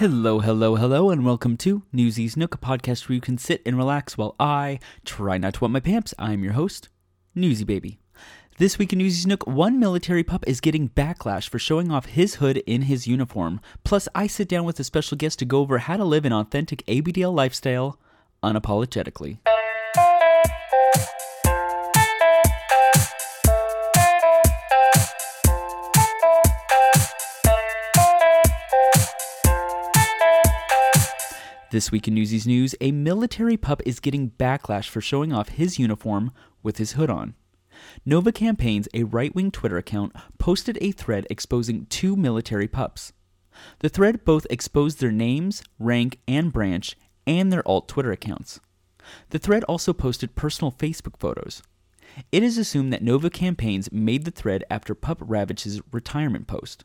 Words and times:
Hello, 0.00 0.40
hello, 0.40 0.76
hello, 0.76 1.10
and 1.10 1.26
welcome 1.26 1.58
to 1.58 1.82
Newsy's 1.92 2.34
Nook, 2.34 2.54
a 2.54 2.58
podcast 2.58 3.06
where 3.06 3.16
you 3.16 3.20
can 3.20 3.36
sit 3.36 3.60
and 3.66 3.76
relax 3.76 4.16
while 4.16 4.34
I 4.40 4.80
try 5.04 5.36
not 5.36 5.52
to 5.52 5.60
wet 5.60 5.72
my 5.72 5.80
pants. 5.80 6.14
I'm 6.18 6.42
your 6.42 6.54
host, 6.54 6.88
Newsy 7.34 7.64
Baby. 7.64 7.98
This 8.56 8.78
week 8.78 8.94
in 8.94 8.98
Newsy's 8.98 9.26
Nook, 9.26 9.46
one 9.46 9.78
military 9.78 10.24
pup 10.24 10.42
is 10.46 10.62
getting 10.62 10.88
backlash 10.88 11.50
for 11.50 11.58
showing 11.58 11.90
off 11.90 12.06
his 12.06 12.36
hood 12.36 12.62
in 12.66 12.80
his 12.80 13.06
uniform. 13.06 13.60
Plus, 13.84 14.08
I 14.14 14.26
sit 14.26 14.48
down 14.48 14.64
with 14.64 14.80
a 14.80 14.84
special 14.84 15.18
guest 15.18 15.38
to 15.40 15.44
go 15.44 15.58
over 15.58 15.76
how 15.76 15.98
to 15.98 16.04
live 16.04 16.24
an 16.24 16.32
authentic 16.32 16.82
ABDL 16.86 17.34
lifestyle 17.34 17.98
unapologetically. 18.42 19.40
This 31.70 31.92
week 31.92 32.08
in 32.08 32.14
Newsies 32.14 32.48
News, 32.48 32.74
a 32.80 32.90
military 32.90 33.56
pup 33.56 33.80
is 33.86 34.00
getting 34.00 34.30
backlash 34.30 34.88
for 34.88 35.00
showing 35.00 35.32
off 35.32 35.50
his 35.50 35.78
uniform 35.78 36.32
with 36.64 36.78
his 36.78 36.92
hood 36.92 37.10
on. 37.10 37.34
Nova 38.04 38.32
Campaigns, 38.32 38.88
a 38.92 39.04
right 39.04 39.32
wing 39.36 39.52
Twitter 39.52 39.76
account, 39.76 40.12
posted 40.36 40.78
a 40.80 40.90
thread 40.90 41.28
exposing 41.30 41.86
two 41.86 42.16
military 42.16 42.66
pups. 42.66 43.12
The 43.78 43.88
thread 43.88 44.24
both 44.24 44.48
exposed 44.50 44.98
their 44.98 45.12
names, 45.12 45.62
rank, 45.78 46.18
and 46.26 46.52
branch, 46.52 46.96
and 47.24 47.52
their 47.52 47.66
alt 47.68 47.86
Twitter 47.86 48.10
accounts. 48.10 48.58
The 49.28 49.38
thread 49.38 49.62
also 49.64 49.92
posted 49.92 50.34
personal 50.34 50.72
Facebook 50.72 51.20
photos. 51.20 51.62
It 52.32 52.42
is 52.42 52.58
assumed 52.58 52.92
that 52.92 53.04
Nova 53.04 53.30
Campaigns 53.30 53.92
made 53.92 54.24
the 54.24 54.32
thread 54.32 54.64
after 54.70 54.92
Pup 54.96 55.18
Ravage's 55.20 55.80
retirement 55.92 56.48
post. 56.48 56.84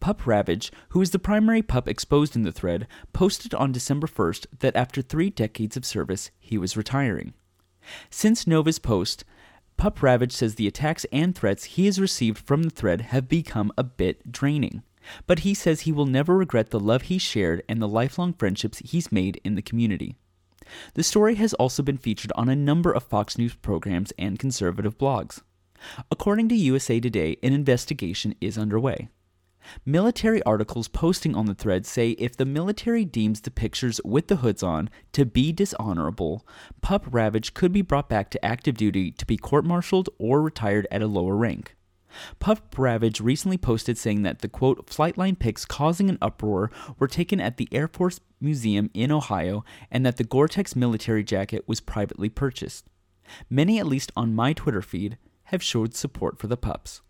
Pup 0.00 0.26
Ravage, 0.26 0.72
who 0.90 1.00
is 1.00 1.10
the 1.10 1.18
primary 1.18 1.62
pup 1.62 1.88
exposed 1.88 2.36
in 2.36 2.42
the 2.42 2.52
thread, 2.52 2.86
posted 3.12 3.54
on 3.54 3.72
December 3.72 4.06
1st 4.06 4.46
that 4.60 4.76
after 4.76 5.02
three 5.02 5.30
decades 5.30 5.76
of 5.76 5.84
service, 5.84 6.30
he 6.38 6.58
was 6.58 6.76
retiring. 6.76 7.34
Since 8.10 8.46
Nova's 8.46 8.78
post, 8.78 9.24
Pup 9.76 10.02
Ravage 10.02 10.32
says 10.32 10.54
the 10.54 10.66
attacks 10.66 11.04
and 11.12 11.34
threats 11.34 11.64
he 11.64 11.86
has 11.86 12.00
received 12.00 12.38
from 12.38 12.62
the 12.62 12.70
thread 12.70 13.02
have 13.02 13.28
become 13.28 13.70
a 13.76 13.84
bit 13.84 14.32
draining. 14.32 14.82
But 15.26 15.40
he 15.40 15.54
says 15.54 15.82
he 15.82 15.92
will 15.92 16.06
never 16.06 16.36
regret 16.36 16.70
the 16.70 16.80
love 16.80 17.02
he 17.02 17.18
shared 17.18 17.62
and 17.68 17.80
the 17.80 17.88
lifelong 17.88 18.32
friendships 18.32 18.78
he's 18.78 19.12
made 19.12 19.40
in 19.44 19.54
the 19.54 19.62
community. 19.62 20.16
The 20.94 21.04
story 21.04 21.36
has 21.36 21.54
also 21.54 21.82
been 21.82 21.96
featured 21.96 22.32
on 22.34 22.48
a 22.48 22.56
number 22.56 22.90
of 22.90 23.04
Fox 23.04 23.38
News 23.38 23.54
programs 23.54 24.12
and 24.18 24.38
conservative 24.38 24.98
blogs. 24.98 25.42
According 26.10 26.48
to 26.48 26.56
USA 26.56 26.98
Today, 26.98 27.36
an 27.42 27.52
investigation 27.52 28.34
is 28.40 28.58
underway. 28.58 29.08
Military 29.84 30.42
articles 30.42 30.88
posting 30.88 31.34
on 31.34 31.46
the 31.46 31.54
thread 31.54 31.86
say 31.86 32.10
if 32.12 32.36
the 32.36 32.44
military 32.44 33.04
deems 33.04 33.40
the 33.40 33.50
pictures 33.50 34.00
with 34.04 34.28
the 34.28 34.36
hoods 34.36 34.62
on 34.62 34.90
to 35.12 35.24
be 35.24 35.52
dishonorable, 35.52 36.46
Pup 36.82 37.06
Ravage 37.10 37.54
could 37.54 37.72
be 37.72 37.82
brought 37.82 38.08
back 38.08 38.30
to 38.30 38.44
active 38.44 38.76
duty 38.76 39.10
to 39.12 39.26
be 39.26 39.36
court 39.36 39.64
martialed 39.64 40.08
or 40.18 40.42
retired 40.42 40.86
at 40.90 41.02
a 41.02 41.06
lower 41.06 41.36
rank. 41.36 41.74
Pup 42.38 42.74
Ravage 42.78 43.20
recently 43.20 43.58
posted 43.58 43.98
saying 43.98 44.22
that 44.22 44.40
the 44.40 44.48
quote 44.48 44.86
flightline 44.86 45.38
pics 45.38 45.64
causing 45.64 46.08
an 46.08 46.18
uproar 46.22 46.70
were 46.98 47.08
taken 47.08 47.40
at 47.40 47.56
the 47.56 47.68
Air 47.72 47.88
Force 47.88 48.20
Museum 48.40 48.90
in 48.94 49.12
Ohio 49.12 49.64
and 49.90 50.04
that 50.06 50.16
the 50.16 50.24
Gore-Tex 50.24 50.74
military 50.74 51.24
jacket 51.24 51.64
was 51.66 51.80
privately 51.80 52.28
purchased. 52.28 52.86
Many, 53.50 53.78
at 53.78 53.86
least 53.86 54.12
on 54.16 54.34
my 54.34 54.52
Twitter 54.52 54.82
feed, 54.82 55.18
have 55.44 55.62
showed 55.62 55.94
support 55.94 56.38
for 56.38 56.46
the 56.46 56.56
pups. 56.56 57.02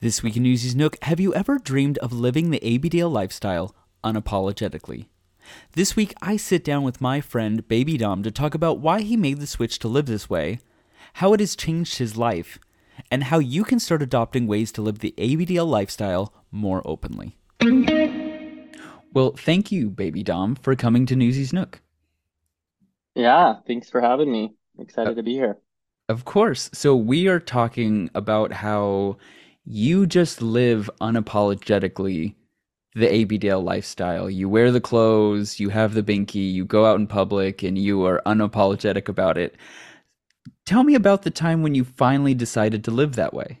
This 0.00 0.22
week 0.22 0.36
in 0.36 0.44
Newsy's 0.44 0.76
Nook, 0.76 0.96
have 1.02 1.18
you 1.18 1.34
ever 1.34 1.58
dreamed 1.58 1.98
of 1.98 2.12
living 2.12 2.50
the 2.50 2.60
ABDL 2.60 3.10
lifestyle 3.10 3.74
unapologetically? 4.04 5.06
This 5.72 5.96
week, 5.96 6.14
I 6.22 6.36
sit 6.36 6.62
down 6.62 6.84
with 6.84 7.00
my 7.00 7.20
friend 7.20 7.66
Baby 7.66 7.98
Dom 7.98 8.22
to 8.22 8.30
talk 8.30 8.54
about 8.54 8.78
why 8.78 9.00
he 9.00 9.16
made 9.16 9.40
the 9.40 9.46
switch 9.48 9.80
to 9.80 9.88
live 9.88 10.06
this 10.06 10.30
way, 10.30 10.60
how 11.14 11.32
it 11.32 11.40
has 11.40 11.56
changed 11.56 11.98
his 11.98 12.16
life, 12.16 12.60
and 13.10 13.24
how 13.24 13.40
you 13.40 13.64
can 13.64 13.80
start 13.80 14.00
adopting 14.00 14.46
ways 14.46 14.70
to 14.70 14.82
live 14.82 15.00
the 15.00 15.14
ABDL 15.18 15.66
lifestyle 15.66 16.32
more 16.52 16.80
openly. 16.84 17.36
Well, 19.12 19.32
thank 19.32 19.72
you, 19.72 19.90
Baby 19.90 20.22
Dom, 20.22 20.54
for 20.54 20.76
coming 20.76 21.06
to 21.06 21.16
Newsy's 21.16 21.52
Nook. 21.52 21.80
Yeah, 23.16 23.56
thanks 23.66 23.90
for 23.90 24.00
having 24.00 24.30
me. 24.30 24.52
Uh, 24.78 24.82
Excited 24.82 25.16
to 25.16 25.24
be 25.24 25.32
here. 25.32 25.58
Of 26.08 26.24
course. 26.24 26.70
So, 26.72 26.94
we 26.94 27.26
are 27.26 27.40
talking 27.40 28.10
about 28.14 28.52
how 28.52 29.16
you 29.70 30.06
just 30.06 30.40
live 30.40 30.88
unapologetically 30.98 32.34
the 32.94 33.06
ABDL 33.06 33.62
lifestyle. 33.62 34.30
You 34.30 34.48
wear 34.48 34.72
the 34.72 34.80
clothes, 34.80 35.60
you 35.60 35.68
have 35.68 35.92
the 35.92 36.02
binky, 36.02 36.50
you 36.52 36.64
go 36.64 36.86
out 36.86 36.98
in 36.98 37.06
public, 37.06 37.62
and 37.62 37.76
you 37.76 38.04
are 38.06 38.22
unapologetic 38.24 39.08
about 39.08 39.36
it. 39.36 39.56
Tell 40.64 40.84
me 40.84 40.94
about 40.94 41.22
the 41.22 41.30
time 41.30 41.62
when 41.62 41.74
you 41.74 41.84
finally 41.84 42.32
decided 42.32 42.82
to 42.84 42.90
live 42.90 43.16
that 43.16 43.34
way. 43.34 43.60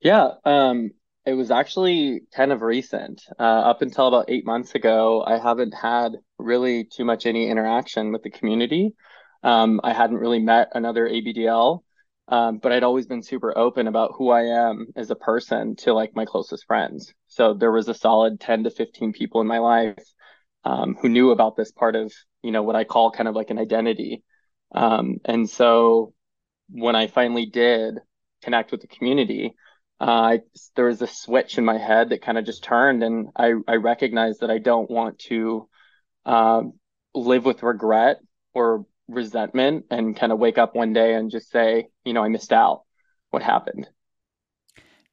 Yeah, 0.00 0.30
um, 0.44 0.90
it 1.24 1.34
was 1.34 1.52
actually 1.52 2.22
kind 2.34 2.50
of 2.50 2.60
recent. 2.60 3.22
Uh, 3.38 3.42
up 3.42 3.82
until 3.82 4.08
about 4.08 4.28
eight 4.28 4.44
months 4.44 4.74
ago, 4.74 5.22
I 5.24 5.38
haven't 5.38 5.74
had 5.80 6.16
really 6.38 6.84
too 6.84 7.04
much 7.04 7.24
any 7.24 7.48
interaction 7.48 8.10
with 8.10 8.24
the 8.24 8.30
community. 8.30 8.96
Um, 9.44 9.80
I 9.84 9.92
hadn't 9.92 10.16
really 10.16 10.40
met 10.40 10.70
another 10.74 11.08
ABDL. 11.08 11.82
Um, 12.32 12.56
but 12.56 12.72
I'd 12.72 12.82
always 12.82 13.06
been 13.06 13.22
super 13.22 13.56
open 13.58 13.86
about 13.86 14.14
who 14.16 14.30
I 14.30 14.44
am 14.44 14.86
as 14.96 15.10
a 15.10 15.14
person 15.14 15.76
to 15.76 15.92
like 15.92 16.16
my 16.16 16.24
closest 16.24 16.64
friends. 16.64 17.12
So 17.26 17.52
there 17.52 17.70
was 17.70 17.88
a 17.88 17.94
solid 17.94 18.40
10 18.40 18.64
to 18.64 18.70
15 18.70 19.12
people 19.12 19.42
in 19.42 19.46
my 19.46 19.58
life 19.58 20.02
um, 20.64 20.96
who 20.98 21.10
knew 21.10 21.30
about 21.30 21.56
this 21.56 21.72
part 21.72 21.94
of, 21.94 22.10
you 22.42 22.50
know, 22.50 22.62
what 22.62 22.74
I 22.74 22.84
call 22.84 23.10
kind 23.10 23.28
of 23.28 23.34
like 23.34 23.50
an 23.50 23.58
identity. 23.58 24.22
Um, 24.74 25.18
and 25.26 25.48
so 25.48 26.14
when 26.70 26.96
I 26.96 27.08
finally 27.08 27.44
did 27.44 27.98
connect 28.40 28.72
with 28.72 28.80
the 28.80 28.86
community, 28.86 29.54
uh, 30.00 30.04
I, 30.04 30.40
there 30.74 30.86
was 30.86 31.02
a 31.02 31.06
switch 31.06 31.58
in 31.58 31.66
my 31.66 31.76
head 31.76 32.08
that 32.08 32.22
kind 32.22 32.38
of 32.38 32.46
just 32.46 32.64
turned, 32.64 33.04
and 33.04 33.28
I, 33.36 33.52
I 33.68 33.74
recognized 33.74 34.40
that 34.40 34.50
I 34.50 34.56
don't 34.56 34.90
want 34.90 35.18
to 35.28 35.68
uh, 36.24 36.62
live 37.14 37.44
with 37.44 37.62
regret 37.62 38.20
or 38.54 38.86
resentment 39.08 39.86
and 39.90 40.16
kind 40.16 40.32
of 40.32 40.38
wake 40.38 40.58
up 40.58 40.74
one 40.74 40.92
day 40.92 41.14
and 41.14 41.30
just 41.30 41.50
say, 41.50 41.88
you 42.04 42.12
know, 42.12 42.22
I 42.22 42.28
missed 42.28 42.52
out. 42.52 42.82
What 43.30 43.42
happened? 43.42 43.88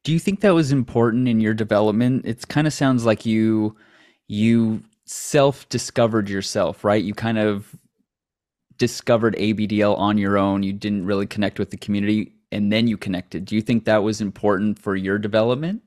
Do 0.04 0.12
you 0.12 0.18
think 0.18 0.40
that 0.40 0.54
was 0.54 0.72
important 0.72 1.28
in 1.28 1.40
your 1.40 1.54
development? 1.54 2.26
It 2.26 2.46
kind 2.48 2.66
of 2.66 2.72
sounds 2.72 3.04
like 3.04 3.26
you 3.26 3.76
you 4.28 4.82
self-discovered 5.04 6.28
yourself, 6.28 6.84
right? 6.84 7.02
You 7.02 7.14
kind 7.14 7.38
of 7.38 7.74
discovered 8.76 9.34
ABDL 9.36 9.98
on 9.98 10.18
your 10.18 10.38
own. 10.38 10.62
You 10.62 10.72
didn't 10.72 11.04
really 11.04 11.26
connect 11.26 11.58
with 11.58 11.70
the 11.70 11.76
community 11.76 12.32
and 12.52 12.72
then 12.72 12.88
you 12.88 12.96
connected. 12.96 13.44
Do 13.44 13.54
you 13.54 13.62
think 13.62 13.84
that 13.84 14.02
was 14.02 14.20
important 14.20 14.78
for 14.78 14.96
your 14.96 15.18
development? 15.18 15.82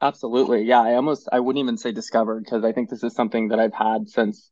Absolutely. 0.00 0.64
Yeah, 0.64 0.82
I 0.82 0.94
almost 0.94 1.28
I 1.32 1.40
wouldn't 1.40 1.62
even 1.62 1.78
say 1.78 1.92
discovered 1.92 2.44
because 2.44 2.64
I 2.64 2.72
think 2.72 2.90
this 2.90 3.02
is 3.02 3.14
something 3.14 3.48
that 3.48 3.58
I've 3.58 3.72
had 3.74 4.08
since 4.08 4.50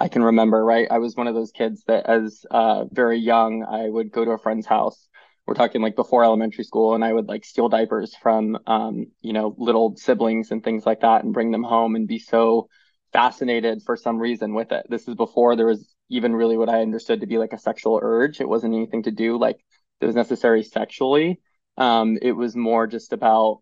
I 0.00 0.08
can 0.08 0.22
remember, 0.22 0.64
right? 0.64 0.88
I 0.90 0.98
was 0.98 1.14
one 1.14 1.26
of 1.26 1.34
those 1.34 1.52
kids 1.52 1.84
that, 1.86 2.06
as 2.06 2.46
uh, 2.50 2.86
very 2.90 3.18
young, 3.18 3.64
I 3.64 3.88
would 3.88 4.10
go 4.10 4.24
to 4.24 4.30
a 4.30 4.38
friend's 4.38 4.66
house. 4.66 5.08
We're 5.46 5.54
talking 5.54 5.82
like 5.82 5.94
before 5.94 6.24
elementary 6.24 6.64
school, 6.64 6.94
and 6.94 7.04
I 7.04 7.12
would 7.12 7.28
like 7.28 7.44
steal 7.44 7.68
diapers 7.68 8.14
from, 8.16 8.58
um, 8.66 9.08
you 9.20 9.34
know, 9.34 9.54
little 9.58 9.94
siblings 9.96 10.52
and 10.52 10.64
things 10.64 10.86
like 10.86 11.00
that, 11.00 11.22
and 11.24 11.34
bring 11.34 11.50
them 11.50 11.62
home 11.62 11.96
and 11.96 12.08
be 12.08 12.18
so 12.18 12.68
fascinated 13.12 13.82
for 13.84 13.96
some 13.96 14.18
reason 14.18 14.54
with 14.54 14.72
it. 14.72 14.86
This 14.88 15.06
is 15.06 15.16
before 15.16 15.54
there 15.54 15.66
was 15.66 15.94
even 16.08 16.34
really 16.34 16.56
what 16.56 16.70
I 16.70 16.80
understood 16.80 17.20
to 17.20 17.26
be 17.26 17.36
like 17.38 17.52
a 17.52 17.58
sexual 17.58 18.00
urge. 18.02 18.40
It 18.40 18.48
wasn't 18.48 18.74
anything 18.74 19.02
to 19.02 19.10
do 19.10 19.38
like 19.38 19.62
it 20.00 20.06
was 20.06 20.14
necessary 20.14 20.62
sexually. 20.62 21.40
Um, 21.76 22.18
it 22.22 22.32
was 22.32 22.56
more 22.56 22.86
just 22.86 23.12
about 23.12 23.60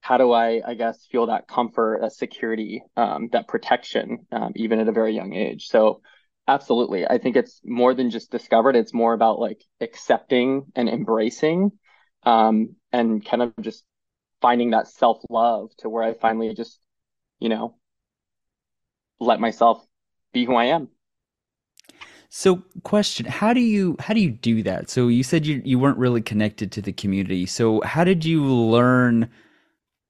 how 0.00 0.16
do 0.16 0.32
I, 0.32 0.62
I 0.66 0.74
guess, 0.74 1.06
feel 1.06 1.26
that 1.26 1.46
comfort, 1.46 2.00
that 2.00 2.12
security, 2.12 2.82
um, 2.96 3.28
that 3.32 3.48
protection, 3.48 4.26
um, 4.32 4.52
even 4.56 4.80
at 4.80 4.88
a 4.88 4.92
very 4.92 5.14
young 5.14 5.34
age. 5.34 5.68
So, 5.68 6.00
absolutely, 6.48 7.06
I 7.06 7.18
think 7.18 7.36
it's 7.36 7.60
more 7.64 7.94
than 7.94 8.10
just 8.10 8.30
discovered. 8.30 8.76
It's 8.76 8.94
more 8.94 9.12
about 9.12 9.38
like 9.38 9.62
accepting 9.80 10.64
and 10.74 10.88
embracing, 10.88 11.72
um, 12.24 12.76
and 12.92 13.24
kind 13.24 13.42
of 13.42 13.52
just 13.60 13.84
finding 14.40 14.70
that 14.70 14.88
self 14.88 15.18
love 15.28 15.70
to 15.78 15.88
where 15.88 16.02
I 16.02 16.14
finally 16.14 16.54
just, 16.54 16.78
you 17.38 17.50
know, 17.50 17.76
let 19.20 19.38
myself 19.38 19.84
be 20.32 20.44
who 20.46 20.54
I 20.54 20.66
am. 20.66 20.88
So, 22.30 22.62
question: 22.84 23.26
How 23.26 23.52
do 23.52 23.60
you 23.60 23.96
how 23.98 24.14
do 24.14 24.20
you 24.20 24.30
do 24.30 24.62
that? 24.62 24.88
So, 24.88 25.08
you 25.08 25.22
said 25.22 25.44
you 25.46 25.60
you 25.64 25.78
weren't 25.78 25.98
really 25.98 26.22
connected 26.22 26.72
to 26.72 26.82
the 26.82 26.92
community. 26.92 27.44
So, 27.44 27.82
how 27.82 28.04
did 28.04 28.24
you 28.24 28.44
learn? 28.44 29.28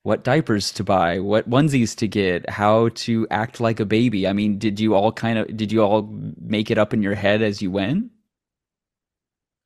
What 0.03 0.25
diapers 0.25 0.73
to 0.73 0.85
buy, 0.85 1.19
what 1.21 1.49
onesies 1.49 1.95
to 1.97 2.09
get, 2.09 2.49
how 2.49 2.89
to 2.89 3.27
act 3.31 3.61
like 3.61 3.81
a 3.81 3.85
baby. 3.85 4.27
I 4.27 4.33
mean, 4.33 4.59
did 4.59 4.81
you 4.81 4.95
all 4.95 5.13
kind 5.13 5.39
of 5.39 5.55
did 5.57 5.71
you 5.73 5.83
all 5.83 6.09
make 6.41 6.71
it 6.71 6.79
up 6.79 6.95
in 6.95 7.03
your 7.03 7.15
head 7.15 7.43
as 7.43 7.61
you 7.61 7.71
went? 7.71 8.11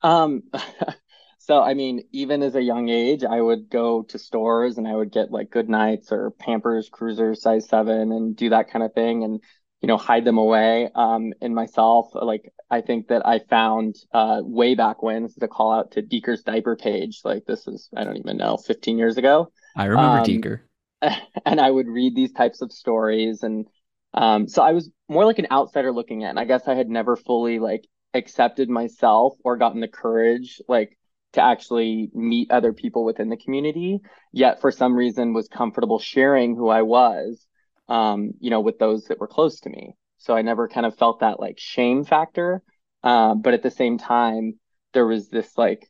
Um, 0.01 0.43
so 1.39 1.61
I 1.61 1.73
mean, 1.73 2.03
even 2.11 2.43
as 2.43 2.55
a 2.55 2.61
young 2.61 2.89
age, 2.89 3.23
I 3.23 3.41
would 3.41 3.69
go 3.69 4.03
to 4.03 4.19
stores 4.19 4.77
and 4.77 4.87
I 4.87 4.95
would 4.95 5.11
get 5.11 5.31
like 5.31 5.49
GoodNites 5.51 6.11
or 6.11 6.31
Pampers 6.31 6.89
Cruiser 6.89 7.35
size 7.35 7.67
seven 7.67 8.11
and 8.11 8.35
do 8.35 8.49
that 8.49 8.69
kind 8.69 8.83
of 8.83 8.93
thing 8.93 9.23
and 9.23 9.41
you 9.81 9.87
know 9.87 9.97
hide 9.97 10.25
them 10.25 10.37
away 10.37 10.89
um 10.95 11.33
in 11.41 11.53
myself 11.53 12.09
like 12.13 12.51
I 12.71 12.81
think 12.81 13.09
that 13.09 13.27
I 13.27 13.39
found 13.39 13.95
uh 14.13 14.41
way 14.43 14.73
back 14.73 15.03
when 15.03 15.23
this 15.23 15.37
is 15.37 15.43
a 15.43 15.47
call 15.47 15.71
out 15.73 15.91
to 15.91 16.01
Deeker's 16.01 16.43
diaper 16.43 16.75
page 16.75 17.21
like 17.23 17.45
this 17.45 17.67
is 17.67 17.89
I 17.95 18.03
don't 18.03 18.17
even 18.17 18.37
know 18.37 18.57
15 18.57 18.97
years 18.97 19.17
ago 19.17 19.51
I 19.75 19.85
remember 19.85 20.19
um, 20.19 20.25
Deeker 20.25 20.63
and 21.45 21.59
I 21.59 21.69
would 21.69 21.87
read 21.87 22.15
these 22.15 22.33
types 22.33 22.61
of 22.61 22.71
stories 22.71 23.43
and 23.43 23.67
um 24.13 24.47
so 24.47 24.61
I 24.63 24.71
was 24.71 24.89
more 25.09 25.25
like 25.25 25.39
an 25.39 25.47
outsider 25.51 25.91
looking 25.91 26.21
in 26.21 26.37
I 26.37 26.45
guess 26.45 26.67
I 26.67 26.75
had 26.75 26.89
never 26.89 27.15
fully 27.15 27.59
like 27.59 27.85
accepted 28.13 28.69
myself 28.69 29.35
or 29.43 29.57
gotten 29.57 29.81
the 29.81 29.87
courage 29.87 30.61
like 30.67 30.97
to 31.33 31.41
actually 31.41 32.09
meet 32.13 32.49
other 32.51 32.71
people 32.71 33.03
within 33.03 33.29
the 33.29 33.37
community 33.37 33.99
yet 34.31 34.61
for 34.61 34.71
some 34.71 34.95
reason 34.95 35.33
was 35.33 35.49
comfortable 35.49 35.99
sharing 35.99 36.55
who 36.55 36.69
I 36.69 36.83
was 36.83 37.45
um, 37.87 38.31
you 38.39 38.49
know, 38.49 38.61
with 38.61 38.79
those 38.79 39.05
that 39.05 39.19
were 39.19 39.27
close 39.27 39.59
to 39.61 39.69
me. 39.69 39.95
So 40.17 40.35
I 40.35 40.41
never 40.41 40.67
kind 40.67 40.85
of 40.85 40.97
felt 40.97 41.19
that 41.19 41.39
like 41.39 41.59
shame 41.59 42.03
factor. 42.03 42.63
Uh, 43.03 43.35
but 43.35 43.53
at 43.53 43.61
the 43.61 43.71
same 43.71 43.97
time, 43.97 44.59
there 44.93 45.05
was 45.05 45.29
this 45.29 45.57
like, 45.57 45.87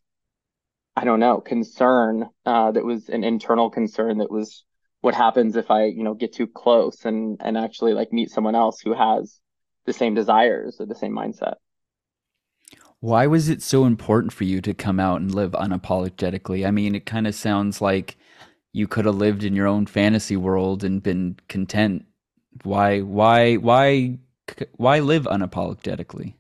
I 0.95 1.03
don't 1.03 1.19
know, 1.19 1.41
concern 1.41 2.29
uh, 2.45 2.71
that 2.71 2.85
was 2.85 3.09
an 3.09 3.23
internal 3.23 3.69
concern 3.69 4.19
that 4.19 4.31
was 4.31 4.63
what 5.01 5.13
happens 5.13 5.55
if 5.55 5.69
I, 5.69 5.85
you 5.85 6.03
know, 6.03 6.13
get 6.13 6.33
too 6.33 6.47
close 6.47 7.05
and 7.05 7.37
and 7.43 7.57
actually 7.57 7.93
like 7.93 8.13
meet 8.13 8.31
someone 8.31 8.55
else 8.55 8.79
who 8.79 8.93
has 8.93 9.39
the 9.85 9.93
same 9.93 10.15
desires 10.15 10.77
or 10.79 10.85
the 10.85 10.95
same 10.95 11.13
mindset. 11.13 11.55
Why 12.99 13.27
was 13.27 13.49
it 13.49 13.61
so 13.61 13.85
important 13.85 14.33
for 14.33 14.45
you 14.45 14.61
to 14.61 14.73
come 14.73 14.99
out 14.99 15.21
and 15.21 15.33
live 15.33 15.51
unapologetically? 15.51 16.65
I 16.65 16.71
mean, 16.71 16.95
it 16.95 17.05
kind 17.05 17.27
of 17.27 17.35
sounds 17.35 17.81
like 17.81 18.17
you 18.73 18.87
could 18.87 19.05
have 19.05 19.15
lived 19.15 19.43
in 19.43 19.55
your 19.55 19.67
own 19.67 19.85
fantasy 19.85 20.35
world 20.35 20.83
and 20.83 21.03
been 21.03 21.37
content. 21.47 22.05
Why, 22.63 23.01
why, 23.01 23.55
why, 23.55 24.19
why 24.73 24.99
live 24.99 25.25
unapologetically? 25.25 26.33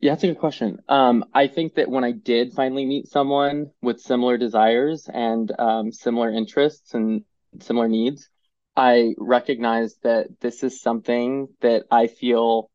Yeah, 0.00 0.12
that's 0.12 0.24
a 0.24 0.28
good 0.28 0.38
question. 0.38 0.78
Um, 0.88 1.24
I 1.32 1.46
think 1.48 1.74
that 1.74 1.88
when 1.88 2.04
I 2.04 2.12
did 2.12 2.52
finally 2.52 2.84
meet 2.84 3.08
someone 3.08 3.70
with 3.82 4.00
similar 4.00 4.36
desires 4.36 5.08
and 5.12 5.50
um, 5.58 5.90
similar 5.90 6.30
interests 6.30 6.94
and 6.94 7.24
similar 7.60 7.88
needs, 7.88 8.28
I 8.76 9.14
recognized 9.18 10.02
that 10.02 10.26
this 10.40 10.62
is 10.62 10.80
something 10.82 11.48
that 11.62 11.84
I 11.90 12.08
feel 12.08 12.70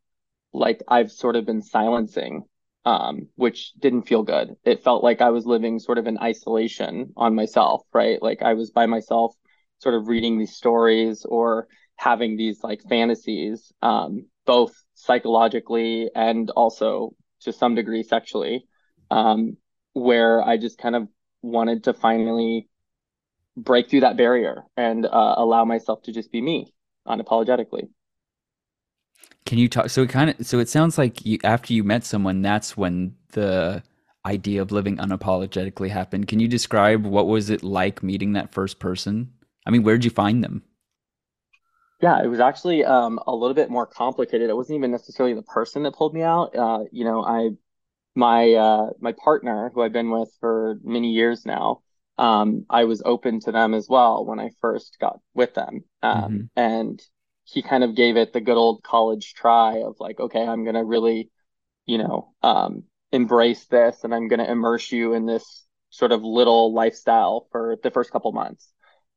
like 0.53 0.81
I've 0.87 1.11
sort 1.11 1.35
of 1.35 1.45
been 1.45 1.61
silencing 1.61 2.43
um, 2.85 3.27
which 3.35 3.73
didn't 3.79 4.03
feel 4.03 4.23
good. 4.23 4.55
It 4.65 4.83
felt 4.83 5.03
like 5.03 5.21
I 5.21 5.29
was 5.29 5.45
living 5.45 5.79
sort 5.79 5.99
of 5.99 6.07
in 6.07 6.17
isolation 6.17 7.13
on 7.15 7.35
myself, 7.35 7.83
right? 7.93 8.21
Like 8.21 8.41
I 8.41 8.53
was 8.53 8.71
by 8.71 8.87
myself, 8.87 9.35
sort 9.79 9.95
of 9.95 10.07
reading 10.07 10.39
these 10.39 10.55
stories 10.55 11.25
or 11.25 11.67
having 11.95 12.37
these 12.37 12.63
like 12.63 12.81
fantasies, 12.89 13.71
um, 13.81 14.25
both 14.45 14.73
psychologically 15.01 16.11
and 16.15 16.49
also 16.51 17.15
to 17.41 17.51
some 17.51 17.73
degree 17.73 18.03
sexually, 18.03 18.65
um, 19.09 19.57
where 19.93 20.43
I 20.43 20.57
just 20.57 20.77
kind 20.77 20.95
of 20.95 21.07
wanted 21.41 21.85
to 21.85 21.93
finally 21.93 22.69
break 23.57 23.89
through 23.89 24.01
that 24.01 24.15
barrier 24.15 24.63
and 24.77 25.05
uh, 25.05 25.35
allow 25.37 25.65
myself 25.65 26.03
to 26.03 26.11
just 26.11 26.31
be 26.31 26.39
me 26.39 26.71
unapologetically. 27.07 27.89
Can 29.45 29.57
you 29.57 29.67
talk? 29.67 29.89
So 29.89 30.03
it 30.03 30.09
kind 30.09 30.29
of 30.29 30.45
so 30.45 30.59
it 30.59 30.69
sounds 30.69 30.97
like 30.97 31.25
you 31.25 31.39
after 31.43 31.73
you 31.73 31.83
met 31.83 32.05
someone, 32.05 32.41
that's 32.43 32.77
when 32.77 33.15
the 33.31 33.83
idea 34.23 34.61
of 34.61 34.71
living 34.71 34.97
unapologetically 34.97 35.89
happened. 35.89 36.27
Can 36.27 36.39
you 36.39 36.47
describe 36.47 37.05
what 37.05 37.27
was 37.27 37.49
it 37.49 37.63
like 37.63 38.03
meeting 38.03 38.33
that 38.33 38.53
first 38.53 38.79
person? 38.79 39.33
I 39.65 39.71
mean, 39.71 39.83
where 39.83 39.97
did 39.97 40.05
you 40.05 40.11
find 40.11 40.43
them? 40.43 40.63
Yeah, 42.01 42.23
it 42.23 42.27
was 42.27 42.39
actually 42.39 42.83
um, 42.83 43.19
a 43.27 43.35
little 43.35 43.53
bit 43.53 43.69
more 43.69 43.85
complicated. 43.85 44.49
It 44.49 44.55
wasn't 44.55 44.77
even 44.77 44.91
necessarily 44.91 45.35
the 45.35 45.43
person 45.43 45.83
that 45.83 45.93
pulled 45.93 46.13
me 46.13 46.23
out. 46.23 46.55
Uh, 46.55 46.85
you 46.91 47.05
know, 47.05 47.23
I 47.23 47.51
my 48.15 48.53
uh, 48.53 48.89
my 48.99 49.13
partner, 49.13 49.71
who 49.73 49.81
I've 49.81 49.93
been 49.93 50.09
with 50.09 50.35
for 50.39 50.79
many 50.83 51.11
years 51.11 51.45
now, 51.45 51.81
um, 52.17 52.65
I 52.69 52.85
was 52.85 53.01
open 53.05 53.39
to 53.41 53.51
them 53.51 53.73
as 53.73 53.87
well 53.87 54.25
when 54.25 54.39
I 54.39 54.49
first 54.61 54.97
got 54.99 55.19
with 55.33 55.53
them, 55.53 55.83
um, 56.01 56.23
mm-hmm. 56.23 56.45
and 56.55 57.01
he 57.43 57.61
kind 57.61 57.83
of 57.83 57.95
gave 57.95 58.17
it 58.17 58.33
the 58.33 58.41
good 58.41 58.57
old 58.57 58.83
college 58.83 59.33
try 59.33 59.81
of 59.81 59.95
like, 59.99 60.19
okay, 60.19 60.45
I'm 60.45 60.63
gonna 60.65 60.83
really, 60.83 61.29
you 61.85 61.97
know, 61.97 62.33
um, 62.41 62.83
embrace 63.11 63.65
this 63.65 64.03
and 64.03 64.13
I'm 64.13 64.27
gonna 64.27 64.45
immerse 64.45 64.91
you 64.91 65.13
in 65.13 65.25
this 65.25 65.65
sort 65.89 66.11
of 66.11 66.23
little 66.23 66.73
lifestyle 66.73 67.47
for 67.51 67.77
the 67.83 67.91
first 67.91 68.11
couple 68.11 68.31
months. 68.31 68.71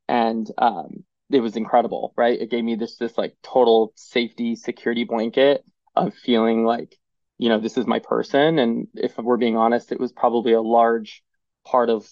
And 0.09 0.51
um, 0.59 1.05
it 1.31 1.41
was 1.41 1.57
incredible, 1.57 2.13
right? 2.17 2.41
It 2.41 2.51
gave 2.51 2.65
me 2.65 2.75
this 2.77 2.97
this 2.97 3.17
like 3.17 3.37
total 3.43 3.93
safety 3.97 4.57
security 4.57 5.05
blanket 5.05 5.65
of 5.97 6.15
feeling 6.15 6.65
like, 6.65 6.97
you 7.39 7.49
know, 7.49 7.61
this 7.61 7.79
is 7.79 7.87
my 7.87 7.99
person. 7.99 8.59
And 8.59 8.89
if 8.95 9.17
we're 9.17 9.37
being 9.37 9.57
honest, 9.57 9.93
it 9.93 10.01
was 10.01 10.13
probably 10.13 10.53
a 10.53 10.63
large 10.63 11.23
part 11.65 11.89
of 11.91 12.09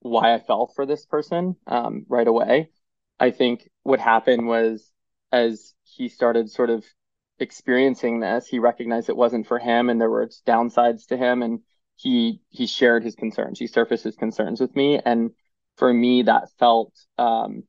why 0.00 0.34
I 0.34 0.38
fell 0.38 0.66
for 0.66 0.86
this 0.86 1.06
person 1.06 1.56
um, 1.66 2.06
right 2.08 2.26
away. 2.26 2.70
I 3.18 3.30
think 3.30 3.70
what 3.82 4.00
happened 4.00 4.46
was 4.46 4.92
as 5.32 5.74
he 5.84 6.08
started 6.08 6.50
sort 6.50 6.70
of 6.70 6.84
experiencing 7.38 8.20
this, 8.20 8.46
he 8.46 8.58
recognized 8.58 9.08
it 9.08 9.16
wasn't 9.16 9.46
for 9.46 9.58
him 9.58 9.90
and 9.90 10.00
there 10.00 10.10
were 10.10 10.28
downsides 10.46 11.06
to 11.06 11.16
him 11.16 11.42
and 11.42 11.60
he 11.96 12.40
he 12.50 12.66
shared 12.66 13.04
his 13.04 13.14
concerns. 13.14 13.58
He 13.58 13.66
surfaced 13.66 14.04
his 14.04 14.16
concerns 14.16 14.60
with 14.60 14.74
me. 14.76 15.00
And 15.02 15.30
for 15.76 15.92
me 15.92 16.22
that 16.22 16.50
felt 16.58 16.92
um, 17.18 17.64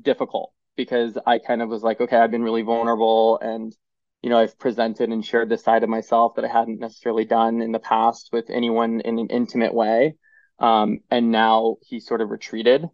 difficult 0.00 0.52
because 0.76 1.16
I 1.26 1.38
kind 1.38 1.62
of 1.62 1.68
was 1.68 1.82
like, 1.82 2.00
okay, 2.00 2.16
I've 2.16 2.30
been 2.30 2.42
really 2.42 2.62
vulnerable 2.62 3.38
and 3.40 3.74
you 4.22 4.30
know, 4.30 4.38
I've 4.38 4.58
presented 4.58 5.10
and 5.10 5.22
shared 5.22 5.50
this 5.50 5.62
side 5.62 5.82
of 5.82 5.90
myself 5.90 6.36
that 6.36 6.46
I 6.46 6.48
hadn't 6.48 6.80
necessarily 6.80 7.26
done 7.26 7.60
in 7.60 7.72
the 7.72 7.78
past 7.78 8.30
with 8.32 8.48
anyone 8.48 9.02
in 9.02 9.18
an 9.18 9.26
intimate 9.28 9.74
way. 9.74 10.14
Um, 10.58 11.00
and 11.10 11.30
now 11.30 11.76
he 11.82 12.00
sort 12.00 12.22
of 12.22 12.30
retreated. 12.30 12.86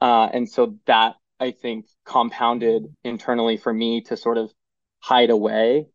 Uh, 0.00 0.28
and 0.32 0.48
so 0.50 0.78
that 0.86 1.14
I 1.42 1.50
think, 1.50 1.86
compounded 2.04 2.84
internally 3.02 3.56
for 3.56 3.72
me 3.72 4.02
to 4.02 4.16
sort 4.16 4.38
of 4.38 4.52
hide 5.00 5.30
away, 5.30 5.86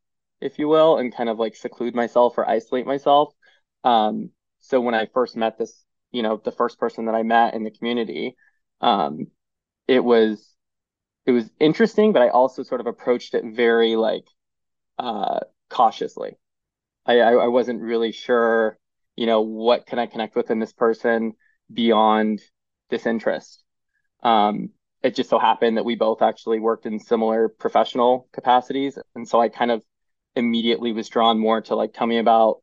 if 0.41 0.59
you 0.59 0.67
will, 0.67 0.97
and 0.97 1.15
kind 1.15 1.29
of 1.29 1.39
like 1.39 1.55
seclude 1.55 1.95
myself 1.95 2.37
or 2.37 2.47
isolate 2.47 2.85
myself. 2.85 3.33
Um, 3.85 4.31
so 4.59 4.81
when 4.81 4.93
I 4.93 5.07
first 5.13 5.37
met 5.37 5.57
this, 5.57 5.85
you 6.11 6.21
know, 6.21 6.41
the 6.43 6.51
first 6.51 6.79
person 6.79 7.05
that 7.05 7.15
I 7.15 7.23
met 7.23 7.53
in 7.53 7.63
the 7.63 7.71
community, 7.71 8.35
um, 8.81 9.27
it 9.87 10.03
was 10.03 10.45
it 11.25 11.31
was 11.31 11.49
interesting, 11.59 12.13
but 12.13 12.21
I 12.21 12.29
also 12.29 12.63
sort 12.63 12.81
of 12.81 12.87
approached 12.87 13.33
it 13.33 13.43
very 13.45 13.95
like 13.95 14.25
uh, 14.97 15.41
cautiously. 15.69 16.37
I, 17.05 17.19
I, 17.19 17.31
I 17.33 17.47
wasn't 17.47 17.81
really 17.81 18.11
sure, 18.11 18.77
you 19.15 19.25
know, 19.25 19.41
what 19.41 19.85
can 19.85 19.99
I 19.99 20.05
connect 20.05 20.35
with 20.35 20.51
in 20.51 20.59
this 20.59 20.73
person 20.73 21.33
beyond 21.71 22.41
this 22.89 23.05
interest. 23.05 23.63
Um, 24.23 24.69
it 25.03 25.15
just 25.15 25.29
so 25.29 25.37
happened 25.37 25.77
that 25.77 25.85
we 25.85 25.95
both 25.95 26.21
actually 26.21 26.59
worked 26.59 26.85
in 26.85 26.99
similar 26.99 27.49
professional 27.49 28.27
capacities. 28.33 28.97
And 29.15 29.27
so 29.27 29.39
I 29.39 29.49
kind 29.49 29.71
of 29.71 29.83
immediately 30.35 30.93
was 30.93 31.09
drawn 31.09 31.39
more 31.39 31.61
to 31.61 31.75
like, 31.75 31.93
tell 31.93 32.07
me 32.07 32.17
about, 32.17 32.57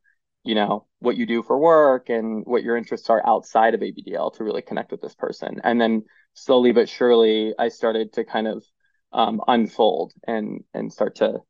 you 0.44 0.54
know, 0.54 0.86
what 1.00 1.16
you 1.16 1.26
do 1.26 1.42
for 1.42 1.58
work 1.58 2.08
and 2.10 2.44
what 2.46 2.62
your 2.62 2.76
interests 2.76 3.10
are 3.10 3.26
outside 3.26 3.74
of 3.74 3.80
ABDL 3.80 4.34
to 4.34 4.44
really 4.44 4.62
connect 4.62 4.90
with 4.92 5.00
this 5.00 5.14
person. 5.14 5.60
And 5.64 5.80
then 5.80 6.04
slowly 6.34 6.72
but 6.72 6.88
surely, 6.88 7.54
I 7.58 7.68
started 7.68 8.12
to 8.14 8.24
kind 8.24 8.46
of 8.46 8.64
um, 9.12 9.40
unfold 9.46 10.12
and 10.26 10.64
and 10.74 10.92
start 10.92 11.16
to 11.16 11.40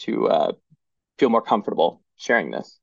to 0.00 0.28
uh, 0.28 0.52
feel 1.18 1.30
more 1.30 1.42
comfortable 1.42 2.02
sharing 2.16 2.50
this. 2.50 2.78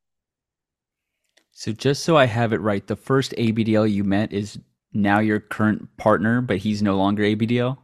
So 1.51 1.71
just 1.71 2.03
so 2.03 2.17
I 2.17 2.25
have 2.25 2.53
it 2.53 2.61
right, 2.61 2.85
the 2.85 2.95
first 2.95 3.33
ABDL 3.37 3.91
you 3.91 4.03
met 4.03 4.33
is 4.33 4.57
now 4.93 5.19
your 5.19 5.39
current 5.39 5.95
partner, 5.97 6.41
but 6.41 6.57
he's 6.57 6.81
no 6.81 6.97
longer 6.97 7.23
ABDL? 7.23 7.77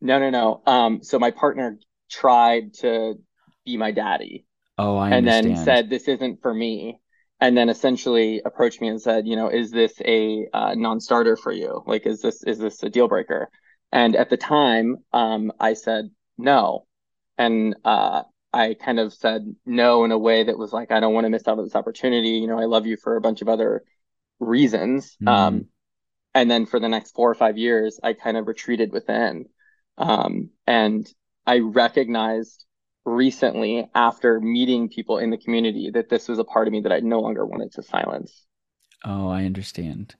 No, 0.00 0.18
no, 0.18 0.30
no. 0.30 0.62
Um, 0.66 1.02
so 1.02 1.18
my 1.18 1.30
partner 1.30 1.78
tried 2.10 2.74
to 2.74 3.18
be 3.64 3.76
my 3.76 3.90
daddy. 3.92 4.45
Oh, 4.78 4.96
I 4.96 5.10
and 5.10 5.28
understand. 5.28 5.56
then 5.56 5.64
said 5.64 5.90
this 5.90 6.08
isn't 6.08 6.42
for 6.42 6.52
me, 6.52 7.00
and 7.40 7.56
then 7.56 7.68
essentially 7.68 8.42
approached 8.44 8.80
me 8.80 8.88
and 8.88 9.00
said, 9.00 9.26
you 9.26 9.36
know, 9.36 9.48
is 9.48 9.70
this 9.70 9.94
a 10.04 10.46
uh, 10.52 10.74
non-starter 10.74 11.36
for 11.36 11.52
you? 11.52 11.82
Like, 11.86 12.06
is 12.06 12.20
this 12.20 12.42
is 12.42 12.58
this 12.58 12.82
a 12.82 12.90
deal 12.90 13.08
breaker? 13.08 13.48
And 13.92 14.16
at 14.16 14.30
the 14.30 14.36
time, 14.36 14.96
um, 15.12 15.52
I 15.58 15.74
said 15.74 16.10
no, 16.36 16.86
and 17.38 17.76
uh, 17.84 18.22
I 18.52 18.74
kind 18.74 18.98
of 19.00 19.14
said 19.14 19.54
no 19.64 20.04
in 20.04 20.12
a 20.12 20.18
way 20.18 20.44
that 20.44 20.58
was 20.58 20.72
like, 20.72 20.90
I 20.90 21.00
don't 21.00 21.14
want 21.14 21.24
to 21.24 21.30
miss 21.30 21.46
out 21.48 21.58
on 21.58 21.64
this 21.64 21.76
opportunity. 21.76 22.30
You 22.30 22.46
know, 22.46 22.58
I 22.58 22.64
love 22.64 22.86
you 22.86 22.96
for 22.96 23.16
a 23.16 23.20
bunch 23.20 23.42
of 23.42 23.48
other 23.48 23.82
reasons. 24.40 25.16
Mm. 25.22 25.28
Um, 25.28 25.66
and 26.34 26.50
then 26.50 26.66
for 26.66 26.78
the 26.78 26.88
next 26.88 27.14
four 27.14 27.30
or 27.30 27.34
five 27.34 27.56
years, 27.56 27.98
I 28.02 28.12
kind 28.12 28.36
of 28.36 28.46
retreated 28.46 28.92
within. 28.92 29.46
Um, 29.96 30.50
and 30.66 31.10
I 31.46 31.60
recognized 31.60 32.65
recently 33.06 33.88
after 33.94 34.40
meeting 34.40 34.88
people 34.88 35.18
in 35.18 35.30
the 35.30 35.38
community 35.38 35.90
that 35.94 36.08
this 36.10 36.28
was 36.28 36.38
a 36.38 36.44
part 36.44 36.66
of 36.66 36.72
me 36.72 36.80
that 36.80 36.92
I 36.92 37.00
no 37.00 37.20
longer 37.20 37.46
wanted 37.46 37.72
to 37.72 37.82
silence. 37.82 38.44
Oh, 39.04 39.28
I 39.28 39.44
understand. 39.44 40.16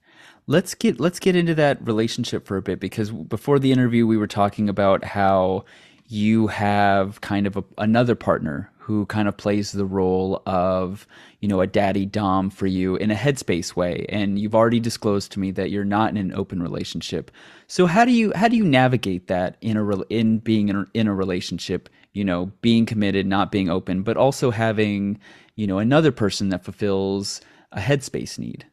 Let's 0.47 0.73
get 0.73 0.99
let's 0.99 1.19
get 1.19 1.35
into 1.35 1.53
that 1.55 1.85
relationship 1.85 2.47
for 2.47 2.55
a 2.55 2.61
bit 2.61 2.79
because 2.79 3.11
before 3.11 3.59
the 3.59 3.71
interview 3.71 4.07
we 4.07 4.17
were 4.17 4.27
talking 4.27 4.69
about 4.69 5.03
how 5.03 5.65
you 6.07 6.47
have 6.47 7.19
kind 7.19 7.45
of 7.45 7.57
a, 7.57 7.63
another 7.77 8.15
partner 8.15 8.71
who 8.77 9.05
kind 9.07 9.27
of 9.27 9.35
plays 9.35 9.73
the 9.73 9.85
role 9.85 10.41
of, 10.45 11.05
you 11.41 11.49
know, 11.49 11.59
a 11.59 11.67
daddy 11.67 12.05
dom 12.05 12.49
for 12.49 12.67
you 12.67 12.95
in 12.95 13.11
a 13.11 13.15
headspace 13.15 13.75
way. 13.75 14.05
And 14.07 14.39
you've 14.39 14.55
already 14.55 14.79
disclosed 14.79 15.33
to 15.33 15.41
me 15.41 15.51
that 15.51 15.71
you're 15.71 15.83
not 15.83 16.11
in 16.11 16.15
an 16.15 16.33
open 16.33 16.63
relationship. 16.63 17.29
So 17.67 17.85
how 17.85 18.05
do 18.05 18.11
you 18.11 18.31
how 18.33 18.47
do 18.47 18.55
you 18.55 18.63
navigate 18.63 19.27
that 19.27 19.57
in 19.59 19.75
a 19.75 20.01
in 20.03 20.37
being 20.37 20.69
in 20.69 20.77
a, 20.77 20.85
in 20.93 21.07
a 21.07 21.13
relationship? 21.13 21.89
You 22.17 22.25
know, 22.25 22.47
being 22.61 22.87
committed, 22.87 23.27
not 23.27 23.51
being 23.51 23.69
open, 23.69 24.01
but 24.01 24.17
also 24.17 24.49
having, 24.49 25.19
you 25.55 25.67
know, 25.67 25.77
another 25.77 26.11
person 26.11 26.49
that 26.49 26.63
fulfills 26.65 27.41
a 27.71 27.79
headspace 27.79 28.39
need. 28.39 28.65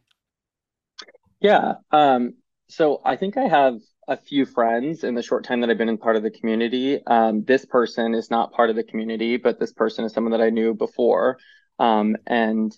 Yeah. 1.41 1.75
Um, 1.91 2.37
so 2.69 3.03
I 3.05 3.17
think 3.17 3.37
I 3.37 3.47
have 3.47 3.75
a 4.09 4.17
few 4.17 4.47
friends 4.47 5.05
in 5.05 5.15
the 5.15 5.23
short 5.23 5.45
time 5.45 5.61
that 5.61 5.69
I've 5.69 5.77
been 5.77 5.91
in 5.91 5.99
part 5.99 6.17
of 6.17 6.23
the 6.23 6.31
community. 6.31 7.05
Um, 7.07 7.45
this 7.45 7.67
person 7.67 8.15
is 8.15 8.31
not 8.31 8.53
part 8.53 8.71
of 8.71 8.77
the 8.77 8.83
community, 8.83 9.37
but 9.37 9.61
this 9.61 9.73
person 9.73 10.07
is 10.07 10.15
someone 10.15 10.33
that 10.33 10.41
I 10.41 10.49
knew 10.49 10.73
before 10.73 11.37
um, 11.79 12.17
and 12.27 12.73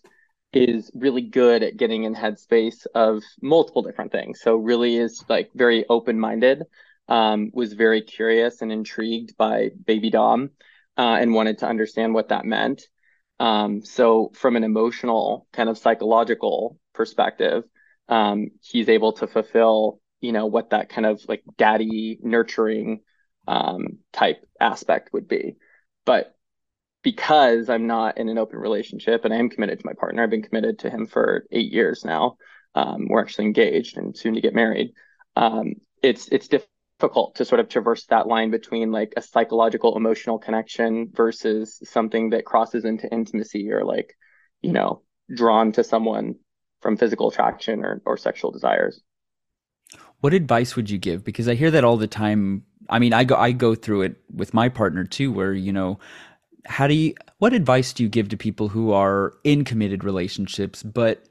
is 0.52 0.90
really 0.94 1.22
good 1.22 1.62
at 1.62 1.76
getting 1.76 2.04
in 2.04 2.14
headspace 2.14 2.86
of 2.94 3.22
multiple 3.40 3.82
different 3.82 4.10
things. 4.10 4.40
So 4.40 4.56
really 4.56 4.96
is 4.96 5.24
like 5.28 5.50
very 5.54 5.84
open 5.88 6.18
minded, 6.18 6.64
um, 7.08 7.50
was 7.52 7.72
very 7.72 8.02
curious 8.02 8.62
and 8.62 8.72
intrigued 8.72 9.36
by 9.36 9.70
Baby 9.84 10.10
Dom 10.10 10.50
uh, 10.96 11.18
and 11.20 11.34
wanted 11.34 11.58
to 11.58 11.66
understand 11.66 12.14
what 12.14 12.28
that 12.28 12.44
meant. 12.44 12.82
Um, 13.38 13.84
so 13.84 14.32
from 14.34 14.56
an 14.56 14.64
emotional 14.64 15.46
kind 15.52 15.68
of 15.68 15.78
psychological 15.78 16.78
perspective, 16.94 17.64
um, 18.08 18.48
he's 18.62 18.88
able 18.88 19.12
to 19.14 19.26
fulfill 19.26 20.00
you 20.20 20.32
know 20.32 20.46
what 20.46 20.70
that 20.70 20.88
kind 20.88 21.06
of 21.06 21.22
like 21.28 21.42
daddy 21.56 22.18
nurturing 22.22 23.00
um, 23.46 23.98
type 24.12 24.44
aspect 24.60 25.10
would 25.12 25.28
be 25.28 25.56
but 26.04 26.34
because 27.02 27.68
i'm 27.68 27.86
not 27.86 28.18
in 28.18 28.28
an 28.28 28.38
open 28.38 28.58
relationship 28.58 29.24
and 29.24 29.32
i 29.32 29.36
am 29.36 29.50
committed 29.50 29.78
to 29.78 29.86
my 29.86 29.92
partner 29.92 30.22
i've 30.22 30.30
been 30.30 30.42
committed 30.42 30.78
to 30.78 30.90
him 30.90 31.06
for 31.06 31.44
eight 31.52 31.72
years 31.72 32.04
now 32.04 32.36
um, 32.74 33.06
we're 33.08 33.20
actually 33.20 33.46
engaged 33.46 33.96
and 33.96 34.16
soon 34.16 34.34
to 34.34 34.40
get 34.40 34.54
married 34.54 34.92
um, 35.36 35.74
it's 36.02 36.28
it's 36.28 36.48
difficult 36.98 37.36
to 37.36 37.44
sort 37.44 37.60
of 37.60 37.68
traverse 37.68 38.06
that 38.06 38.26
line 38.26 38.50
between 38.50 38.90
like 38.90 39.12
a 39.16 39.22
psychological 39.22 39.96
emotional 39.96 40.38
connection 40.38 41.10
versus 41.12 41.78
something 41.84 42.30
that 42.30 42.44
crosses 42.44 42.84
into 42.84 43.10
intimacy 43.12 43.70
or 43.70 43.84
like 43.84 44.16
you 44.62 44.72
know 44.72 45.02
drawn 45.34 45.72
to 45.72 45.84
someone 45.84 46.36
from 46.80 46.96
physical 46.96 47.28
attraction 47.28 47.84
or, 47.84 48.00
or 48.06 48.16
sexual 48.16 48.50
desires 48.50 49.02
what 50.20 50.34
advice 50.34 50.76
would 50.76 50.90
you 50.90 50.98
give? 50.98 51.24
Because 51.24 51.48
I 51.48 51.54
hear 51.54 51.70
that 51.70 51.84
all 51.84 51.96
the 51.96 52.06
time. 52.06 52.64
I 52.88 52.98
mean, 52.98 53.12
I 53.12 53.24
go 53.24 53.36
I 53.36 53.52
go 53.52 53.74
through 53.74 54.02
it 54.02 54.16
with 54.34 54.54
my 54.54 54.68
partner 54.68 55.04
too, 55.04 55.32
where 55.32 55.52
you 55.52 55.72
know, 55.72 55.98
how 56.64 56.86
do 56.86 56.94
you? 56.94 57.14
What 57.38 57.52
advice 57.52 57.92
do 57.92 58.02
you 58.02 58.08
give 58.08 58.28
to 58.30 58.36
people 58.36 58.68
who 58.68 58.92
are 58.92 59.34
in 59.44 59.64
committed 59.64 60.04
relationships, 60.04 60.82
but 60.82 61.24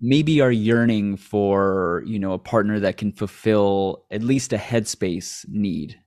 maybe 0.00 0.40
are 0.40 0.52
yearning 0.52 1.16
for 1.16 2.02
you 2.06 2.18
know 2.18 2.32
a 2.32 2.38
partner 2.38 2.80
that 2.80 2.96
can 2.96 3.12
fulfill 3.12 4.04
at 4.10 4.22
least 4.22 4.52
a 4.52 4.58
headspace 4.58 5.46
need? 5.48 6.00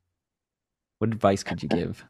What 1.00 1.12
advice 1.12 1.44
could 1.44 1.63
you 1.63 1.70
give? 1.70 2.06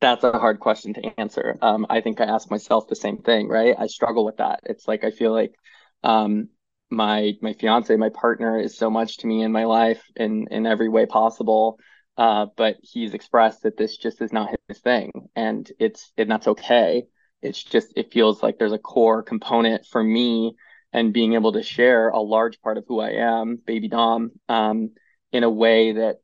That's 0.00 0.24
a 0.24 0.32
hard 0.32 0.60
question 0.60 0.94
to 0.94 1.20
answer. 1.20 1.58
Um, 1.60 1.86
I 1.90 2.00
think 2.00 2.20
I 2.20 2.24
ask 2.24 2.50
myself 2.50 2.88
the 2.88 2.96
same 2.96 3.18
thing, 3.18 3.48
right? 3.48 3.74
I 3.78 3.86
struggle 3.86 4.24
with 4.24 4.38
that. 4.38 4.60
It's 4.64 4.88
like 4.88 5.04
I 5.04 5.10
feel 5.10 5.32
like 5.32 5.54
um, 6.02 6.48
my 6.90 7.34
my 7.42 7.52
fiance, 7.52 7.94
my 7.96 8.08
partner, 8.08 8.58
is 8.58 8.76
so 8.78 8.88
much 8.90 9.18
to 9.18 9.26
me 9.26 9.42
in 9.42 9.52
my 9.52 9.64
life 9.64 10.02
in 10.16 10.48
in 10.50 10.66
every 10.66 10.88
way 10.88 11.04
possible. 11.04 11.78
Uh, 12.16 12.46
but 12.56 12.76
he's 12.82 13.14
expressed 13.14 13.62
that 13.62 13.76
this 13.76 13.96
just 13.96 14.22
is 14.22 14.32
not 14.32 14.50
his 14.68 14.78
thing, 14.80 15.12
and 15.36 15.70
it's 15.78 16.12
and 16.16 16.30
that's 16.30 16.48
okay. 16.48 17.06
It's 17.42 17.62
just 17.62 17.92
it 17.96 18.12
feels 18.12 18.42
like 18.42 18.58
there's 18.58 18.72
a 18.72 18.78
core 18.78 19.22
component 19.22 19.86
for 19.86 20.02
me 20.02 20.56
and 20.92 21.12
being 21.12 21.34
able 21.34 21.52
to 21.52 21.62
share 21.62 22.08
a 22.08 22.20
large 22.20 22.60
part 22.60 22.78
of 22.78 22.84
who 22.86 23.00
I 23.00 23.10
am, 23.10 23.56
baby 23.64 23.88
Dom, 23.88 24.32
um, 24.48 24.90
in 25.32 25.44
a 25.44 25.50
way 25.50 25.92
that 25.92 26.16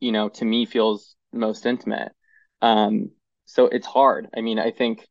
you 0.00 0.12
know 0.12 0.28
to 0.30 0.44
me 0.44 0.66
feels 0.66 1.16
most 1.32 1.66
intimate. 1.66 2.12
Um, 2.62 3.10
so 3.44 3.66
it's 3.66 3.86
hard. 3.86 4.28
I 4.36 4.40
mean, 4.40 4.58
I 4.58 4.70
think 4.70 5.06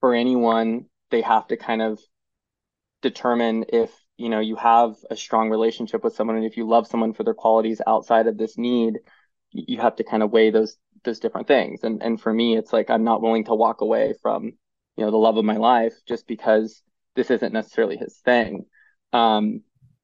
for 0.00 0.14
anyone, 0.14 0.86
they 1.10 1.20
have 1.22 1.46
to 1.48 1.56
kind 1.56 1.82
of 1.82 2.00
determine 3.02 3.64
if 3.72 3.90
you 4.16 4.28
know 4.28 4.40
you 4.40 4.56
have 4.56 4.96
a 5.10 5.16
strong 5.16 5.50
relationship 5.50 6.04
with 6.04 6.14
someone 6.14 6.36
and 6.36 6.44
if 6.44 6.56
you 6.56 6.68
love 6.68 6.86
someone 6.86 7.14
for 7.14 7.24
their 7.24 7.34
qualities 7.34 7.80
outside 7.86 8.26
of 8.26 8.36
this 8.36 8.58
need 8.58 8.98
you 9.52 9.80
have 9.80 9.96
to 9.96 10.04
kind 10.04 10.22
of 10.22 10.30
weigh 10.30 10.50
those 10.50 10.76
those 11.04 11.20
different 11.20 11.48
things. 11.48 11.82
And 11.84 12.02
and 12.02 12.20
for 12.20 12.32
me 12.32 12.56
it's 12.56 12.72
like 12.72 12.90
i'm 12.90 13.04
not 13.04 13.22
willing 13.22 13.44
to 13.44 13.54
walk 13.54 13.80
away 13.80 14.14
from 14.22 14.44
you 14.96 15.04
know 15.04 15.10
the 15.10 15.16
love 15.16 15.36
of 15.36 15.44
my 15.44 15.56
life 15.56 15.94
just 16.06 16.26
because 16.26 16.82
this 17.16 17.30
isn't 17.30 17.52
necessarily 17.52 17.96
his 17.96 18.16
thing. 18.18 18.66
Um 19.12 19.62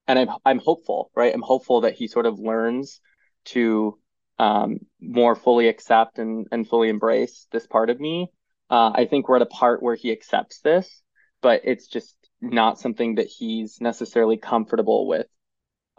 and 0.08 0.18
i'm 0.18 0.28
i'm 0.44 0.58
hopeful 0.58 1.10
right? 1.14 1.34
I'm 1.34 1.42
hopeful 1.42 1.82
that 1.82 1.94
he 1.94 2.08
sort 2.08 2.26
of 2.26 2.38
learns 2.38 3.00
to 3.46 3.98
um 4.38 4.78
more 5.00 5.34
fully 5.34 5.68
accept 5.68 6.18
and 6.18 6.46
and 6.52 6.68
fully 6.68 6.88
embrace 6.88 7.46
this 7.52 7.66
part 7.66 7.90
of 7.90 8.00
me. 8.00 8.30
Uh, 8.68 8.90
i 8.94 9.04
think 9.04 9.28
we're 9.28 9.36
at 9.36 9.42
a 9.42 9.46
part 9.46 9.80
where 9.82 9.94
he 9.94 10.10
accepts 10.10 10.60
this 10.60 11.02
but 11.40 11.60
it's 11.64 11.86
just 11.86 12.16
not 12.40 12.78
something 12.80 13.16
that 13.16 13.26
he's 13.28 13.80
necessarily 13.80 14.36
comfortable 14.36 15.06
with 15.06 15.26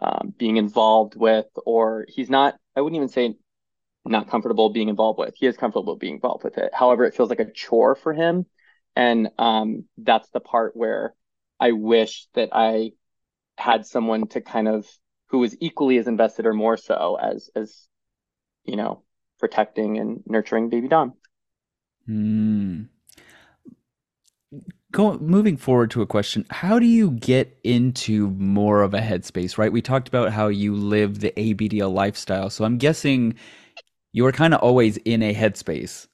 um, 0.00 0.32
being 0.36 0.56
involved 0.56 1.16
with, 1.16 1.46
or 1.66 2.06
he's 2.08 2.30
not, 2.30 2.56
I 2.76 2.80
wouldn't 2.80 2.96
even 2.96 3.08
say 3.08 3.34
not 4.04 4.30
comfortable 4.30 4.70
being 4.70 4.88
involved 4.88 5.18
with. 5.18 5.34
He 5.36 5.46
is 5.46 5.56
comfortable 5.56 5.96
being 5.96 6.14
involved 6.14 6.44
with 6.44 6.58
it. 6.58 6.72
However, 6.72 7.04
it 7.04 7.14
feels 7.14 7.28
like 7.28 7.40
a 7.40 7.50
chore 7.50 7.94
for 7.94 8.12
him. 8.12 8.46
And 8.96 9.30
um, 9.38 9.84
that's 9.96 10.28
the 10.30 10.40
part 10.40 10.76
where 10.76 11.14
I 11.60 11.72
wish 11.72 12.26
that 12.34 12.50
I 12.52 12.92
had 13.56 13.86
someone 13.86 14.28
to 14.28 14.40
kind 14.40 14.68
of 14.68 14.86
who 15.26 15.38
was 15.38 15.56
equally 15.60 15.98
as 15.98 16.06
invested 16.06 16.46
or 16.46 16.54
more 16.54 16.76
so 16.76 17.18
as 17.20 17.50
as 17.54 17.86
you 18.64 18.76
know 18.76 19.02
protecting 19.40 19.98
and 19.98 20.22
nurturing 20.26 20.68
baby 20.68 20.88
Dom. 20.88 21.14
Hmm 22.06 22.84
going 24.92 25.24
moving 25.24 25.56
forward 25.56 25.90
to 25.90 26.02
a 26.02 26.06
question 26.06 26.46
how 26.50 26.78
do 26.78 26.86
you 26.86 27.10
get 27.10 27.58
into 27.62 28.30
more 28.30 28.82
of 28.82 28.94
a 28.94 29.00
headspace 29.00 29.58
right? 29.58 29.72
We 29.72 29.82
talked 29.82 30.08
about 30.08 30.32
how 30.32 30.48
you 30.48 30.74
live 30.74 31.20
the 31.20 31.32
abdl 31.32 31.92
lifestyle. 31.92 32.50
So 32.50 32.64
i'm 32.64 32.78
guessing 32.78 33.34
you're 34.12 34.32
kind 34.32 34.54
of 34.54 34.60
always 34.60 34.96
in 34.98 35.22
a 35.22 35.34
headspace. 35.34 36.06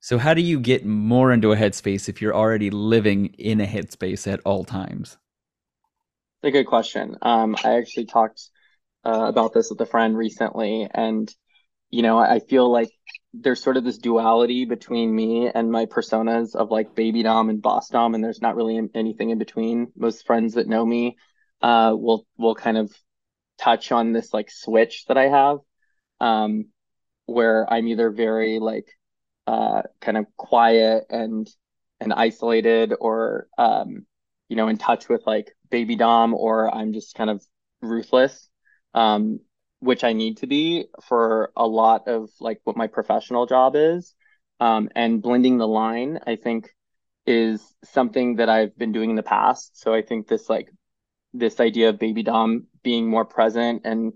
So 0.00 0.16
how 0.16 0.32
do 0.34 0.40
you 0.40 0.60
get 0.60 0.86
more 0.86 1.32
into 1.32 1.52
a 1.52 1.56
headspace 1.56 2.08
if 2.08 2.22
you're 2.22 2.34
already 2.34 2.70
living 2.70 3.26
in 3.38 3.60
a 3.60 3.66
headspace 3.66 4.30
at 4.32 4.40
all 4.46 4.64
times? 4.64 5.18
It's 6.42 6.48
a 6.48 6.50
good 6.50 6.66
question. 6.66 7.16
Um, 7.20 7.56
i 7.64 7.74
actually 7.74 8.06
talked 8.06 8.40
uh, 9.04 9.24
about 9.26 9.52
this 9.52 9.70
with 9.70 9.80
a 9.80 9.86
friend 9.86 10.16
recently 10.16 10.88
and 10.92 11.34
you 11.90 12.02
know 12.02 12.18
i 12.18 12.38
feel 12.38 12.70
like 12.70 12.90
there's 13.32 13.62
sort 13.62 13.76
of 13.76 13.84
this 13.84 13.98
duality 13.98 14.64
between 14.64 15.14
me 15.14 15.48
and 15.48 15.70
my 15.70 15.86
personas 15.86 16.54
of 16.54 16.70
like 16.70 16.94
baby 16.94 17.22
dom 17.22 17.48
and 17.48 17.62
boss 17.62 17.88
dom 17.88 18.14
and 18.14 18.24
there's 18.24 18.42
not 18.42 18.56
really 18.56 18.80
anything 18.94 19.30
in 19.30 19.38
between. 19.38 19.92
Most 19.96 20.26
friends 20.26 20.54
that 20.54 20.66
know 20.68 20.84
me 20.84 21.16
uh 21.62 21.94
will 21.94 22.26
will 22.38 22.54
kind 22.54 22.78
of 22.78 22.92
touch 23.58 23.92
on 23.92 24.12
this 24.12 24.32
like 24.32 24.50
switch 24.50 25.04
that 25.06 25.18
i 25.18 25.28
have 25.28 25.58
um 26.20 26.64
where 27.26 27.70
i'm 27.70 27.86
either 27.86 28.10
very 28.10 28.58
like 28.58 28.88
uh 29.46 29.82
kind 30.00 30.16
of 30.16 30.24
quiet 30.38 31.04
and 31.10 31.48
and 32.00 32.14
isolated 32.14 32.94
or 32.98 33.46
um 33.58 34.06
you 34.48 34.56
know 34.56 34.68
in 34.68 34.78
touch 34.78 35.08
with 35.08 35.22
like 35.26 35.54
baby 35.70 35.96
dom 35.96 36.32
or 36.34 36.74
i'm 36.74 36.92
just 36.92 37.14
kind 37.14 37.28
of 37.30 37.44
ruthless. 37.82 38.48
Um 38.94 39.40
which 39.80 40.04
I 40.04 40.12
need 40.12 40.38
to 40.38 40.46
be 40.46 40.86
for 41.02 41.52
a 41.56 41.66
lot 41.66 42.08
of 42.08 42.30
like 42.40 42.60
what 42.64 42.76
my 42.76 42.86
professional 42.86 43.46
job 43.46 43.74
is. 43.76 44.14
Um, 44.60 44.90
and 44.94 45.22
blending 45.22 45.56
the 45.56 45.66
line, 45.66 46.20
I 46.26 46.36
think, 46.36 46.68
is 47.26 47.62
something 47.84 48.36
that 48.36 48.50
I've 48.50 48.76
been 48.76 48.92
doing 48.92 49.10
in 49.10 49.16
the 49.16 49.22
past. 49.22 49.80
So 49.80 49.94
I 49.94 50.02
think 50.02 50.28
this 50.28 50.48
like 50.48 50.70
this 51.32 51.60
idea 51.60 51.88
of 51.88 51.98
baby 51.98 52.22
dom 52.22 52.66
being 52.82 53.08
more 53.08 53.24
present 53.24 53.82
and 53.84 54.12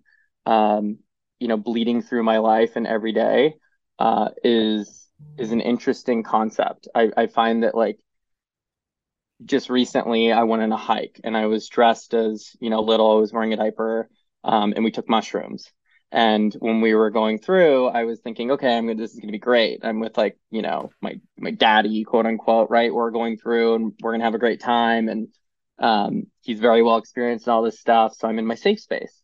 um, 0.46 0.98
you 1.38 1.48
know 1.48 1.56
bleeding 1.56 2.02
through 2.02 2.24
my 2.24 2.38
life 2.38 2.76
and 2.76 2.86
every 2.86 3.12
day 3.12 3.54
uh, 3.98 4.30
is 4.42 5.08
is 5.38 5.52
an 5.52 5.60
interesting 5.60 6.22
concept. 6.22 6.88
I, 6.94 7.10
I 7.16 7.26
find 7.26 7.62
that 7.62 7.74
like 7.74 7.98
just 9.44 9.68
recently 9.70 10.32
I 10.32 10.44
went 10.44 10.62
on 10.62 10.72
a 10.72 10.76
hike 10.76 11.20
and 11.24 11.36
I 11.36 11.46
was 11.46 11.68
dressed 11.68 12.14
as, 12.14 12.56
you 12.60 12.70
know, 12.70 12.80
little, 12.80 13.10
I 13.10 13.20
was 13.20 13.32
wearing 13.32 13.52
a 13.52 13.56
diaper, 13.56 14.08
um, 14.44 14.72
and 14.74 14.84
we 14.84 14.90
took 14.90 15.08
mushrooms. 15.08 15.70
And 16.12 16.54
when 16.60 16.80
we 16.80 16.94
were 16.94 17.10
going 17.10 17.38
through, 17.38 17.88
I 17.88 18.04
was 18.04 18.20
thinking, 18.20 18.52
okay, 18.52 18.76
I'm 18.76 18.86
gonna 18.86 19.00
this 19.00 19.12
is 19.14 19.20
gonna 19.20 19.32
be 19.32 19.38
great. 19.38 19.80
I'm 19.82 19.98
with 19.98 20.16
like, 20.16 20.38
you 20.50 20.62
know, 20.62 20.90
my 21.00 21.20
my 21.38 21.50
daddy, 21.50 22.04
quote 22.04 22.26
unquote, 22.26 22.70
right? 22.70 22.94
We're 22.94 23.10
going 23.10 23.36
through 23.36 23.74
and 23.74 23.92
we're 24.00 24.12
gonna 24.12 24.24
have 24.24 24.34
a 24.34 24.38
great 24.38 24.60
time. 24.60 25.08
And 25.08 25.28
um, 25.80 26.24
he's 26.42 26.60
very 26.60 26.82
well 26.82 26.98
experienced 26.98 27.46
in 27.48 27.52
all 27.52 27.62
this 27.62 27.80
stuff. 27.80 28.14
So 28.14 28.28
I'm 28.28 28.38
in 28.38 28.46
my 28.46 28.54
safe 28.54 28.80
space. 28.80 29.22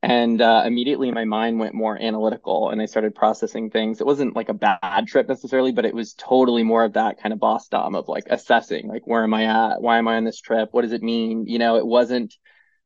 And 0.00 0.40
uh, 0.40 0.62
immediately 0.64 1.10
my 1.10 1.24
mind 1.24 1.58
went 1.58 1.74
more 1.74 2.00
analytical 2.00 2.70
and 2.70 2.80
I 2.80 2.86
started 2.86 3.16
processing 3.16 3.70
things. 3.70 4.00
It 4.00 4.06
wasn't 4.06 4.36
like 4.36 4.48
a 4.48 4.54
bad 4.54 5.08
trip 5.08 5.28
necessarily, 5.28 5.72
but 5.72 5.84
it 5.84 5.94
was 5.94 6.14
totally 6.14 6.62
more 6.62 6.84
of 6.84 6.92
that 6.92 7.20
kind 7.20 7.32
of 7.32 7.40
boss 7.40 7.66
dom 7.66 7.96
of 7.96 8.06
like 8.06 8.26
assessing, 8.30 8.86
like, 8.86 9.08
where 9.08 9.24
am 9.24 9.34
I 9.34 9.46
at? 9.46 9.82
Why 9.82 9.98
am 9.98 10.06
I 10.06 10.14
on 10.16 10.24
this 10.24 10.40
trip? 10.40 10.68
What 10.70 10.82
does 10.82 10.92
it 10.92 11.02
mean? 11.02 11.46
You 11.46 11.58
know, 11.58 11.78
it 11.78 11.86
wasn't, 11.86 12.32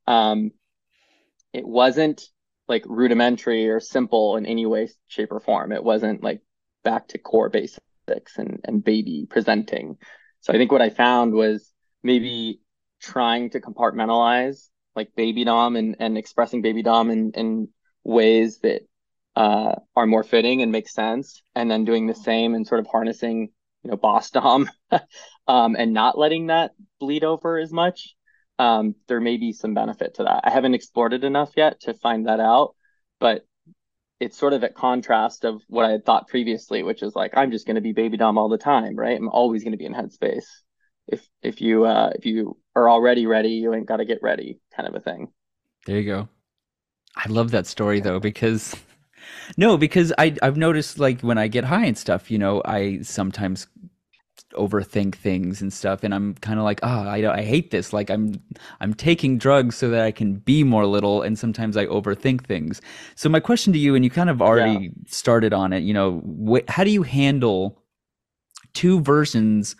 um, 0.06 0.52
it 1.52 1.66
wasn't 1.66 2.22
like 2.68 2.84
rudimentary 2.86 3.68
or 3.68 3.80
simple 3.80 4.36
in 4.36 4.46
any 4.46 4.66
way, 4.66 4.88
shape, 5.08 5.32
or 5.32 5.40
form. 5.40 5.72
It 5.72 5.84
wasn't 5.84 6.22
like 6.22 6.40
back 6.84 7.08
to 7.08 7.18
core 7.18 7.48
basics 7.48 8.38
and, 8.38 8.60
and 8.64 8.84
baby 8.84 9.26
presenting. 9.28 9.98
So 10.40 10.52
I 10.52 10.56
think 10.56 10.72
what 10.72 10.82
I 10.82 10.90
found 10.90 11.34
was 11.34 11.70
maybe 12.02 12.60
trying 13.00 13.50
to 13.50 13.60
compartmentalize 13.60 14.68
like 14.94 15.14
baby 15.16 15.44
dom 15.44 15.76
and, 15.76 15.96
and 15.98 16.18
expressing 16.18 16.62
baby 16.62 16.82
dom 16.82 17.10
in, 17.10 17.32
in 17.32 17.68
ways 18.04 18.58
that 18.60 18.82
uh, 19.34 19.74
are 19.96 20.06
more 20.06 20.22
fitting 20.22 20.62
and 20.62 20.72
make 20.72 20.88
sense 20.88 21.42
and 21.54 21.70
then 21.70 21.84
doing 21.84 22.06
the 22.06 22.14
same 22.14 22.54
and 22.54 22.66
sort 22.66 22.80
of 22.80 22.86
harnessing 22.86 23.50
you 23.82 23.90
know 23.90 23.96
boss 23.96 24.30
dom 24.30 24.68
um, 25.48 25.74
and 25.76 25.92
not 25.92 26.18
letting 26.18 26.48
that 26.48 26.72
bleed 27.00 27.24
over 27.24 27.58
as 27.58 27.72
much 27.72 28.14
um, 28.62 28.94
there 29.08 29.20
may 29.20 29.36
be 29.36 29.52
some 29.52 29.74
benefit 29.74 30.14
to 30.14 30.24
that. 30.24 30.42
I 30.44 30.50
haven't 30.50 30.74
explored 30.74 31.12
it 31.12 31.24
enough 31.24 31.52
yet 31.56 31.80
to 31.82 31.94
find 31.94 32.26
that 32.26 32.40
out 32.40 32.74
but 33.22 33.46
it's 34.18 34.36
sort 34.36 34.52
of 34.52 34.62
at 34.64 34.74
contrast 34.74 35.44
of 35.44 35.62
what 35.68 35.86
i 35.86 35.90
had 35.90 36.04
thought 36.04 36.28
previously 36.28 36.82
which 36.82 37.02
is 37.02 37.14
like 37.14 37.32
i'm 37.36 37.50
just 37.50 37.66
going 37.66 37.76
to 37.76 37.80
be 37.80 37.92
baby 37.92 38.16
dom 38.16 38.36
all 38.36 38.48
the 38.48 38.58
time 38.58 38.96
right? 38.96 39.16
I'm 39.16 39.28
always 39.28 39.62
going 39.62 39.72
to 39.72 39.78
be 39.78 39.86
in 39.86 39.94
headspace. 39.94 40.44
If 41.08 41.26
if 41.42 41.60
you 41.60 41.84
uh 41.84 42.10
if 42.14 42.26
you 42.26 42.58
are 42.74 42.90
already 42.90 43.26
ready 43.26 43.50
you 43.50 43.72
ain't 43.74 43.86
got 43.86 43.98
to 43.98 44.04
get 44.04 44.18
ready 44.22 44.60
kind 44.76 44.88
of 44.88 44.94
a 44.94 45.00
thing. 45.00 45.32
There 45.86 45.98
you 45.98 46.06
go. 46.06 46.28
I 47.16 47.28
love 47.28 47.50
that 47.52 47.66
story 47.66 48.00
though 48.00 48.20
because 48.20 48.74
no 49.56 49.76
because 49.76 50.12
i 50.18 50.34
i've 50.42 50.56
noticed 50.56 50.98
like 50.98 51.20
when 51.20 51.38
i 51.38 51.46
get 51.46 51.64
high 51.64 51.84
and 51.84 51.96
stuff 51.96 52.30
you 52.30 52.38
know 52.38 52.62
i 52.64 53.00
sometimes 53.02 53.66
overthink 54.52 55.14
things 55.14 55.60
and 55.60 55.72
stuff 55.72 56.02
and 56.04 56.14
i'm 56.14 56.34
kind 56.34 56.58
of 56.58 56.64
like 56.64 56.80
ah 56.82 57.04
oh, 57.04 57.08
I, 57.08 57.38
I 57.38 57.42
hate 57.42 57.70
this 57.70 57.92
like 57.92 58.10
i'm 58.10 58.34
i'm 58.80 58.94
taking 58.94 59.38
drugs 59.38 59.76
so 59.76 59.88
that 59.90 60.02
i 60.02 60.10
can 60.10 60.34
be 60.34 60.64
more 60.64 60.86
little 60.86 61.22
and 61.22 61.38
sometimes 61.38 61.76
i 61.76 61.86
overthink 61.86 62.44
things 62.44 62.80
so 63.14 63.28
my 63.28 63.40
question 63.40 63.72
to 63.72 63.78
you 63.78 63.94
and 63.94 64.04
you 64.04 64.10
kind 64.10 64.30
of 64.30 64.42
already 64.42 64.84
yeah. 64.84 64.90
started 65.06 65.52
on 65.52 65.72
it 65.72 65.80
you 65.80 65.94
know 65.94 66.22
wh- 66.48 66.70
how 66.70 66.84
do 66.84 66.90
you 66.90 67.02
handle 67.02 67.82
two 68.74 69.00
versions 69.00 69.76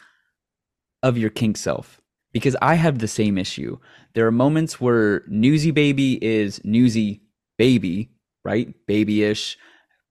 of 1.02 1.19
your 1.19 1.31
kink 1.31 1.57
self 1.57 2.02
because 2.33 2.57
I 2.62 2.75
have 2.75 2.99
the 2.99 3.09
same 3.09 3.38
issue. 3.38 3.79
There 4.14 4.26
are 4.26 4.33
moments 4.33 4.81
where 4.81 5.23
newsy 5.29 5.71
baby 5.71 6.23
is 6.25 6.61
newsy 6.64 7.23
baby, 7.59 8.11
right? 8.45 8.75
Babyish, 8.87 9.57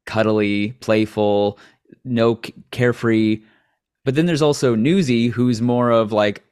cuddly, 0.05 0.73
playful, 0.73 1.59
no 2.03 2.35
carefree. 2.71 3.41
But 4.03 4.15
then 4.15 4.25
there's 4.25 4.41
also 4.41 4.75
newsy 4.75 5.27
who's 5.27 5.61
more 5.61 5.91
of 5.91 6.11
like, 6.11 6.43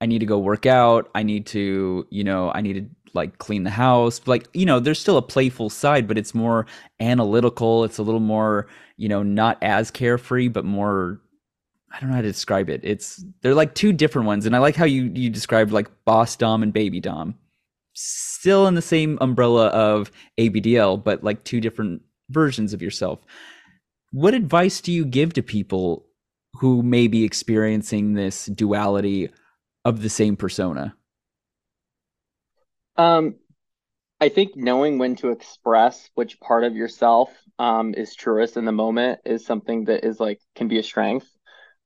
I 0.00 0.06
need 0.06 0.20
to 0.20 0.26
go 0.26 0.38
work 0.38 0.64
out. 0.64 1.10
I 1.14 1.22
need 1.22 1.46
to, 1.46 2.06
you 2.10 2.24
know, 2.24 2.50
I 2.52 2.60
need 2.60 2.74
to 2.74 2.86
like 3.14 3.38
clean 3.38 3.64
the 3.64 3.70
house. 3.70 4.20
Like, 4.26 4.46
you 4.54 4.64
know, 4.64 4.80
there's 4.80 5.00
still 5.00 5.16
a 5.16 5.22
playful 5.22 5.70
side, 5.70 6.06
but 6.06 6.16
it's 6.16 6.34
more 6.34 6.66
analytical. 7.00 7.84
It's 7.84 7.98
a 7.98 8.02
little 8.02 8.20
more, 8.20 8.68
you 8.96 9.08
know, 9.08 9.22
not 9.22 9.58
as 9.62 9.90
carefree, 9.90 10.48
but 10.48 10.64
more 10.64 11.20
I 11.92 12.00
don't 12.00 12.10
know 12.10 12.16
how 12.16 12.22
to 12.22 12.28
describe 12.28 12.68
it. 12.68 12.80
It's 12.84 13.24
they're 13.40 13.54
like 13.54 13.74
two 13.74 13.92
different 13.92 14.26
ones, 14.26 14.46
and 14.46 14.54
I 14.54 14.58
like 14.58 14.76
how 14.76 14.84
you 14.84 15.10
you 15.14 15.30
described 15.30 15.72
like 15.72 15.88
boss 16.04 16.36
dom 16.36 16.62
and 16.62 16.72
baby 16.72 17.00
dom, 17.00 17.34
still 17.94 18.66
in 18.66 18.74
the 18.74 18.82
same 18.82 19.18
umbrella 19.20 19.68
of 19.68 20.10
ABDL, 20.38 21.02
but 21.02 21.24
like 21.24 21.44
two 21.44 21.60
different 21.60 22.02
versions 22.30 22.72
of 22.74 22.82
yourself. 22.82 23.20
What 24.12 24.34
advice 24.34 24.80
do 24.80 24.92
you 24.92 25.04
give 25.04 25.32
to 25.34 25.42
people 25.42 26.06
who 26.58 26.82
may 26.82 27.08
be 27.08 27.24
experiencing 27.24 28.14
this 28.14 28.46
duality 28.46 29.30
of 29.84 30.02
the 30.02 30.08
same 30.08 30.36
persona? 30.36 30.94
Um, 32.96 33.36
I 34.20 34.28
think 34.28 34.56
knowing 34.56 34.98
when 34.98 35.14
to 35.16 35.30
express 35.30 36.10
which 36.14 36.40
part 36.40 36.64
of 36.64 36.74
yourself 36.74 37.30
um, 37.58 37.94
is 37.94 38.14
truest 38.14 38.56
in 38.56 38.64
the 38.64 38.72
moment 38.72 39.20
is 39.24 39.46
something 39.46 39.84
that 39.84 40.04
is 40.04 40.18
like 40.18 40.40
can 40.56 40.66
be 40.66 40.78
a 40.78 40.82
strength. 40.82 41.28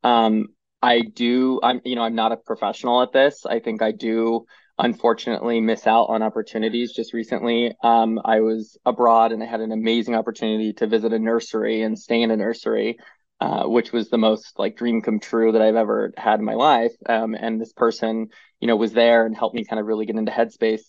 Um, 0.02 0.48
I 0.80 1.02
do, 1.02 1.60
I'm, 1.62 1.80
you 1.84 1.94
know, 1.94 2.02
I'm 2.02 2.14
not 2.14 2.32
a 2.32 2.36
professional 2.36 3.02
at 3.02 3.12
this. 3.12 3.44
I 3.46 3.60
think 3.60 3.82
I 3.82 3.92
do 3.92 4.46
unfortunately 4.78 5.60
miss 5.60 5.86
out 5.86 6.06
on 6.06 6.22
opportunities. 6.22 6.92
Just 6.92 7.12
recently, 7.12 7.72
um, 7.84 8.18
I 8.24 8.40
was 8.40 8.78
abroad 8.84 9.32
and 9.32 9.42
I 9.42 9.46
had 9.46 9.60
an 9.60 9.70
amazing 9.70 10.14
opportunity 10.14 10.72
to 10.74 10.86
visit 10.86 11.12
a 11.12 11.18
nursery 11.18 11.82
and 11.82 11.98
stay 11.98 12.22
in 12.22 12.30
a 12.30 12.36
nursery, 12.36 12.98
uh, 13.42 13.64
which 13.64 13.90
was 13.90 14.08
the 14.08 14.18
most 14.18 14.56
like 14.56 14.76
dream 14.76 15.02
come 15.02 15.18
true 15.18 15.50
that 15.50 15.62
I've 15.62 15.74
ever 15.74 16.12
had 16.16 16.38
in 16.38 16.44
my 16.44 16.54
life. 16.54 16.92
Um, 17.08 17.34
and 17.34 17.60
this 17.60 17.72
person, 17.72 18.28
you 18.60 18.68
know, 18.68 18.76
was 18.76 18.92
there 18.92 19.26
and 19.26 19.36
helped 19.36 19.56
me 19.56 19.64
kind 19.64 19.80
of 19.80 19.86
really 19.86 20.06
get 20.06 20.14
into 20.14 20.30
headspace. 20.30 20.82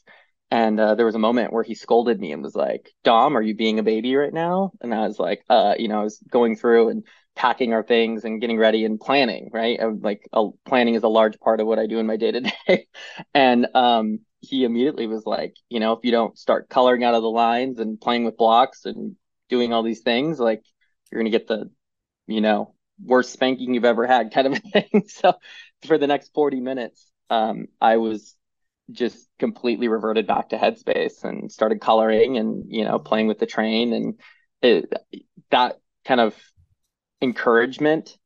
And 0.51 0.79
uh, 0.79 0.93
there 0.93 1.07
was 1.07 1.15
a 1.15 1.19
moment 1.19 1.51
where 1.51 1.63
he 1.63 1.73
scolded 1.73 2.19
me 2.19 2.31
and 2.31 2.43
was 2.43 2.53
like, 2.53 2.91
"Dom, 3.03 3.35
are 3.35 3.41
you 3.41 3.55
being 3.55 3.79
a 3.79 3.83
baby 3.83 4.15
right 4.15 4.31
now?" 4.31 4.71
And 4.81 4.93
I 4.93 5.07
was 5.07 5.17
like, 5.17 5.43
uh, 5.49 5.73
you 5.79 5.87
know, 5.87 6.01
I 6.01 6.03
was 6.03 6.19
going 6.29 6.55
through 6.55 6.89
and 6.89 7.03
packing 7.35 7.73
our 7.73 7.81
things 7.81 8.23
and 8.23 8.39
getting 8.39 8.59
ready 8.59 8.85
and 8.85 8.99
planning, 8.99 9.49
right? 9.51 9.79
Like 9.99 10.29
planning 10.63 10.93
is 10.93 11.01
a 11.01 11.07
large 11.07 11.39
part 11.39 11.59
of 11.59 11.65
what 11.65 11.79
I 11.79 11.87
do 11.87 11.97
in 11.97 12.05
my 12.05 12.17
day 12.17 12.33
to 12.33 12.41
day. 12.67 12.85
And 13.33 13.65
um, 13.73 14.19
he 14.41 14.63
immediately 14.63 15.07
was 15.07 15.25
like, 15.25 15.55
you 15.69 15.79
know, 15.79 15.93
if 15.93 16.05
you 16.05 16.11
don't 16.11 16.37
start 16.37 16.69
coloring 16.69 17.03
out 17.03 17.15
of 17.15 17.23
the 17.23 17.31
lines 17.31 17.79
and 17.79 17.99
playing 17.99 18.25
with 18.25 18.37
blocks 18.37 18.85
and 18.85 19.15
doing 19.49 19.73
all 19.73 19.81
these 19.81 20.01
things, 20.01 20.39
like 20.39 20.61
you're 21.11 21.19
going 21.19 21.31
to 21.31 21.35
get 21.35 21.47
the, 21.47 21.71
you 22.27 22.41
know, 22.41 22.73
worst 23.03 23.33
spanking 23.33 23.73
you've 23.73 23.85
ever 23.85 24.07
had 24.07 24.33
kind 24.33 24.47
of 24.47 24.53
a 24.53 24.59
thing. 24.81 25.03
so 25.07 25.33
for 25.85 25.97
the 25.97 26.07
next 26.07 26.33
40 26.33 26.59
minutes, 26.59 27.11
um, 27.29 27.67
I 27.81 27.97
was 27.97 28.35
just 28.91 29.27
completely 29.39 29.87
reverted 29.87 30.27
back 30.27 30.49
to 30.49 30.57
headspace 30.57 31.23
and 31.23 31.51
started 31.51 31.81
coloring 31.81 32.37
and, 32.37 32.65
you 32.67 32.83
know, 32.83 32.99
playing 32.99 33.27
with 33.27 33.39
the 33.39 33.45
train. 33.45 33.93
And 33.93 34.19
it, 34.61 34.93
that 35.51 35.79
kind 36.05 36.19
of 36.19 36.35
encouragement 37.21 38.17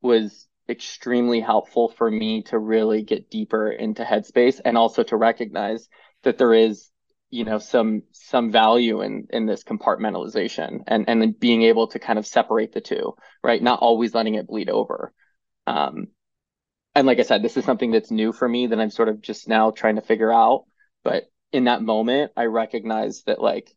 was 0.00 0.46
extremely 0.68 1.40
helpful 1.40 1.88
for 1.88 2.10
me 2.10 2.42
to 2.42 2.58
really 2.58 3.02
get 3.02 3.30
deeper 3.30 3.70
into 3.70 4.04
headspace 4.04 4.60
and 4.64 4.78
also 4.78 5.02
to 5.02 5.16
recognize 5.16 5.88
that 6.22 6.38
there 6.38 6.54
is 6.54 6.88
you 7.34 7.44
know 7.44 7.58
some 7.58 8.02
some 8.12 8.52
value 8.52 9.02
in 9.02 9.26
in 9.30 9.44
this 9.44 9.64
compartmentalization 9.64 10.84
and 10.86 11.08
and 11.08 11.20
then 11.20 11.32
being 11.32 11.62
able 11.62 11.88
to 11.88 11.98
kind 11.98 12.18
of 12.18 12.26
separate 12.26 12.72
the 12.72 12.80
two 12.80 13.14
right? 13.42 13.62
Not 13.62 13.80
always 13.80 14.14
letting 14.14 14.34
it 14.34 14.46
bleed 14.46 14.70
over. 14.70 15.12
Um 15.66 16.08
and 16.94 17.06
like 17.08 17.18
i 17.18 17.22
said 17.22 17.42
this 17.42 17.56
is 17.56 17.64
something 17.64 17.90
that's 17.90 18.12
new 18.12 18.32
for 18.32 18.48
me 18.48 18.68
that 18.68 18.80
i'm 18.80 18.90
sort 18.90 19.08
of 19.08 19.20
just 19.20 19.48
now 19.48 19.72
trying 19.72 19.96
to 19.96 20.02
figure 20.02 20.32
out. 20.32 20.64
But 21.02 21.24
in 21.52 21.64
that 21.64 21.82
moment 21.82 22.32
i 22.36 22.44
recognize 22.44 23.24
that 23.24 23.40
like 23.40 23.74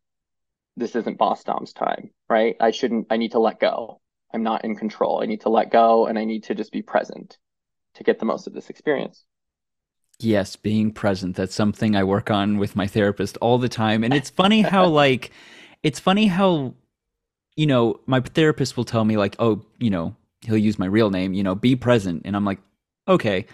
this 0.75 0.95
isn't 0.95 1.17
boss 1.17 1.43
dom's 1.43 1.73
time 1.73 2.11
right? 2.29 2.55
I 2.59 2.71
shouldn't 2.71 3.07
i 3.09 3.17
need 3.17 3.31
to 3.31 3.39
let 3.39 3.59
go. 3.59 4.01
I'm 4.33 4.43
not 4.43 4.65
in 4.65 4.75
control. 4.75 5.21
I 5.23 5.25
need 5.25 5.41
to 5.41 5.49
let 5.49 5.71
go 5.71 6.05
and 6.05 6.19
I 6.19 6.25
need 6.25 6.43
to 6.45 6.55
just 6.55 6.71
be 6.71 6.83
present 6.83 7.37
to 7.95 8.03
get 8.03 8.19
the 8.19 8.25
most 8.25 8.45
of 8.45 8.53
this 8.53 8.69
experience. 8.69 9.25
Yes, 10.19 10.55
being 10.55 10.91
present. 10.91 11.35
That's 11.35 11.53
something 11.53 11.95
I 11.95 12.03
work 12.03 12.31
on 12.31 12.57
with 12.57 12.75
my 12.75 12.87
therapist 12.87 13.37
all 13.37 13.57
the 13.57 13.69
time. 13.69 14.03
And 14.03 14.13
it's 14.13 14.29
funny 14.29 14.61
how, 14.61 14.85
like, 15.03 15.31
it's 15.83 15.99
funny 15.99 16.27
how, 16.27 16.73
you 17.55 17.67
know, 17.67 17.99
my 18.07 18.19
therapist 18.19 18.77
will 18.77 18.85
tell 18.85 19.05
me, 19.05 19.17
like, 19.17 19.35
oh, 19.39 19.63
you 19.79 19.89
know, 19.89 20.15
he'll 20.41 20.57
use 20.57 20.79
my 20.79 20.85
real 20.85 21.09
name, 21.09 21.33
you 21.33 21.43
know, 21.43 21.55
be 21.55 21.75
present. 21.75 22.23
And 22.25 22.35
I'm 22.35 22.45
like, 22.45 22.59
okay. 23.07 23.45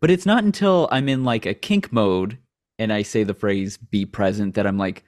But 0.00 0.10
it's 0.10 0.26
not 0.26 0.44
until 0.44 0.88
I'm 0.90 1.08
in 1.08 1.24
like 1.24 1.46
a 1.46 1.54
kink 1.54 1.92
mode 1.92 2.38
and 2.78 2.92
I 2.92 3.02
say 3.02 3.24
the 3.24 3.34
phrase 3.34 3.76
be 3.76 4.04
present 4.04 4.54
that 4.54 4.66
I'm 4.66 4.78
like, 4.78 5.04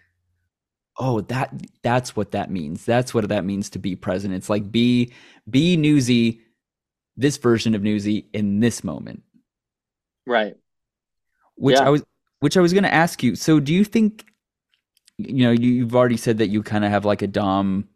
oh 1.01 1.21
that 1.23 1.53
that's 1.83 2.15
what 2.15 2.33
that 2.33 2.51
means 2.51 2.85
that's 2.85 3.15
what 3.15 3.29
that 3.29 3.45
means 3.45 3.71
to 3.71 3.79
be 3.79 3.97
present 3.97 4.35
it's 4.35 4.51
like 4.51 4.71
be 4.71 5.13
be 5.49 5.77
newsy 5.77 6.41
this 7.17 7.39
version 7.39 7.75
of 7.75 7.83
newsy 7.83 8.27
in 8.33 8.61
this 8.61 8.85
moment 8.85 9.23
right 10.27 10.57
which 11.61 11.77
yeah. 11.77 11.87
i 11.87 11.89
was 11.89 12.03
which 12.41 12.57
i 12.57 12.61
was 12.61 12.73
going 12.73 12.85
to 12.85 12.93
ask 12.93 13.23
you 13.23 13.35
so 13.35 13.61
do 13.61 13.73
you 13.73 13.85
think 13.85 14.27
you 15.19 15.45
know 15.45 15.51
you, 15.51 15.71
you've 15.71 15.95
already 15.95 16.17
said 16.17 16.39
that 16.39 16.49
you 16.49 16.63
kind 16.63 16.85
of 16.85 16.91
have 16.91 17.05
like 17.05 17.23
a 17.23 17.27
dom 17.27 17.89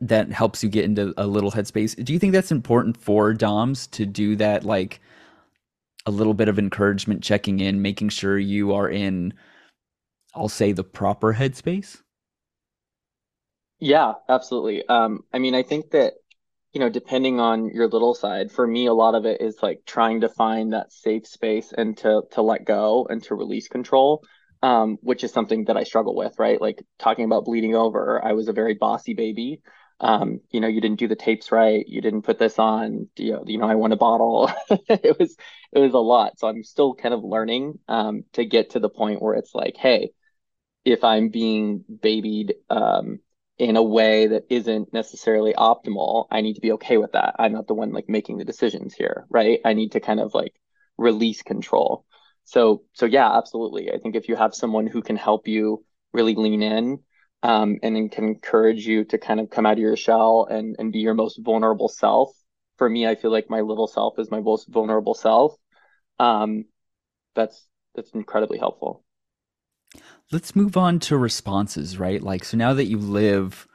that 0.00 0.30
helps 0.30 0.62
you 0.62 0.68
get 0.68 0.84
into 0.84 1.12
a 1.16 1.26
little 1.26 1.50
headspace 1.50 2.02
do 2.04 2.12
you 2.12 2.18
think 2.18 2.32
that's 2.32 2.52
important 2.52 2.96
for 2.96 3.32
doms 3.32 3.86
to 3.86 4.06
do 4.06 4.36
that 4.36 4.64
like 4.64 5.00
a 6.08 6.10
little 6.10 6.34
bit 6.34 6.48
of 6.48 6.58
encouragement, 6.58 7.22
checking 7.22 7.60
in, 7.60 7.82
making 7.82 8.08
sure 8.08 8.38
you 8.38 8.72
are 8.72 8.88
in, 8.88 9.34
I'll 10.34 10.48
say, 10.48 10.72
the 10.72 10.82
proper 10.82 11.34
headspace? 11.34 12.00
Yeah, 13.78 14.14
absolutely. 14.28 14.88
Um, 14.88 15.24
I 15.34 15.38
mean, 15.38 15.54
I 15.54 15.62
think 15.62 15.90
that, 15.90 16.14
you 16.72 16.80
know, 16.80 16.88
depending 16.88 17.40
on 17.40 17.68
your 17.70 17.88
little 17.88 18.14
side, 18.14 18.52
for 18.52 18.66
me, 18.66 18.86
a 18.86 18.92
lot 18.94 19.14
of 19.14 19.24
it 19.24 19.40
is 19.40 19.58
like 19.62 19.82
trying 19.86 20.20
to 20.20 20.28
find 20.28 20.72
that 20.72 20.92
safe 20.92 21.26
space 21.26 21.72
and 21.76 21.96
to 21.98 22.22
to 22.32 22.42
let 22.42 22.64
go 22.64 23.06
and 23.08 23.22
to 23.24 23.34
release 23.34 23.68
control, 23.68 24.22
um, 24.62 24.98
which 25.00 25.24
is 25.24 25.32
something 25.32 25.64
that 25.64 25.76
I 25.76 25.84
struggle 25.84 26.14
with, 26.14 26.38
right? 26.38 26.60
Like 26.60 26.82
talking 26.98 27.24
about 27.24 27.44
bleeding 27.46 27.74
over, 27.74 28.22
I 28.24 28.32
was 28.32 28.48
a 28.48 28.52
very 28.52 28.74
bossy 28.74 29.14
baby. 29.14 29.60
Um, 30.00 30.40
you 30.50 30.60
know, 30.60 30.68
you 30.68 30.80
didn't 30.80 31.00
do 31.00 31.08
the 31.08 31.16
tapes 31.16 31.50
right, 31.50 31.84
you 31.88 32.00
didn't 32.00 32.22
put 32.22 32.38
this 32.38 32.58
on, 32.58 33.08
you 33.16 33.32
know, 33.32 33.44
you 33.46 33.58
know, 33.58 33.66
I 33.66 33.74
want 33.74 33.92
a 33.92 33.96
bottle. 33.96 34.50
It 34.88 35.18
was 35.18 35.36
it 35.72 35.78
was 35.78 35.94
a 35.94 35.98
lot. 35.98 36.38
So 36.38 36.48
I'm 36.48 36.62
still 36.64 36.94
kind 36.94 37.14
of 37.14 37.24
learning 37.24 37.78
um 37.88 38.24
to 38.34 38.44
get 38.44 38.70
to 38.70 38.80
the 38.80 38.88
point 38.90 39.22
where 39.22 39.34
it's 39.34 39.54
like, 39.54 39.76
hey, 39.76 40.10
if 40.84 41.04
I'm 41.04 41.28
being 41.30 41.84
babied, 42.02 42.54
um, 42.70 43.20
in 43.58 43.76
a 43.76 43.82
way 43.82 44.28
that 44.28 44.44
isn't 44.50 44.92
necessarily 44.92 45.52
optimal, 45.54 46.26
I 46.30 46.40
need 46.40 46.54
to 46.54 46.60
be 46.60 46.72
okay 46.72 46.96
with 46.96 47.12
that. 47.12 47.34
I'm 47.38 47.52
not 47.52 47.66
the 47.66 47.74
one 47.74 47.92
like 47.92 48.08
making 48.08 48.38
the 48.38 48.44
decisions 48.44 48.94
here, 48.94 49.26
right? 49.30 49.60
I 49.64 49.72
need 49.72 49.92
to 49.92 50.00
kind 50.00 50.20
of 50.20 50.34
like 50.34 50.54
release 50.96 51.42
control. 51.42 52.04
So, 52.44 52.82
so 52.92 53.06
yeah, 53.06 53.36
absolutely. 53.36 53.90
I 53.92 53.98
think 53.98 54.14
if 54.14 54.28
you 54.28 54.36
have 54.36 54.54
someone 54.54 54.86
who 54.86 55.02
can 55.02 55.16
help 55.16 55.48
you 55.48 55.84
really 56.12 56.34
lean 56.34 56.62
in, 56.62 57.00
um, 57.42 57.78
and 57.82 57.94
then 57.94 58.08
can 58.08 58.24
encourage 58.24 58.86
you 58.86 59.04
to 59.06 59.18
kind 59.18 59.38
of 59.40 59.50
come 59.50 59.66
out 59.66 59.74
of 59.74 59.78
your 59.78 59.96
shell 59.96 60.46
and 60.50 60.76
and 60.78 60.92
be 60.92 61.00
your 61.00 61.14
most 61.14 61.38
vulnerable 61.38 61.88
self. 61.88 62.32
For 62.78 62.88
me, 62.88 63.06
I 63.06 63.14
feel 63.14 63.30
like 63.30 63.50
my 63.50 63.60
little 63.60 63.86
self 63.86 64.18
is 64.18 64.30
my 64.30 64.40
most 64.40 64.68
vulnerable 64.68 65.14
self. 65.14 65.54
Um, 66.18 66.64
that's 67.34 67.66
that's 67.94 68.10
incredibly 68.10 68.58
helpful. 68.58 69.04
Let's 70.30 70.54
move 70.54 70.76
on 70.76 71.00
to 71.00 71.16
responses, 71.16 71.98
right? 71.98 72.22
Like, 72.22 72.44
so 72.44 72.56
now 72.56 72.74
that 72.74 72.84
you 72.86 72.98
live 72.98 73.66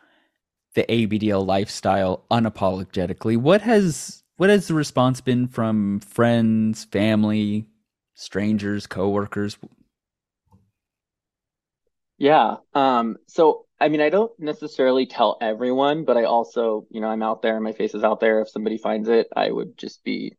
the 0.75 0.85
ABDL 0.89 1.45
lifestyle 1.45 2.25
unapologetically, 2.31 3.37
what 3.37 3.61
has 3.61 4.23
what 4.37 4.49
has 4.49 4.67
the 4.67 4.73
response 4.73 5.21
been 5.21 5.47
from 5.47 5.99
friends, 6.01 6.85
family, 6.85 7.67
strangers, 8.15 8.87
coworkers? 8.87 9.57
Yeah. 12.17 12.57
Um, 12.73 13.17
so 13.27 13.65
I 13.79 13.89
mean, 13.89 14.01
I 14.01 14.09
don't 14.09 14.31
necessarily 14.39 15.05
tell 15.05 15.37
everyone, 15.41 16.05
but 16.05 16.15
I 16.17 16.23
also, 16.23 16.87
you 16.89 17.01
know, 17.01 17.07
I'm 17.07 17.23
out 17.23 17.41
there, 17.41 17.59
my 17.59 17.73
face 17.73 17.95
is 17.95 18.03
out 18.03 18.19
there. 18.19 18.41
If 18.41 18.49
somebody 18.49 18.77
finds 18.77 19.09
it, 19.09 19.27
I 19.35 19.51
would 19.51 19.77
just 19.77 20.03
be 20.03 20.37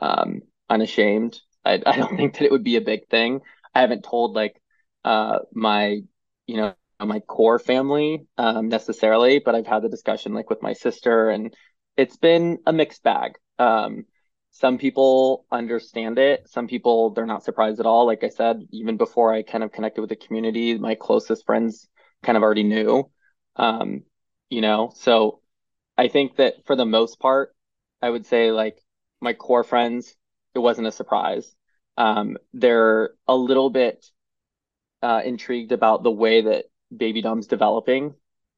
um 0.00 0.42
unashamed. 0.70 1.40
I 1.64 1.82
I 1.86 1.96
don't 1.96 2.16
think 2.18 2.34
that 2.34 2.44
it 2.44 2.52
would 2.52 2.64
be 2.64 2.76
a 2.76 2.80
big 2.82 3.08
thing. 3.08 3.40
I 3.74 3.80
haven't 3.80 4.04
told 4.04 4.34
like 4.34 4.60
uh, 5.04 5.40
my, 5.52 6.00
you 6.46 6.56
know, 6.56 6.74
my 7.00 7.20
core 7.20 7.58
family 7.58 8.26
um, 8.38 8.68
necessarily, 8.68 9.38
but 9.38 9.54
I've 9.54 9.66
had 9.66 9.82
the 9.82 9.88
discussion 9.88 10.34
like 10.34 10.50
with 10.50 10.62
my 10.62 10.72
sister, 10.72 11.30
and 11.30 11.54
it's 11.96 12.16
been 12.16 12.58
a 12.66 12.72
mixed 12.72 13.02
bag. 13.02 13.34
Um, 13.58 14.04
some 14.50 14.78
people 14.78 15.46
understand 15.52 16.18
it. 16.18 16.48
Some 16.48 16.66
people 16.66 17.10
they're 17.10 17.26
not 17.26 17.44
surprised 17.44 17.80
at 17.80 17.86
all. 17.86 18.06
Like 18.06 18.24
I 18.24 18.28
said, 18.30 18.66
even 18.72 18.96
before 18.96 19.32
I 19.32 19.42
kind 19.42 19.62
of 19.62 19.72
connected 19.72 20.00
with 20.00 20.10
the 20.10 20.16
community, 20.16 20.76
my 20.78 20.94
closest 20.96 21.46
friends 21.46 21.88
kind 22.22 22.36
of 22.36 22.42
already 22.42 22.64
knew. 22.64 23.10
Um, 23.56 24.02
you 24.50 24.60
know, 24.60 24.90
so 24.94 25.40
I 25.96 26.08
think 26.08 26.36
that 26.36 26.64
for 26.66 26.76
the 26.76 26.86
most 26.86 27.18
part, 27.20 27.54
I 28.02 28.10
would 28.10 28.26
say 28.26 28.52
like 28.52 28.78
my 29.20 29.32
core 29.34 29.64
friends, 29.64 30.14
it 30.54 30.60
wasn't 30.60 30.86
a 30.88 30.92
surprise. 30.92 31.54
Um, 31.96 32.36
they're 32.52 33.10
a 33.26 33.34
little 33.34 33.70
bit 33.70 34.04
uh, 35.02 35.22
intrigued 35.24 35.72
about 35.72 36.02
the 36.02 36.10
way 36.10 36.42
that 36.42 36.66
Baby 36.94 37.22
Dom's 37.22 37.46
developing 37.46 38.14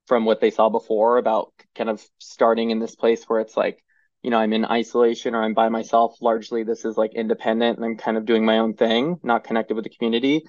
from 0.06 0.24
what 0.24 0.40
they 0.40 0.50
saw 0.50 0.68
before 0.68 1.18
about 1.18 1.52
kind 1.74 1.90
of 1.90 2.04
starting 2.18 2.70
in 2.70 2.78
this 2.78 2.94
place 2.96 3.24
where 3.24 3.40
it's 3.40 3.56
like, 3.56 3.82
you 4.22 4.30
know, 4.30 4.38
I'm 4.38 4.52
in 4.52 4.64
isolation 4.64 5.34
or 5.34 5.42
I'm 5.42 5.54
by 5.54 5.68
myself. 5.68 6.16
Largely, 6.20 6.62
this 6.64 6.84
is 6.84 6.96
like 6.96 7.14
independent 7.14 7.78
and 7.78 7.84
I'm 7.84 7.96
kind 7.96 8.16
of 8.16 8.26
doing 8.26 8.44
my 8.44 8.58
own 8.58 8.74
thing, 8.74 9.18
not 9.22 9.44
connected 9.44 9.74
with 9.74 9.84
the 9.84 9.90
community. 9.90 10.44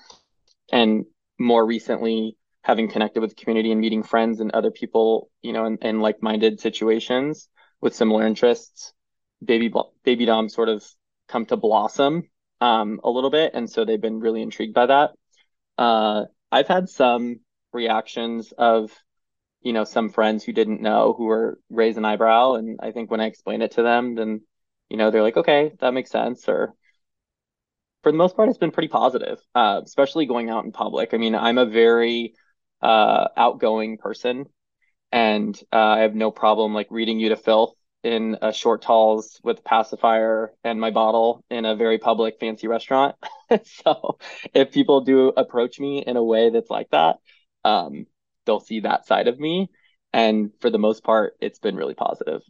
And 0.71 1.05
more 1.39 1.65
recently, 1.65 2.37
having 2.63 2.89
connected 2.89 3.21
with 3.21 3.31
the 3.31 3.35
community 3.43 3.71
and 3.71 3.81
meeting 3.81 4.03
friends 4.03 4.39
and 4.39 4.51
other 4.51 4.71
people, 4.71 5.29
you 5.41 5.53
know, 5.53 5.65
in, 5.65 5.77
in 5.81 5.99
like-minded 5.99 6.59
situations 6.59 7.49
with 7.81 7.95
similar 7.95 8.25
interests, 8.25 8.93
baby 9.43 9.73
baby 10.03 10.25
dom 10.25 10.49
sort 10.49 10.69
of 10.69 10.85
come 11.27 11.45
to 11.47 11.57
blossom 11.57 12.29
um, 12.59 12.99
a 13.03 13.09
little 13.09 13.31
bit, 13.31 13.51
and 13.53 13.69
so 13.69 13.85
they've 13.85 14.01
been 14.01 14.19
really 14.19 14.41
intrigued 14.41 14.73
by 14.73 14.85
that. 14.85 15.11
Uh, 15.77 16.25
I've 16.51 16.67
had 16.67 16.89
some 16.89 17.39
reactions 17.73 18.53
of, 18.57 18.91
you 19.61 19.73
know, 19.73 19.83
some 19.83 20.09
friends 20.09 20.43
who 20.43 20.53
didn't 20.53 20.81
know 20.81 21.13
who 21.17 21.25
were 21.25 21.59
raise 21.69 21.97
an 21.97 22.05
eyebrow, 22.05 22.53
and 22.53 22.79
I 22.81 22.91
think 22.91 23.11
when 23.11 23.21
I 23.21 23.25
explain 23.25 23.61
it 23.61 23.71
to 23.71 23.83
them, 23.83 24.15
then, 24.15 24.41
you 24.89 24.97
know, 24.97 25.11
they're 25.11 25.23
like, 25.23 25.37
okay, 25.37 25.71
that 25.79 25.93
makes 25.93 26.11
sense. 26.11 26.47
Or 26.49 26.73
for 28.03 28.11
the 28.11 28.17
most 28.17 28.35
part, 28.35 28.49
it's 28.49 28.57
been 28.57 28.71
pretty 28.71 28.87
positive, 28.87 29.39
uh, 29.55 29.81
especially 29.83 30.25
going 30.25 30.49
out 30.49 30.65
in 30.65 30.71
public. 30.71 31.13
I 31.13 31.17
mean, 31.17 31.35
I'm 31.35 31.57
a 31.57 31.65
very 31.65 32.33
uh, 32.81 33.27
outgoing 33.37 33.97
person, 33.97 34.45
and 35.11 35.59
uh, 35.71 35.77
I 35.77 35.99
have 35.99 36.15
no 36.15 36.31
problem 36.31 36.73
like 36.73 36.87
reading 36.89 37.19
you 37.19 37.29
to 37.29 37.35
filth 37.35 37.75
in 38.03 38.37
a 38.41 38.47
shortalls 38.49 39.39
with 39.43 39.63
pacifier 39.63 40.53
and 40.63 40.79
my 40.79 40.91
bottle 40.91 41.43
in 41.49 41.65
a 41.65 41.75
very 41.75 41.99
public 41.99 42.39
fancy 42.39 42.67
restaurant. 42.67 43.15
so 43.63 44.17
if 44.53 44.71
people 44.71 45.01
do 45.01 45.29
approach 45.29 45.79
me 45.79 45.99
in 46.05 46.17
a 46.17 46.23
way 46.23 46.49
that's 46.49 46.69
like 46.69 46.89
that, 46.91 47.17
um, 47.63 48.07
they'll 48.45 48.59
see 48.59 48.81
that 48.81 49.05
side 49.05 49.27
of 49.27 49.39
me. 49.39 49.69
And 50.13 50.51
for 50.59 50.69
the 50.69 50.79
most 50.79 51.03
part, 51.03 51.35
it's 51.39 51.59
been 51.59 51.75
really 51.75 51.93
positive. 51.93 52.41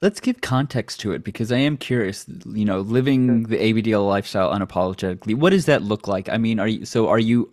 Let's 0.00 0.20
give 0.20 0.40
context 0.40 1.00
to 1.00 1.12
it 1.12 1.24
because 1.24 1.50
I 1.50 1.58
am 1.58 1.76
curious, 1.76 2.26
you 2.46 2.64
know, 2.64 2.80
living 2.80 3.44
the 3.44 3.56
ABDL 3.56 4.06
lifestyle 4.06 4.52
unapologetically, 4.52 5.34
what 5.34 5.50
does 5.50 5.66
that 5.66 5.82
look 5.82 6.06
like? 6.06 6.28
I 6.28 6.38
mean, 6.38 6.60
are 6.60 6.68
you 6.68 6.84
so 6.84 7.08
are 7.08 7.18
you 7.18 7.52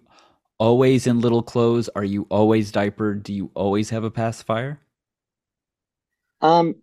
always 0.60 1.08
in 1.08 1.22
little 1.22 1.42
clothes? 1.42 1.90
Are 1.96 2.04
you 2.04 2.28
always 2.30 2.72
diapered? 2.72 3.24
Do 3.24 3.34
you 3.34 3.50
always 3.56 3.90
have 3.90 4.04
a 4.04 4.12
pacifier? 4.12 4.80
Um, 6.42 6.76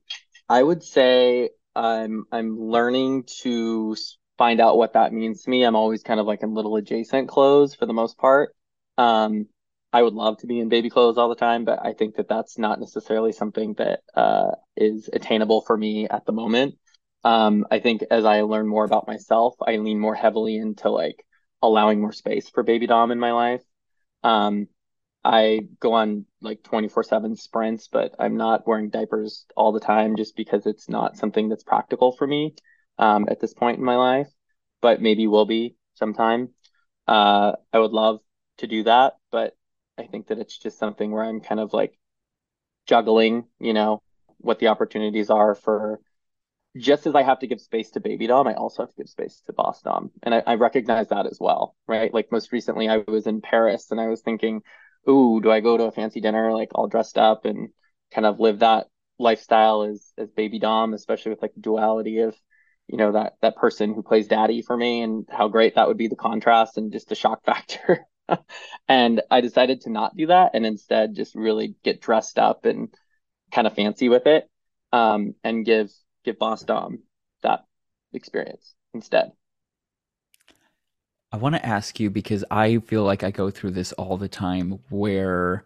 I 0.48 0.62
would 0.62 0.82
say 0.82 1.50
I'm 1.74 2.24
I'm 2.32 2.58
learning 2.58 3.24
to 3.42 3.96
find 4.38 4.60
out 4.60 4.78
what 4.78 4.94
that 4.94 5.12
means 5.12 5.42
to 5.42 5.50
me. 5.50 5.64
I'm 5.64 5.76
always 5.76 6.02
kind 6.02 6.20
of 6.20 6.26
like 6.26 6.42
in 6.42 6.54
little 6.54 6.76
adjacent 6.76 7.28
clothes 7.28 7.74
for 7.74 7.86
the 7.86 7.92
most 7.92 8.18
part. 8.18 8.54
Um, 8.96 9.46
I 9.92 10.02
would 10.02 10.14
love 10.14 10.38
to 10.38 10.46
be 10.46 10.60
in 10.60 10.68
baby 10.68 10.90
clothes 10.90 11.18
all 11.18 11.28
the 11.28 11.34
time, 11.34 11.64
but 11.64 11.84
I 11.84 11.92
think 11.94 12.16
that 12.16 12.28
that's 12.28 12.58
not 12.58 12.78
necessarily 12.80 13.32
something 13.32 13.74
that 13.74 14.00
uh, 14.14 14.52
is 14.76 15.08
attainable 15.12 15.62
for 15.62 15.76
me 15.76 16.08
at 16.08 16.26
the 16.26 16.32
moment. 16.32 16.76
Um, 17.24 17.66
I 17.70 17.80
think 17.80 18.04
as 18.10 18.24
I 18.24 18.42
learn 18.42 18.68
more 18.68 18.84
about 18.84 19.06
myself, 19.08 19.54
I 19.66 19.76
lean 19.76 19.98
more 19.98 20.14
heavily 20.14 20.56
into 20.56 20.90
like 20.90 21.24
allowing 21.62 22.00
more 22.00 22.12
space 22.12 22.48
for 22.48 22.62
baby 22.62 22.86
dom 22.86 23.10
in 23.10 23.18
my 23.18 23.32
life. 23.32 23.62
Um, 24.22 24.68
I 25.24 25.60
go 25.80 25.92
on 25.94 26.26
like 26.40 26.62
24/7 26.62 27.36
sprints, 27.36 27.88
but 27.88 28.14
I'm 28.18 28.36
not 28.36 28.66
wearing 28.66 28.90
diapers 28.90 29.46
all 29.56 29.72
the 29.72 29.80
time 29.80 30.16
just 30.16 30.36
because 30.36 30.66
it's 30.66 30.88
not 30.88 31.16
something 31.16 31.48
that's 31.48 31.64
practical 31.64 32.12
for 32.12 32.26
me 32.26 32.54
um, 32.98 33.26
at 33.28 33.40
this 33.40 33.54
point 33.54 33.78
in 33.78 33.84
my 33.84 33.96
life, 33.96 34.28
but 34.80 35.00
maybe 35.02 35.26
will 35.26 35.46
be 35.46 35.76
sometime. 35.94 36.50
Uh, 37.06 37.52
I 37.72 37.78
would 37.78 37.92
love 37.92 38.20
to 38.58 38.66
do 38.66 38.84
that, 38.84 39.14
but 39.30 39.56
I 39.98 40.04
think 40.04 40.28
that 40.28 40.38
it's 40.38 40.58
just 40.58 40.78
something 40.78 41.10
where 41.10 41.24
I'm 41.24 41.40
kind 41.40 41.60
of 41.60 41.72
like 41.72 41.98
juggling, 42.86 43.46
you 43.60 43.72
know, 43.72 44.02
what 44.38 44.58
the 44.58 44.68
opportunities 44.68 45.30
are 45.30 45.54
for 45.54 46.00
just 46.76 47.06
as 47.06 47.14
I 47.14 47.22
have 47.22 47.40
to 47.40 47.46
give 47.46 47.60
space 47.60 47.90
to 47.92 48.00
baby 48.00 48.26
dom, 48.26 48.46
I 48.46 48.54
also 48.54 48.82
have 48.82 48.90
to 48.90 48.96
give 48.96 49.08
space 49.08 49.42
to 49.46 49.52
boss 49.52 49.82
dom. 49.82 50.10
And 50.22 50.34
I, 50.34 50.42
I 50.46 50.54
recognize 50.54 51.08
that 51.08 51.26
as 51.26 51.38
well, 51.40 51.74
right? 51.88 52.12
Like 52.12 52.30
most 52.30 52.52
recently 52.52 52.88
I 52.88 52.98
was 53.08 53.26
in 53.26 53.40
Paris 53.40 53.90
and 53.90 54.00
I 54.00 54.06
was 54.08 54.20
thinking, 54.22 54.62
ooh, 55.08 55.40
do 55.40 55.50
I 55.50 55.60
go 55.60 55.76
to 55.76 55.84
a 55.84 55.92
fancy 55.92 56.20
dinner 56.20 56.52
like 56.52 56.70
all 56.74 56.88
dressed 56.88 57.18
up 57.18 57.44
and 57.44 57.70
kind 58.12 58.26
of 58.26 58.40
live 58.40 58.60
that 58.60 58.86
lifestyle 59.18 59.82
as 59.82 60.12
as 60.16 60.30
baby 60.30 60.58
dom, 60.58 60.94
especially 60.94 61.30
with 61.30 61.42
like 61.42 61.54
the 61.54 61.60
duality 61.60 62.20
of 62.20 62.36
you 62.86 62.96
know 62.96 63.12
that 63.12 63.34
that 63.42 63.56
person 63.56 63.94
who 63.94 64.02
plays 64.02 64.28
daddy 64.28 64.62
for 64.62 64.76
me 64.76 65.02
and 65.02 65.26
how 65.30 65.48
great 65.48 65.74
that 65.74 65.88
would 65.88 65.98
be 65.98 66.08
the 66.08 66.16
contrast 66.16 66.78
and 66.78 66.92
just 66.92 67.08
the 67.08 67.14
shock 67.14 67.44
factor. 67.46 68.06
and 68.88 69.22
I 69.30 69.40
decided 69.40 69.82
to 69.82 69.90
not 69.90 70.16
do 70.16 70.26
that 70.26 70.50
and 70.54 70.66
instead 70.66 71.14
just 71.14 71.34
really 71.34 71.76
get 71.82 72.00
dressed 72.00 72.38
up 72.38 72.64
and 72.66 72.92
kind 73.52 73.66
of 73.66 73.74
fancy 73.74 74.08
with 74.08 74.26
it 74.26 74.48
um, 74.92 75.34
and 75.44 75.64
give 75.64 75.90
give 76.24 76.38
Boss 76.38 76.62
Dom 76.62 77.00
that 77.42 77.64
experience 78.12 78.74
instead. 78.94 79.32
I 81.32 81.36
want 81.36 81.54
to 81.54 81.66
ask 81.66 82.00
you 82.00 82.10
because 82.10 82.44
I 82.50 82.78
feel 82.78 83.04
like 83.04 83.22
I 83.22 83.30
go 83.30 83.50
through 83.50 83.72
this 83.72 83.92
all 83.92 84.16
the 84.16 84.28
time 84.28 84.78
where, 84.88 85.64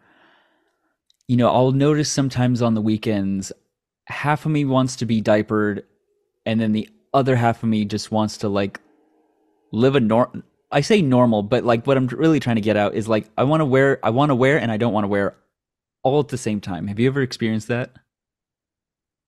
you 1.28 1.36
know, 1.36 1.48
I'll 1.48 1.72
notice 1.72 2.10
sometimes 2.10 2.62
on 2.62 2.74
the 2.74 2.80
weekends, 2.80 3.52
half 4.06 4.44
of 4.44 4.52
me 4.52 4.64
wants 4.64 4.96
to 4.96 5.06
be 5.06 5.20
diapered, 5.20 5.84
and 6.44 6.60
then 6.60 6.72
the 6.72 6.88
other 7.14 7.36
half 7.36 7.62
of 7.62 7.68
me 7.68 7.84
just 7.84 8.10
wants 8.10 8.38
to 8.38 8.48
like 8.48 8.80
live 9.72 9.96
a 9.96 10.00
norm. 10.00 10.44
I 10.72 10.80
say 10.80 11.02
normal, 11.02 11.42
but 11.42 11.64
like 11.64 11.86
what 11.86 11.96
I'm 11.96 12.06
really 12.08 12.40
trying 12.40 12.56
to 12.56 12.62
get 12.62 12.76
out 12.76 12.94
is 12.94 13.08
like 13.08 13.28
I 13.38 13.44
want 13.44 13.60
to 13.60 13.66
wear, 13.66 14.00
I 14.04 14.10
want 14.10 14.30
to 14.30 14.34
wear, 14.34 14.60
and 14.60 14.72
I 14.72 14.76
don't 14.76 14.92
want 14.92 15.04
to 15.04 15.08
wear 15.08 15.36
all 16.02 16.20
at 16.20 16.28
the 16.28 16.38
same 16.38 16.60
time. 16.60 16.88
Have 16.88 16.98
you 16.98 17.08
ever 17.08 17.22
experienced 17.22 17.68
that? 17.68 17.92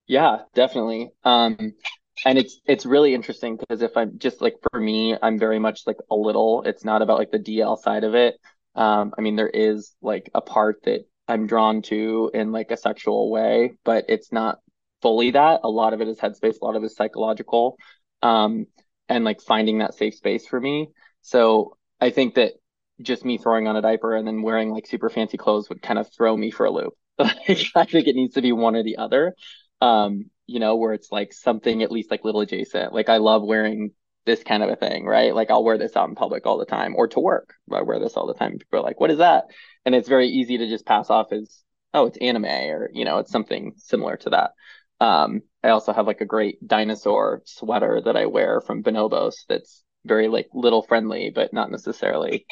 Yeah, 0.07 0.43
definitely. 0.53 1.11
Um, 1.23 1.73
and 2.23 2.37
it's 2.37 2.59
it's 2.65 2.85
really 2.85 3.13
interesting 3.13 3.57
because 3.57 3.81
if 3.81 3.97
I'm 3.97 4.17
just 4.19 4.41
like 4.41 4.55
for 4.71 4.79
me, 4.79 5.15
I'm 5.21 5.37
very 5.37 5.59
much 5.59 5.81
like 5.85 5.97
a 6.09 6.15
little. 6.15 6.63
It's 6.63 6.85
not 6.85 7.01
about 7.01 7.17
like 7.19 7.31
the 7.31 7.39
DL 7.39 7.75
side 7.75 8.03
of 8.03 8.15
it. 8.15 8.35
Um, 8.75 9.13
I 9.17 9.21
mean, 9.21 9.35
there 9.35 9.49
is 9.49 9.93
like 10.01 10.29
a 10.33 10.41
part 10.41 10.83
that 10.83 11.05
I'm 11.27 11.47
drawn 11.47 11.81
to 11.83 12.31
in 12.33 12.51
like 12.51 12.71
a 12.71 12.77
sexual 12.77 13.31
way, 13.31 13.77
but 13.83 14.05
it's 14.09 14.31
not 14.31 14.59
fully 15.01 15.31
that. 15.31 15.61
A 15.63 15.69
lot 15.69 15.93
of 15.93 16.01
it 16.01 16.07
is 16.07 16.19
headspace, 16.19 16.57
a 16.61 16.65
lot 16.65 16.75
of 16.75 16.83
it 16.83 16.87
is 16.87 16.95
psychological. 16.95 17.77
Um, 18.21 18.67
and 19.07 19.23
like 19.23 19.41
finding 19.41 19.79
that 19.79 19.93
safe 19.93 20.15
space 20.15 20.47
for 20.47 20.59
me. 20.59 20.89
So 21.21 21.77
I 22.01 22.09
think 22.09 22.35
that 22.35 22.53
just 23.01 23.25
me 23.25 23.37
throwing 23.37 23.67
on 23.67 23.75
a 23.75 23.81
diaper 23.81 24.15
and 24.15 24.25
then 24.27 24.41
wearing 24.41 24.71
like 24.71 24.87
super 24.87 25.09
fancy 25.09 25.37
clothes 25.37 25.69
would 25.69 25.81
kind 25.81 25.99
of 25.99 26.11
throw 26.13 26.35
me 26.35 26.49
for 26.49 26.65
a 26.65 26.71
loop. 26.71 26.93
I 27.19 27.85
think 27.85 28.07
it 28.07 28.15
needs 28.15 28.33
to 28.35 28.41
be 28.41 28.51
one 28.51 28.75
or 28.75 28.83
the 28.83 28.97
other. 28.97 29.35
Um, 29.81 30.31
you 30.47 30.59
know, 30.59 30.75
where 30.75 30.93
it's 30.93 31.11
like 31.11 31.33
something 31.33 31.83
at 31.83 31.91
least 31.91 32.11
like 32.11 32.23
little 32.23 32.41
adjacent. 32.41 32.93
Like 32.93 33.09
I 33.09 33.17
love 33.17 33.43
wearing 33.43 33.91
this 34.25 34.43
kind 34.43 34.63
of 34.63 34.69
a 34.69 34.75
thing, 34.75 35.05
right? 35.05 35.33
Like 35.33 35.51
I'll 35.51 35.63
wear 35.63 35.77
this 35.77 35.95
out 35.95 36.09
in 36.09 36.15
public 36.15 36.45
all 36.45 36.57
the 36.57 36.65
time 36.65 36.95
or 36.95 37.07
to 37.09 37.19
work. 37.19 37.53
I 37.71 37.81
wear 37.83 37.99
this 37.99 38.13
all 38.13 38.27
the 38.27 38.33
time. 38.33 38.57
People 38.57 38.79
are 38.79 38.83
like, 38.83 38.99
what 38.99 39.11
is 39.11 39.19
that? 39.19 39.45
And 39.85 39.93
it's 39.93 40.09
very 40.09 40.29
easy 40.29 40.57
to 40.57 40.67
just 40.67 40.85
pass 40.85 41.09
off 41.09 41.31
as, 41.31 41.63
oh, 41.93 42.07
it's 42.07 42.17
anime 42.17 42.45
or, 42.45 42.89
you 42.93 43.05
know, 43.05 43.19
it's 43.19 43.31
something 43.31 43.73
similar 43.77 44.17
to 44.17 44.31
that. 44.31 44.51
Um, 44.99 45.41
I 45.63 45.69
also 45.69 45.93
have 45.93 46.07
like 46.07 46.21
a 46.21 46.25
great 46.25 46.65
dinosaur 46.65 47.41
sweater 47.45 48.01
that 48.05 48.17
I 48.17 48.25
wear 48.25 48.61
from 48.61 48.83
Bonobos 48.83 49.45
that's 49.47 49.83
very 50.05 50.27
like 50.27 50.47
little 50.53 50.81
friendly, 50.81 51.31
but 51.33 51.53
not 51.53 51.71
necessarily 51.71 52.45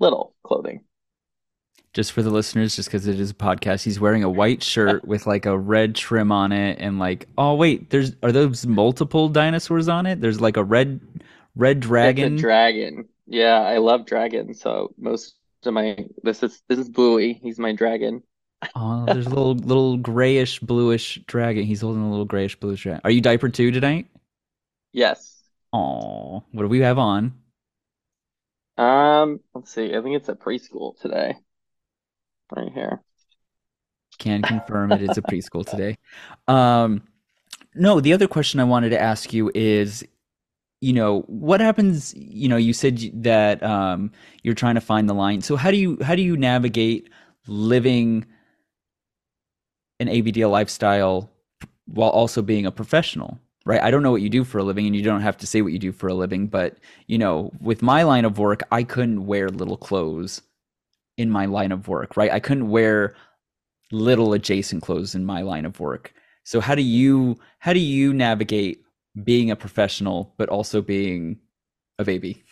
little 0.00 0.34
clothing. 0.42 0.84
Just 1.94 2.12
for 2.12 2.22
the 2.22 2.30
listeners, 2.30 2.74
just 2.76 2.88
because 2.88 3.06
it 3.06 3.20
is 3.20 3.30
a 3.30 3.34
podcast, 3.34 3.84
he's 3.84 4.00
wearing 4.00 4.24
a 4.24 4.28
white 4.30 4.62
shirt 4.62 5.04
with 5.06 5.26
like 5.26 5.46
a 5.46 5.56
red 5.56 5.94
trim 5.94 6.32
on 6.32 6.50
it, 6.52 6.78
and 6.80 6.98
like, 6.98 7.28
oh 7.38 7.54
wait, 7.54 7.90
there's 7.90 8.12
are 8.22 8.32
those 8.32 8.66
multiple 8.66 9.28
dinosaurs 9.28 9.88
on 9.88 10.04
it? 10.06 10.20
There's 10.20 10.40
like 10.40 10.56
a 10.56 10.64
red 10.64 11.00
red 11.54 11.80
dragon. 11.80 12.36
dragon. 12.36 13.08
Yeah, 13.26 13.60
I 13.60 13.78
love 13.78 14.06
dragons. 14.06 14.60
So 14.60 14.92
most 14.98 15.36
of 15.64 15.72
my 15.72 16.06
this 16.22 16.42
is 16.42 16.62
this 16.68 16.78
is 16.78 16.88
Bluey. 16.88 17.34
He's 17.42 17.58
my 17.58 17.72
dragon. 17.72 18.22
oh, 18.74 19.04
there's 19.06 19.26
a 19.26 19.30
little 19.30 19.54
little 19.72 19.96
grayish 19.96 20.58
bluish 20.60 21.20
dragon. 21.26 21.64
He's 21.64 21.80
holding 21.80 22.02
a 22.02 22.10
little 22.10 22.24
grayish 22.24 22.56
bluish 22.58 22.82
dragon. 22.82 23.00
Are 23.04 23.10
you 23.10 23.20
diaper 23.20 23.48
too 23.48 23.70
tonight? 23.70 24.08
Yes. 24.92 25.42
Oh, 25.72 26.44
what 26.52 26.62
do 26.62 26.68
we 26.68 26.80
have 26.80 26.98
on? 26.98 27.34
Um, 28.76 29.40
let's 29.54 29.72
see. 29.72 29.94
I 29.94 30.02
think 30.02 30.16
it's 30.16 30.28
a 30.28 30.34
preschool 30.34 30.98
today. 31.00 31.36
Right 32.56 32.72
here. 32.72 33.02
Can 34.18 34.42
confirm 34.42 34.92
it 34.92 35.02
is 35.02 35.18
a 35.18 35.22
preschool 35.22 35.66
today. 35.66 35.96
Um, 36.46 37.02
no, 37.74 38.00
the 38.00 38.12
other 38.12 38.28
question 38.28 38.60
I 38.60 38.64
wanted 38.64 38.90
to 38.90 39.00
ask 39.00 39.32
you 39.32 39.50
is, 39.54 40.04
you 40.80 40.92
know, 40.92 41.22
what 41.22 41.60
happens? 41.60 42.14
You 42.16 42.48
know, 42.48 42.56
you 42.56 42.72
said 42.72 43.00
that 43.24 43.62
um, 43.62 44.12
you're 44.42 44.54
trying 44.54 44.76
to 44.76 44.80
find 44.80 45.08
the 45.08 45.14
line. 45.14 45.40
So 45.40 45.56
how 45.56 45.70
do 45.70 45.76
you 45.76 45.98
how 46.02 46.14
do 46.14 46.22
you 46.22 46.36
navigate 46.36 47.10
living 47.48 48.24
an 49.98 50.06
ABDL 50.06 50.50
lifestyle 50.50 51.30
while 51.86 52.10
also 52.10 52.42
being 52.42 52.66
a 52.66 52.70
professional? 52.70 53.40
right? 53.66 53.80
I 53.82 53.90
don't 53.90 54.02
know 54.02 54.10
what 54.10 54.20
you 54.20 54.28
do 54.28 54.44
for 54.44 54.58
a 54.58 54.62
living 54.62 54.86
and 54.86 54.94
you 54.94 55.02
don't 55.02 55.22
have 55.22 55.38
to 55.38 55.46
say 55.46 55.62
what 55.62 55.72
you 55.72 55.78
do 55.78 55.90
for 55.90 56.08
a 56.08 56.14
living, 56.14 56.46
but 56.46 56.76
you 57.06 57.18
know, 57.18 57.50
with 57.60 57.82
my 57.82 58.02
line 58.02 58.24
of 58.24 58.38
work, 58.38 58.62
I 58.70 58.82
couldn't 58.82 59.26
wear 59.26 59.48
little 59.48 59.78
clothes 59.78 60.42
in 61.16 61.30
my 61.30 61.46
line 61.46 61.72
of 61.72 61.88
work, 61.88 62.16
right? 62.16 62.30
I 62.30 62.40
couldn't 62.40 62.68
wear 62.68 63.14
little 63.92 64.32
adjacent 64.32 64.82
clothes 64.82 65.14
in 65.14 65.24
my 65.24 65.42
line 65.42 65.64
of 65.64 65.80
work. 65.80 66.12
So 66.44 66.60
how 66.60 66.74
do 66.74 66.82
you 66.82 67.38
how 67.58 67.72
do 67.72 67.80
you 67.80 68.12
navigate 68.12 68.82
being 69.22 69.50
a 69.50 69.56
professional 69.56 70.34
but 70.36 70.48
also 70.48 70.82
being 70.82 71.38
a 71.98 72.04
baby? 72.04 72.42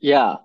Yeah. 0.00 0.36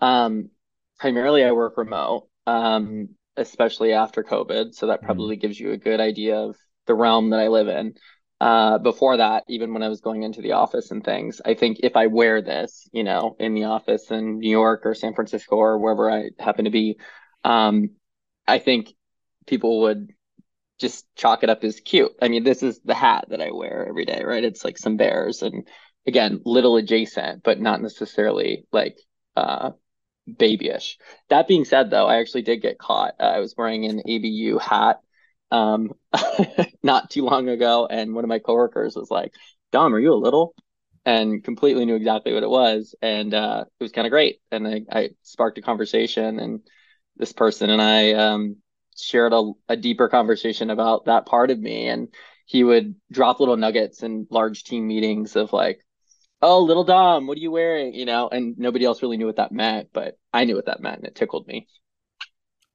Um 0.00 0.50
primarily 0.98 1.44
I 1.44 1.52
work 1.52 1.76
remote. 1.76 2.28
Um 2.46 3.10
especially 3.36 3.92
after 3.92 4.22
COVID, 4.22 4.74
so 4.74 4.86
that 4.86 4.98
mm-hmm. 4.98 5.06
probably 5.06 5.36
mm. 5.36 5.40
gives 5.40 5.58
you 5.58 5.72
a 5.72 5.76
good 5.76 6.00
idea 6.00 6.36
of 6.36 6.56
the 6.86 6.94
realm 6.94 7.30
that 7.30 7.40
I 7.40 7.48
live 7.48 7.68
in 7.68 7.94
uh, 8.40 8.78
before 8.78 9.16
that, 9.16 9.44
even 9.48 9.72
when 9.72 9.82
I 9.82 9.88
was 9.88 10.00
going 10.00 10.22
into 10.22 10.42
the 10.42 10.52
office 10.52 10.90
and 10.90 11.02
things, 11.02 11.40
I 11.44 11.54
think 11.54 11.78
if 11.82 11.96
I 11.96 12.06
wear 12.06 12.42
this, 12.42 12.88
you 12.92 13.04
know, 13.04 13.36
in 13.38 13.54
the 13.54 13.64
office 13.64 14.10
in 14.10 14.38
New 14.38 14.50
York 14.50 14.82
or 14.84 14.94
San 14.94 15.14
Francisco 15.14 15.56
or 15.56 15.78
wherever 15.78 16.10
I 16.10 16.30
happen 16.38 16.66
to 16.66 16.70
be, 16.70 16.98
um, 17.44 17.90
I 18.46 18.58
think 18.58 18.92
people 19.46 19.82
would 19.82 20.10
just 20.78 21.06
chalk 21.16 21.42
it 21.42 21.50
up 21.50 21.64
as 21.64 21.80
cute. 21.80 22.12
I 22.20 22.28
mean, 22.28 22.44
this 22.44 22.62
is 22.62 22.80
the 22.84 22.94
hat 22.94 23.26
that 23.30 23.40
I 23.40 23.50
wear 23.52 23.86
every 23.88 24.04
day, 24.04 24.22
right? 24.22 24.44
It's 24.44 24.64
like 24.64 24.76
some 24.76 24.98
bears 24.98 25.42
and 25.42 25.66
again, 26.06 26.40
little 26.44 26.76
adjacent, 26.76 27.42
but 27.42 27.60
not 27.60 27.80
necessarily 27.80 28.66
like 28.72 28.98
uh, 29.36 29.70
babyish. 30.26 30.98
That 31.30 31.48
being 31.48 31.64
said, 31.64 31.90
though, 31.90 32.06
I 32.06 32.18
actually 32.18 32.42
did 32.42 32.62
get 32.62 32.78
caught. 32.78 33.14
Uh, 33.18 33.24
I 33.24 33.40
was 33.40 33.54
wearing 33.56 33.86
an 33.86 34.00
ABU 34.00 34.58
hat 34.58 35.00
um, 35.50 35.92
not 36.82 37.10
too 37.10 37.24
long 37.24 37.48
ago, 37.48 37.86
and 37.86 38.14
one 38.14 38.24
of 38.24 38.28
my 38.28 38.38
coworkers 38.38 38.96
was 38.96 39.10
like, 39.10 39.32
"Dom, 39.72 39.94
are 39.94 39.98
you 39.98 40.12
a 40.12 40.14
little?" 40.14 40.54
and 41.06 41.44
completely 41.44 41.84
knew 41.84 41.94
exactly 41.94 42.34
what 42.34 42.42
it 42.42 42.50
was, 42.50 42.94
and 43.00 43.32
uh, 43.32 43.64
it 43.78 43.84
was 43.84 43.92
kind 43.92 44.06
of 44.06 44.10
great. 44.10 44.40
And 44.50 44.66
I, 44.66 44.82
I, 44.90 45.10
sparked 45.22 45.56
a 45.56 45.62
conversation, 45.62 46.40
and 46.40 46.60
this 47.16 47.32
person 47.32 47.70
and 47.70 47.80
I 47.80 48.12
um, 48.14 48.56
shared 48.98 49.32
a, 49.32 49.52
a 49.68 49.76
deeper 49.76 50.08
conversation 50.08 50.68
about 50.68 51.04
that 51.06 51.24
part 51.26 51.50
of 51.52 51.60
me, 51.60 51.88
and 51.88 52.08
he 52.44 52.64
would 52.64 52.96
drop 53.10 53.38
little 53.38 53.56
nuggets 53.56 54.02
in 54.02 54.26
large 54.30 54.64
team 54.64 54.88
meetings 54.88 55.36
of 55.36 55.52
like, 55.52 55.80
"Oh, 56.42 56.62
little 56.62 56.84
Dom, 56.84 57.28
what 57.28 57.38
are 57.38 57.40
you 57.40 57.52
wearing?" 57.52 57.94
You 57.94 58.04
know, 58.04 58.28
and 58.28 58.58
nobody 58.58 58.84
else 58.84 59.00
really 59.00 59.16
knew 59.16 59.26
what 59.26 59.36
that 59.36 59.52
meant, 59.52 59.90
but 59.92 60.18
I 60.32 60.44
knew 60.44 60.56
what 60.56 60.66
that 60.66 60.80
meant, 60.80 60.98
and 60.98 61.06
it 61.06 61.14
tickled 61.14 61.46
me. 61.46 61.68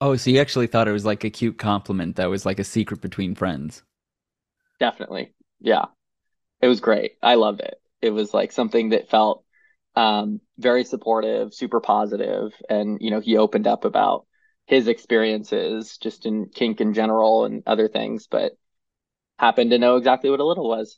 Oh, 0.02 0.16
so 0.16 0.32
you 0.32 0.40
actually 0.40 0.66
thought 0.66 0.88
it 0.88 0.94
was 0.94 1.06
like 1.06 1.24
a 1.24 1.30
cute 1.30 1.60
compliment 1.60 2.16
that 2.16 2.26
was 2.30 2.44
like 2.44 2.60
a 2.60 2.64
secret 2.64 3.02
between 3.02 3.36
friends. 3.36 3.84
Definitely. 4.80 5.34
Yeah. 5.60 5.86
It 6.60 6.68
was 6.68 6.80
great. 6.80 7.14
I 7.22 7.36
loved 7.36 7.62
it. 7.62 7.76
It 8.02 8.10
was 8.10 8.34
like 8.34 8.52
something 8.52 8.90
that 8.90 9.10
felt 9.10 9.44
um, 9.96 10.42
very 10.58 10.84
supportive, 10.84 11.54
super 11.54 11.80
positive, 11.80 12.54
and 12.70 12.98
you 13.00 13.12
know, 13.12 13.20
he 13.20 13.38
opened 13.38 13.68
up 13.68 13.86
about 13.86 14.26
his 14.66 14.88
experiences 14.88 15.98
just 15.98 16.26
in 16.26 16.48
kink 16.48 16.82
in 16.82 16.94
general 16.94 17.46
and 17.46 17.62
other 17.68 17.88
things, 17.88 18.28
but 18.28 18.54
happened 19.38 19.72
to 19.72 19.78
know 19.78 19.98
exactly 19.98 20.30
what 20.30 20.40
a 20.40 20.46
little 20.46 20.68
was. 20.68 20.98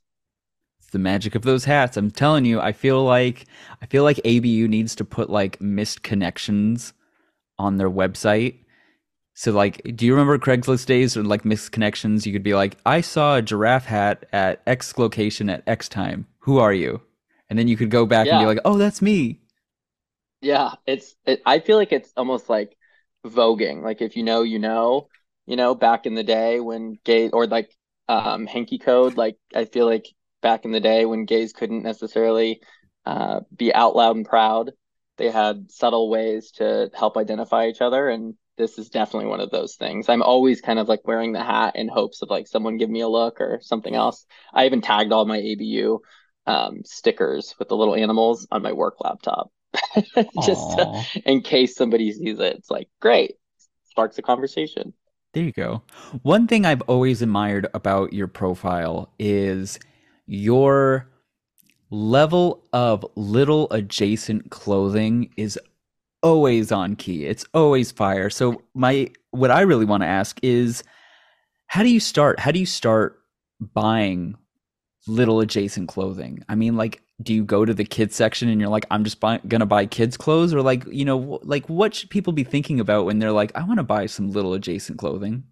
It's 0.80 0.92
the 0.92 1.00
magic 1.00 1.36
of 1.36 1.42
those 1.42 1.66
hats. 1.66 1.98
I'm 1.98 2.12
telling 2.12 2.46
you, 2.46 2.62
I 2.62 2.72
feel 2.72 3.04
like 3.04 3.48
I 3.82 3.86
feel 3.86 4.04
like 4.04 4.20
ABU 4.20 4.68
needs 4.68 4.96
to 4.96 5.06
put 5.06 5.30
like 5.30 5.60
missed 5.60 6.04
connections 6.04 6.94
on 7.58 7.78
their 7.78 7.90
website 7.90 8.63
so 9.34 9.52
like, 9.52 9.82
do 9.96 10.06
you 10.06 10.14
remember 10.14 10.38
Craigslist 10.38 10.86
days 10.86 11.18
or 11.18 11.24
like 11.24 11.44
missed 11.44 11.72
connections? 11.72 12.26
You 12.26 12.34
could 12.34 12.44
be 12.44 12.54
like, 12.54 12.78
I 12.86 13.02
saw 13.02 13.36
a 13.36 13.42
giraffe 13.42 13.86
hat 13.86 14.26
at 14.32 14.62
X 14.68 14.98
location 14.98 15.50
at 15.50 15.64
X 15.68 15.90
time. 15.90 16.28
Who 16.40 16.60
are 16.60 16.74
you? 16.74 17.02
And 17.50 17.58
then 17.58 17.68
you 17.68 17.78
could 17.78 17.90
go 17.90 18.06
back 18.06 18.28
yeah. 18.28 18.38
and 18.38 18.44
be 18.44 18.48
like, 18.48 18.60
oh, 18.66 18.78
that's 18.78 19.02
me. 19.02 19.40
Yeah, 20.42 20.74
it's. 20.86 21.16
It, 21.26 21.42
I 21.46 21.60
feel 21.60 21.78
like 21.78 21.92
it's 21.92 22.12
almost 22.18 22.50
like 22.50 22.76
voguing. 23.26 23.82
Like 23.82 24.02
if 24.02 24.16
you 24.16 24.24
know, 24.24 24.44
you 24.44 24.60
know. 24.60 25.08
You 25.46 25.58
know, 25.58 25.76
back 25.76 26.06
in 26.06 26.16
the 26.16 26.24
day 26.24 26.62
when 26.62 26.98
gay 27.04 27.30
or 27.30 27.48
like 27.48 27.70
um 28.08 28.46
hanky 28.46 28.78
code. 28.78 29.18
Like 29.18 29.38
I 29.54 29.66
feel 29.66 29.86
like 29.86 30.08
back 30.42 30.64
in 30.64 30.72
the 30.72 30.80
day 30.80 31.06
when 31.06 31.26
gays 31.26 31.52
couldn't 31.54 31.84
necessarily 31.84 32.62
uh, 33.06 33.42
be 33.54 33.74
out 33.74 33.96
loud 33.96 34.16
and 34.16 34.26
proud, 34.26 34.72
they 35.18 35.30
had 35.30 35.72
subtle 35.72 36.10
ways 36.10 36.52
to 36.52 36.92
help 36.94 37.18
identify 37.18 37.68
each 37.68 37.82
other 37.82 38.08
and 38.10 38.36
this 38.58 38.78
is 38.78 38.90
definitely 38.90 39.30
one 39.30 39.40
of 39.40 39.50
those 39.50 39.76
things. 39.76 40.10
I'm 40.10 40.22
always 40.22 40.62
kind 40.62 40.80
of 40.80 40.88
like 40.88 41.08
wearing 41.08 41.34
the 41.34 41.44
hat 41.44 41.76
in 41.76 41.88
hopes 41.88 42.22
of 42.22 42.30
like 42.30 42.48
someone 42.48 42.78
give 42.78 42.90
me 42.90 43.02
a 43.02 43.08
look 43.08 43.42
or 43.42 43.60
something 43.62 43.96
else. 43.96 44.26
I 44.54 44.66
even 44.66 44.82
tagged 44.82 45.12
all 45.12 45.26
my 45.26 45.40
ABU 45.40 46.00
um, 46.46 46.82
stickers 46.86 47.56
with 47.58 47.70
the 47.70 47.78
little 47.78 47.96
animals 47.96 48.48
on 48.52 48.62
my 48.62 48.74
work 48.74 48.96
laptop, 49.00 49.52
just 50.44 50.78
to, 50.78 51.06
in 51.26 51.42
case 51.42 51.76
somebody 51.76 52.12
sees 52.12 52.40
it. 52.40 52.58
It's 52.58 52.70
like 52.70 52.90
great, 53.02 53.36
sparks 53.86 54.18
a 54.18 54.22
conversation. 54.22 54.94
There 55.34 55.44
you 55.44 55.52
go. 55.52 55.82
One 56.22 56.46
thing 56.46 56.66
I've 56.66 56.82
always 56.84 57.24
admired 57.24 57.68
about 57.74 58.14
your 58.14 58.28
profile 58.28 59.12
is 59.18 59.80
your 60.28 61.10
level 61.90 62.64
of 62.72 63.06
little 63.16 63.68
adjacent 63.72 64.52
clothing 64.52 65.32
is 65.38 65.60
always 66.24 66.72
on 66.72 66.96
key. 66.96 67.26
It's 67.26 67.46
always 67.54 67.92
fire. 67.92 68.30
So 68.32 68.64
my 68.74 69.10
what 69.32 69.52
I 69.52 69.62
really 69.62 69.86
want 69.86 70.04
to 70.04 70.08
ask 70.08 70.40
is 70.44 70.84
how 71.68 71.84
do 71.84 71.90
you 71.90 72.00
start? 72.00 72.40
How 72.40 72.52
do 72.52 72.60
you 72.60 72.66
start 72.66 73.20
buying 73.74 74.36
little 75.08 75.42
adjacent 75.42 75.90
clothing? 75.90 76.44
I 76.50 76.56
mean, 76.56 76.78
like, 76.78 77.02
do 77.24 77.34
you 77.34 77.44
go 77.46 77.66
to 77.66 77.74
the 77.74 77.86
kids 77.86 78.16
section 78.16 78.50
and 78.50 78.60
you're 78.62 78.70
like, 78.70 78.86
I'm 78.92 79.04
just 79.04 79.20
buy- 79.20 79.42
gonna 79.48 79.66
buy 79.66 79.86
kids 79.86 80.18
clothes, 80.18 80.54
or 80.54 80.62
like, 80.62 80.86
you 80.88 81.06
know, 81.06 81.40
like 81.44 81.68
what 81.70 81.96
should 81.96 82.10
people 82.10 82.34
be 82.34 82.44
thinking 82.44 82.80
about 82.80 83.06
when 83.06 83.20
they're 83.20 83.32
like, 83.32 83.52
I 83.56 83.64
want 83.66 83.80
to 83.80 83.84
buy 83.84 84.08
some 84.08 84.32
little 84.32 84.54
adjacent 84.54 85.00
clothing? 85.00 85.44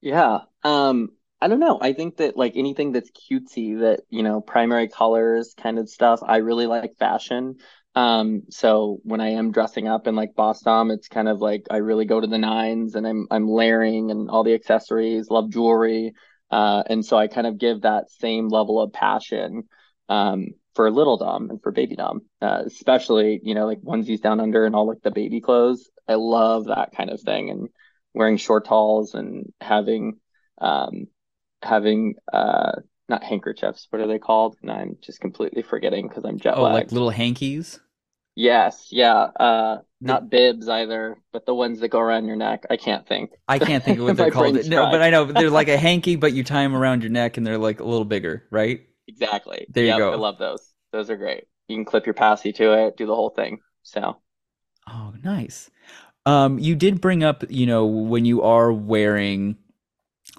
Yeah. 0.00 0.40
Um, 0.62 1.12
I 1.40 1.48
don't 1.48 1.60
know. 1.60 1.78
I 1.80 1.92
think 1.92 2.16
that 2.18 2.36
like 2.36 2.56
anything 2.56 2.92
that's 2.92 3.10
cutesy 3.10 3.80
that, 3.80 4.00
you 4.10 4.22
know, 4.22 4.40
primary 4.40 4.88
colors 4.88 5.54
kind 5.54 5.78
of 5.78 5.88
stuff, 5.88 6.20
I 6.22 6.38
really 6.38 6.66
like 6.66 6.96
fashion. 6.96 7.56
Um, 7.94 8.42
so 8.50 9.00
when 9.04 9.20
I 9.20 9.30
am 9.30 9.52
dressing 9.52 9.86
up 9.86 10.06
in 10.06 10.16
like 10.16 10.34
Boss 10.34 10.60
Dom, 10.62 10.90
it's 10.90 11.08
kind 11.08 11.28
of 11.28 11.40
like 11.40 11.66
I 11.70 11.76
really 11.76 12.04
go 12.06 12.20
to 12.20 12.26
the 12.26 12.38
nines 12.38 12.94
and 12.96 13.06
I'm 13.06 13.26
I'm 13.30 13.48
layering 13.48 14.10
and 14.10 14.28
all 14.30 14.42
the 14.44 14.54
accessories, 14.54 15.30
love 15.30 15.50
jewelry. 15.50 16.14
Uh, 16.50 16.82
and 16.88 17.04
so 17.04 17.16
I 17.16 17.28
kind 17.28 17.46
of 17.46 17.58
give 17.58 17.82
that 17.82 18.10
same 18.10 18.48
level 18.48 18.80
of 18.80 18.92
passion 18.92 19.64
um 20.08 20.48
for 20.74 20.90
little 20.90 21.16
Dom 21.16 21.50
and 21.50 21.62
for 21.62 21.70
baby 21.70 21.94
Dom. 21.94 22.22
Uh, 22.42 22.64
especially, 22.66 23.40
you 23.44 23.54
know, 23.54 23.66
like 23.66 23.80
onesies 23.82 24.20
down 24.20 24.40
under 24.40 24.64
and 24.66 24.74
all 24.74 24.88
like 24.88 25.02
the 25.02 25.10
baby 25.12 25.40
clothes. 25.40 25.88
I 26.08 26.14
love 26.14 26.66
that 26.66 26.92
kind 26.96 27.10
of 27.10 27.20
thing 27.20 27.50
and 27.50 27.68
wearing 28.12 28.36
shortalls 28.38 29.14
and 29.14 29.52
having 29.60 30.18
um 30.60 31.06
having 31.62 32.14
uh 32.32 32.72
not 33.08 33.22
handkerchiefs, 33.22 33.86
what 33.90 34.00
are 34.00 34.06
they 34.06 34.18
called? 34.18 34.56
And 34.62 34.70
I'm 34.70 34.96
just 35.02 35.20
completely 35.20 35.62
forgetting 35.62 36.08
because 36.08 36.24
I'm 36.24 36.38
jet 36.38 36.58
lagged. 36.58 36.72
Oh, 36.72 36.74
like 36.74 36.92
little 36.92 37.10
hankies? 37.10 37.80
Yes, 38.36 38.88
yeah. 38.90 39.14
Uh, 39.38 39.78
not 40.00 40.28
bibs 40.28 40.68
either, 40.68 41.16
but 41.32 41.46
the 41.46 41.54
ones 41.54 41.80
that 41.80 41.88
go 41.88 42.00
around 42.00 42.26
your 42.26 42.36
neck. 42.36 42.64
I 42.68 42.76
can't 42.76 43.06
think. 43.06 43.30
I 43.48 43.58
can't 43.58 43.82
think 43.84 43.98
of 43.98 44.04
what 44.04 44.16
they're 44.16 44.30
called. 44.30 44.66
No, 44.66 44.90
but. 44.90 45.02
I 45.02 45.10
know 45.10 45.24
they're 45.24 45.50
like 45.50 45.68
a 45.68 45.76
hanky, 45.78 46.16
but 46.16 46.32
you 46.32 46.42
tie 46.44 46.62
them 46.62 46.74
around 46.74 47.02
your 47.02 47.10
neck 47.10 47.36
and 47.36 47.46
they're 47.46 47.58
like 47.58 47.80
a 47.80 47.84
little 47.84 48.04
bigger, 48.04 48.44
right? 48.50 48.80
Exactly. 49.06 49.66
There 49.70 49.84
you 49.84 49.96
go. 49.96 50.12
I 50.12 50.16
love 50.16 50.38
those. 50.38 50.72
Those 50.92 51.10
are 51.10 51.16
great. 51.16 51.44
You 51.68 51.76
can 51.76 51.84
clip 51.84 52.06
your 52.06 52.14
passy 52.14 52.52
to 52.54 52.86
it, 52.86 52.96
do 52.96 53.06
the 53.06 53.14
whole 53.14 53.30
thing. 53.30 53.60
So, 53.82 54.18
Oh, 54.88 55.14
nice. 55.22 55.70
Um, 56.26 56.58
you 56.58 56.74
did 56.74 57.00
bring 57.00 57.22
up, 57.22 57.44
you 57.50 57.66
know, 57.66 57.86
when 57.86 58.24
you 58.24 58.42
are 58.42 58.72
wearing 58.72 59.56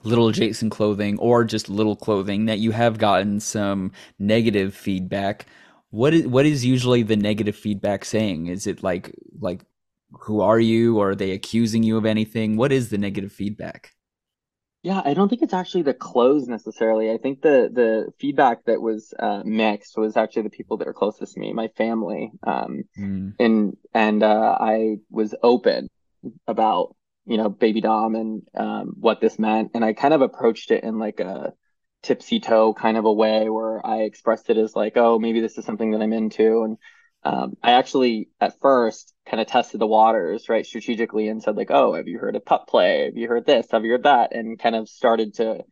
little 0.03 0.27
adjacent 0.27 0.71
clothing 0.71 1.17
or 1.19 1.43
just 1.43 1.69
little 1.69 1.95
clothing 1.95 2.45
that 2.45 2.59
you 2.59 2.71
have 2.71 2.97
gotten 2.97 3.39
some 3.39 3.91
negative 4.19 4.75
feedback. 4.75 5.45
What 5.95 6.13
is 6.13 6.27
what 6.27 6.45
is 6.45 6.65
usually 6.65 7.03
the 7.03 7.15
negative 7.15 7.55
feedback 7.55 8.03
saying? 8.05 8.47
Is 8.47 8.67
it 8.67 8.83
like 8.83 9.13
like 9.39 9.63
who 10.23 10.41
are 10.41 10.59
you 10.59 10.97
or 10.99 11.11
are 11.11 11.15
they 11.15 11.31
accusing 11.31 11.83
you 11.83 11.97
of 11.97 12.05
anything? 12.05 12.57
What 12.57 12.71
is 12.71 12.89
the 12.89 12.97
negative 12.97 13.31
feedback? 13.31 13.93
yeah, 14.83 15.01
I 15.03 15.15
don't 15.15 15.29
think 15.29 15.41
it's 15.41 15.53
actually 15.53 15.81
the 15.81 15.95
clothes 15.95 16.47
necessarily. 16.47 17.11
I 17.11 17.17
think 17.17 17.41
the 17.41 17.69
the 17.73 18.11
feedback 18.19 18.65
that 18.65 18.81
was 18.81 19.13
uh, 19.17 19.41
mixed 19.43 19.97
was 19.97 20.15
actually 20.15 20.43
the 20.43 20.51
people 20.51 20.77
that 20.77 20.87
are 20.87 20.93
closest 20.93 21.33
to 21.33 21.39
me, 21.39 21.53
my 21.53 21.69
family. 21.69 22.31
Um, 22.45 22.83
Mm, 22.97 23.33
and 23.39 23.77
and 23.93 24.23
uh, 24.23 24.57
I 24.59 24.97
was 25.09 25.35
open 25.43 25.89
about 26.47 26.95
you 27.25 27.37
know 27.37 27.49
baby 27.49 27.81
dom 27.81 28.15
and 28.15 28.43
um, 28.55 28.95
what 28.99 29.21
this 29.21 29.39
meant 29.39 29.71
and 29.75 29.85
i 29.85 29.93
kind 29.93 30.13
of 30.13 30.21
approached 30.21 30.71
it 30.71 30.83
in 30.83 30.99
like 30.99 31.19
a 31.19 31.53
tipsy 32.05 32.39
toe 32.39 32.73
kind 32.73 32.97
of 32.97 33.05
a 33.05 33.11
way 33.11 33.49
where 33.49 33.85
i 33.85 34.01
expressed 34.01 34.49
it 34.49 34.57
as 34.57 34.75
like 34.75 34.93
oh 34.95 35.19
maybe 35.19 35.41
this 35.41 35.57
is 35.57 35.65
something 35.65 35.91
that 35.91 36.01
i'm 36.01 36.13
into 36.13 36.63
and 36.63 36.77
um, 37.23 37.57
i 37.63 37.71
actually 37.71 38.29
at 38.39 38.59
first 38.59 39.13
kind 39.27 39.41
of 39.41 39.47
tested 39.47 39.81
the 39.81 39.87
waters 39.87 40.47
right 40.47 40.65
strategically 40.65 41.27
and 41.27 41.41
said 41.41 41.55
like 41.55 41.71
oh 41.71 41.93
have 41.93 42.07
you 42.07 42.19
heard 42.19 42.35
of 42.35 42.45
pup 42.45 42.67
play 42.67 43.05
have 43.05 43.17
you 43.17 43.27
heard 43.27 43.45
this 43.45 43.67
have 43.71 43.83
you 43.83 43.91
heard 43.91 44.03
that 44.03 44.35
and 44.35 44.59
kind 44.59 44.75
of 44.75 44.87
started 44.87 45.33
to 45.33 45.63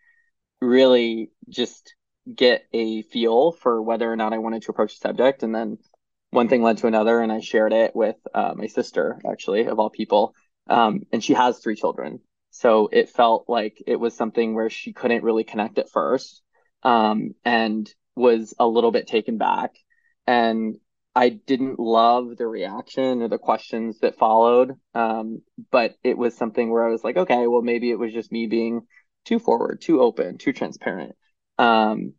really 0.61 1.29
just 1.49 1.95
get 2.33 2.63
a 2.73 3.01
feel 3.03 3.51
for 3.51 3.81
whether 3.81 4.11
or 4.11 4.15
not 4.15 4.33
I 4.33 4.37
wanted 4.37 4.63
to 4.63 4.71
approach 4.71 4.97
the 4.97 5.07
subject. 5.07 5.43
And 5.43 5.53
then 5.53 5.77
one 6.31 6.47
thing 6.47 6.63
led 6.63 6.77
to 6.79 6.87
another, 6.87 7.19
and 7.19 7.31
I 7.31 7.39
shared 7.39 7.73
it 7.73 7.95
with 7.95 8.15
uh, 8.33 8.53
my 8.55 8.67
sister, 8.67 9.19
actually, 9.29 9.65
of 9.65 9.79
all 9.79 9.89
people. 9.89 10.33
Um, 10.67 11.01
and 11.11 11.23
she 11.23 11.33
has 11.33 11.59
three 11.59 11.75
children. 11.75 12.21
So 12.55 12.87
it 12.91 13.09
felt 13.09 13.45
like 13.47 13.81
it 13.87 13.95
was 13.95 14.15
something 14.15 14.53
where 14.53 14.69
she 14.69 14.93
couldn't 14.93 15.23
really 15.23 15.43
connect 15.43 15.79
at 15.79 15.89
first 15.89 16.43
um, 16.83 17.31
and 17.43 17.91
was 18.15 18.53
a 18.59 18.67
little 18.67 18.91
bit 18.91 19.07
taken 19.07 19.39
back. 19.39 19.71
And 20.27 20.75
I 21.15 21.29
didn't 21.29 21.79
love 21.79 22.37
the 22.37 22.45
reaction 22.45 23.23
or 23.23 23.27
the 23.27 23.39
questions 23.39 23.99
that 24.01 24.19
followed. 24.19 24.73
Um, 24.93 25.41
but 25.71 25.95
it 26.03 26.15
was 26.15 26.37
something 26.37 26.69
where 26.69 26.85
I 26.85 26.91
was 26.91 27.03
like, 27.03 27.17
okay, 27.17 27.47
well, 27.47 27.63
maybe 27.63 27.89
it 27.89 27.97
was 27.97 28.13
just 28.13 28.31
me 28.31 28.45
being 28.45 28.81
too 29.25 29.39
forward, 29.39 29.81
too 29.81 29.99
open, 29.99 30.37
too 30.37 30.53
transparent. 30.53 31.15
Um, 31.57 32.13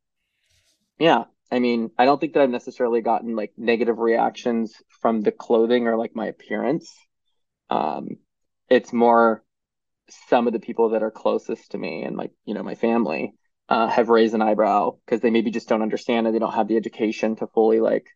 yeah, 0.99 1.25
I 1.53 1.61
mean, 1.61 1.91
I 1.97 2.07
don't 2.07 2.21
think 2.21 2.33
that 2.33 2.43
I've 2.43 2.51
necessarily 2.51 3.03
gotten 3.03 3.37
like 3.37 3.53
negative 3.57 3.99
reactions 3.99 4.75
from 5.01 5.21
the 5.21 5.31
clothing 5.31 5.87
or 5.87 5.97
like 5.97 6.17
my 6.17 6.27
appearance. 6.27 6.93
Um, 7.71 8.17
it's 8.69 8.93
more 8.93 9.45
some 10.29 10.47
of 10.47 10.53
the 10.53 10.61
people 10.61 10.91
that 10.91 11.03
are 11.03 11.11
closest 11.11 11.73
to 11.73 11.79
me 11.79 12.03
and 12.03 12.17
like, 12.17 12.33
you 12.45 12.55
know, 12.55 12.63
my 12.63 12.75
family 12.75 13.35
uh, 13.69 13.89
have 13.89 14.09
raised 14.09 14.35
an 14.35 14.43
eyebrow 14.43 14.97
because 15.05 15.21
they 15.21 15.31
maybe 15.31 15.51
just 15.51 15.69
don't 15.69 15.83
understand 15.83 16.27
and 16.27 16.35
they 16.35 16.41
don't 16.41 16.55
have 16.55 16.69
the 16.69 16.77
education 16.77 17.37
to 17.37 17.47
fully 17.49 17.81
like 17.81 18.07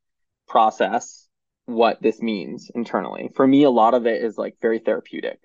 process 0.46 1.26
what 1.66 2.00
this 2.02 2.20
means 2.20 2.70
internally. 2.74 3.30
For 3.34 3.46
me, 3.46 3.64
a 3.64 3.70
lot 3.70 3.94
of 3.94 4.06
it 4.06 4.22
is 4.22 4.38
like 4.38 4.56
very 4.60 4.78
therapeutic. 4.78 5.40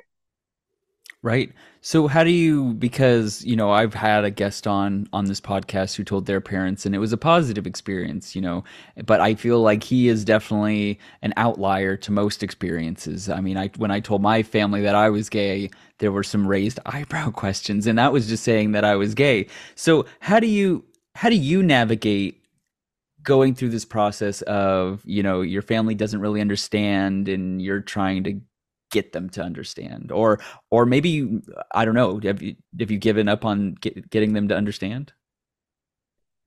Right. 1.24 1.52
So 1.82 2.08
how 2.08 2.24
do 2.24 2.30
you 2.30 2.76
because, 2.76 3.44
you 3.44 3.56
know, 3.56 3.72
I've 3.72 3.94
had 3.94 4.24
a 4.24 4.30
guest 4.30 4.68
on 4.68 5.08
on 5.12 5.26
this 5.26 5.42
podcast 5.42 5.96
who 5.96 6.04
told 6.04 6.28
their 6.28 6.40
parents 6.40 6.86
and 6.86 6.94
it 6.94 7.00
was 7.00 7.12
a 7.12 7.18
positive 7.18 7.66
experience, 7.66 8.36
you 8.36 8.42
know, 8.42 8.64
but 9.06 9.20
I 9.20 9.34
feel 9.34 9.62
like 9.62 9.84
he 9.84 10.08
is 10.08 10.24
definitely 10.24 11.00
an 11.22 11.34
outlier 11.36 11.98
to 11.98 12.12
most 12.12 12.44
experiences. 12.44 13.30
I 13.30 13.42
mean, 13.42 13.58
I 13.58 13.70
when 13.78 13.90
I 13.90 14.00
told 14.00 14.22
my 14.22 14.44
family 14.44 14.82
that 14.82 14.96
I 14.96 15.10
was 15.10 15.30
gay, 15.30 15.70
there 15.98 16.12
were 16.12 16.24
some 16.24 16.46
raised 16.46 16.80
eyebrow 16.86 17.32
questions 17.44 17.88
and 17.88 17.98
that 17.98 18.14
was 18.14 18.28
just 18.28 18.44
saying 18.44 18.74
that 18.74 18.86
I 18.86 18.96
was 18.96 19.16
gay. 19.16 19.48
So 19.76 20.06
how 20.20 20.40
do 20.40 20.48
you 20.48 20.86
how 21.16 21.30
do 21.30 21.36
you 21.36 21.64
navigate 21.64 22.42
going 23.24 23.56
through 23.56 23.70
this 23.70 23.86
process 23.86 24.42
of 24.44 25.02
you 25.06 25.24
know 25.24 25.42
your 25.42 25.62
family 25.62 25.96
doesn't 25.96 26.20
really 26.20 26.42
understand 26.42 27.30
and 27.30 27.62
you're 27.62 27.80
trying 27.80 28.24
to 28.26 28.40
get 28.94 29.14
them 29.14 29.30
to 29.30 29.44
understand 29.44 30.12
or 30.14 30.40
or 30.72 30.86
maybe 30.86 31.42
i 31.74 31.86
don't 31.86 31.96
know 31.96 32.20
have 32.24 32.42
you 32.42 32.56
have 32.80 32.92
you 32.92 33.00
given 33.00 33.30
up 33.30 33.46
on 33.46 33.74
get, 33.82 34.10
getting 34.12 34.34
them 34.34 34.48
to 34.48 34.56
understand 34.56 35.14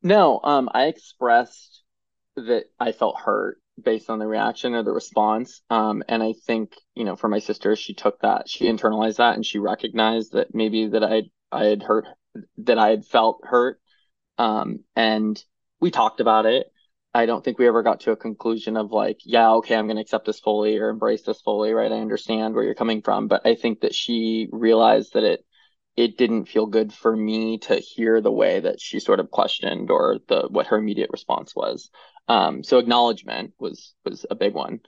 No, 0.03 0.41
um, 0.43 0.69
I 0.73 0.85
expressed 0.87 1.83
that 2.37 2.67
I 2.79 2.93
felt 2.93 3.19
hurt 3.19 3.59
based 3.83 4.11
on 4.11 4.19
the 4.19 4.27
reaction 4.27 4.75
or 4.75 4.83
the 4.83 4.93
response. 4.93 5.63
Um, 5.71 6.03
and 6.09 6.23
I 6.23 6.35
think, 6.47 6.75
you 6.95 7.05
know, 7.05 7.17
for 7.17 7.29
my 7.29 7.41
sister, 7.41 7.77
she 7.77 7.95
took 7.95 8.21
that, 8.21 8.49
she 8.49 8.67
internalized 8.67 9.17
that 9.17 9.35
and 9.35 9.45
she 9.45 9.59
recognized 9.59 10.33
that 10.33 10.55
maybe 10.55 10.89
that 10.89 11.05
I 11.05 11.25
I 11.53 11.67
had 11.67 11.83
hurt 11.83 12.07
that 12.59 12.79
I 12.79 12.91
had 12.91 13.07
felt 13.07 13.41
hurt. 13.45 13.81
Um, 14.39 14.85
and 14.97 15.43
we 15.81 15.91
talked 15.91 16.21
about 16.21 16.47
it. 16.47 16.73
I 17.17 17.25
don't 17.25 17.43
think 17.43 17.59
we 17.59 17.67
ever 17.67 17.83
got 17.83 18.01
to 18.01 18.13
a 18.13 18.17
conclusion 18.17 18.77
of 18.77 18.93
like, 18.93 19.21
yeah, 19.25 19.53
okay, 19.55 19.75
I'm 19.75 19.87
going 19.87 19.97
to 19.97 20.03
accept 20.03 20.27
this 20.27 20.39
fully 20.39 20.77
or 20.77 20.91
embrace 20.91 21.23
this 21.23 21.41
fully, 21.41 21.73
right? 21.73 21.91
I 21.91 22.01
understand 22.01 22.55
where 22.55 22.63
you're 22.63 22.75
coming 22.75 23.01
from, 23.01 23.27
but 23.27 23.47
I 23.47 23.55
think 23.55 23.81
that 23.81 23.95
she 23.95 24.49
realized 24.53 25.15
that 25.15 25.25
it 25.25 25.45
it 25.97 26.19
didn't 26.19 26.45
feel 26.45 26.67
good 26.67 26.93
for 26.93 27.17
me 27.17 27.57
to 27.57 27.77
hear 27.77 28.21
the 28.21 28.31
way 28.31 28.61
that 28.61 28.83
she 28.83 29.01
sort 29.01 29.19
of 29.19 29.31
questioned 29.31 29.91
or 29.91 30.19
the 30.29 30.47
what 30.51 30.67
her 30.67 30.77
immediate 30.77 31.09
response 31.11 31.57
was. 31.57 31.89
Um, 32.29 32.63
so 32.63 32.77
acknowledgement 32.77 33.55
was 33.59 33.95
was 34.05 34.27
a 34.31 34.35
big 34.35 34.53
one. 34.53 34.81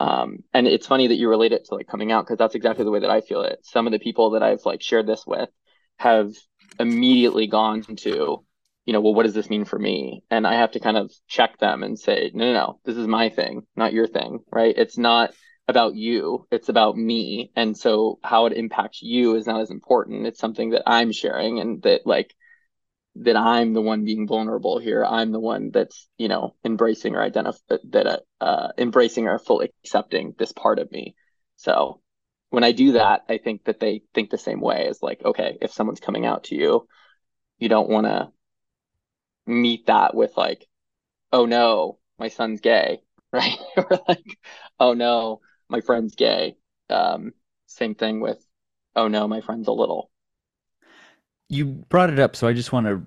Um, 0.00 0.38
and 0.52 0.66
it's 0.66 0.88
funny 0.88 1.06
that 1.06 1.14
you 1.16 1.28
relate 1.28 1.52
it 1.52 1.66
to 1.66 1.76
like 1.76 1.86
coming 1.86 2.10
out 2.10 2.24
because 2.24 2.38
that's 2.38 2.56
exactly 2.56 2.84
the 2.84 2.90
way 2.90 3.00
that 3.00 3.10
I 3.10 3.20
feel 3.20 3.42
it. 3.42 3.60
Some 3.62 3.86
of 3.86 3.92
the 3.92 4.00
people 4.00 4.30
that 4.30 4.42
I've 4.42 4.66
like 4.66 4.82
shared 4.82 5.06
this 5.06 5.24
with 5.24 5.50
have 5.98 6.34
immediately 6.80 7.46
gone 7.46 7.82
to, 7.82 8.44
you 8.88 8.94
know, 8.94 9.02
well, 9.02 9.12
what 9.12 9.24
does 9.24 9.34
this 9.34 9.50
mean 9.50 9.66
for 9.66 9.78
me? 9.78 10.22
And 10.30 10.46
I 10.46 10.54
have 10.54 10.70
to 10.70 10.80
kind 10.80 10.96
of 10.96 11.12
check 11.26 11.58
them 11.58 11.82
and 11.82 11.98
say, 11.98 12.30
no, 12.32 12.46
no, 12.46 12.52
no, 12.54 12.80
this 12.86 12.96
is 12.96 13.06
my 13.06 13.28
thing, 13.28 13.66
not 13.76 13.92
your 13.92 14.06
thing, 14.06 14.38
right? 14.50 14.74
It's 14.74 14.96
not 14.96 15.34
about 15.68 15.94
you, 15.94 16.46
it's 16.50 16.70
about 16.70 16.96
me. 16.96 17.52
And 17.54 17.76
so 17.76 18.18
how 18.24 18.46
it 18.46 18.54
impacts 18.54 19.02
you 19.02 19.34
is 19.36 19.46
not 19.46 19.60
as 19.60 19.70
important. 19.70 20.26
It's 20.26 20.40
something 20.40 20.70
that 20.70 20.84
I'm 20.86 21.12
sharing 21.12 21.60
and 21.60 21.82
that 21.82 22.06
like 22.06 22.34
that 23.16 23.36
I'm 23.36 23.74
the 23.74 23.82
one 23.82 24.06
being 24.06 24.26
vulnerable 24.26 24.78
here. 24.78 25.04
I'm 25.04 25.32
the 25.32 25.38
one 25.38 25.70
that's, 25.70 26.08
you 26.16 26.28
know, 26.28 26.54
embracing 26.64 27.14
or 27.14 27.20
identify 27.20 27.76
that 27.90 28.06
uh, 28.06 28.42
uh 28.42 28.68
embracing 28.78 29.28
or 29.28 29.38
fully 29.38 29.70
accepting 29.84 30.34
this 30.38 30.52
part 30.52 30.78
of 30.78 30.90
me. 30.90 31.14
So 31.56 32.00
when 32.48 32.64
I 32.64 32.72
do 32.72 32.92
that, 32.92 33.26
I 33.28 33.36
think 33.36 33.64
that 33.64 33.80
they 33.80 34.00
think 34.14 34.30
the 34.30 34.38
same 34.38 34.62
way 34.62 34.86
as 34.88 35.02
like, 35.02 35.22
okay, 35.22 35.58
if 35.60 35.72
someone's 35.72 36.00
coming 36.00 36.24
out 36.24 36.44
to 36.44 36.54
you, 36.54 36.88
you 37.58 37.68
don't 37.68 37.90
want 37.90 38.06
to 38.06 38.32
meet 39.48 39.86
that 39.88 40.14
with 40.14 40.36
like, 40.38 40.68
oh 41.32 41.46
no, 41.46 41.98
my 42.18 42.28
son's 42.28 42.60
gay, 42.62 43.02
right? 43.32 43.58
or 43.76 43.88
like, 44.08 44.38
oh 44.80 44.94
no, 44.94 45.40
my 45.68 45.80
friend's 45.82 46.16
gay. 46.16 46.56
Um, 46.90 47.34
same 47.66 47.94
thing 47.96 48.20
with, 48.20 48.44
oh 48.96 49.08
no, 49.08 49.28
my 49.28 49.40
friend's 49.42 49.68
a 49.68 49.72
little. 49.72 50.10
you 51.48 51.64
brought 51.66 52.10
it 52.10 52.18
up 52.18 52.36
so 52.36 52.46
i 52.46 52.52
just 52.52 52.72
want 52.72 52.86
to 52.86 53.02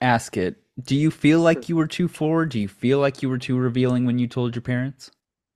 ask 0.00 0.36
it. 0.36 0.56
Do 0.82 0.96
you 0.96 1.10
feel 1.10 1.40
like 1.40 1.68
you 1.68 1.76
were 1.76 1.86
too 1.86 2.08
forward? 2.08 2.50
Do 2.50 2.60
you 2.60 2.68
feel 2.68 3.00
like 3.00 3.22
you 3.22 3.28
were 3.30 3.38
too 3.38 3.58
revealing 3.58 4.06
when 4.06 4.18
you 4.18 4.28
told 4.28 4.54
your 4.54 4.62
parents? 4.62 5.10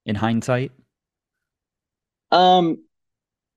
In 0.06 0.16
hindsight? 0.16 0.72
Um, 2.30 2.84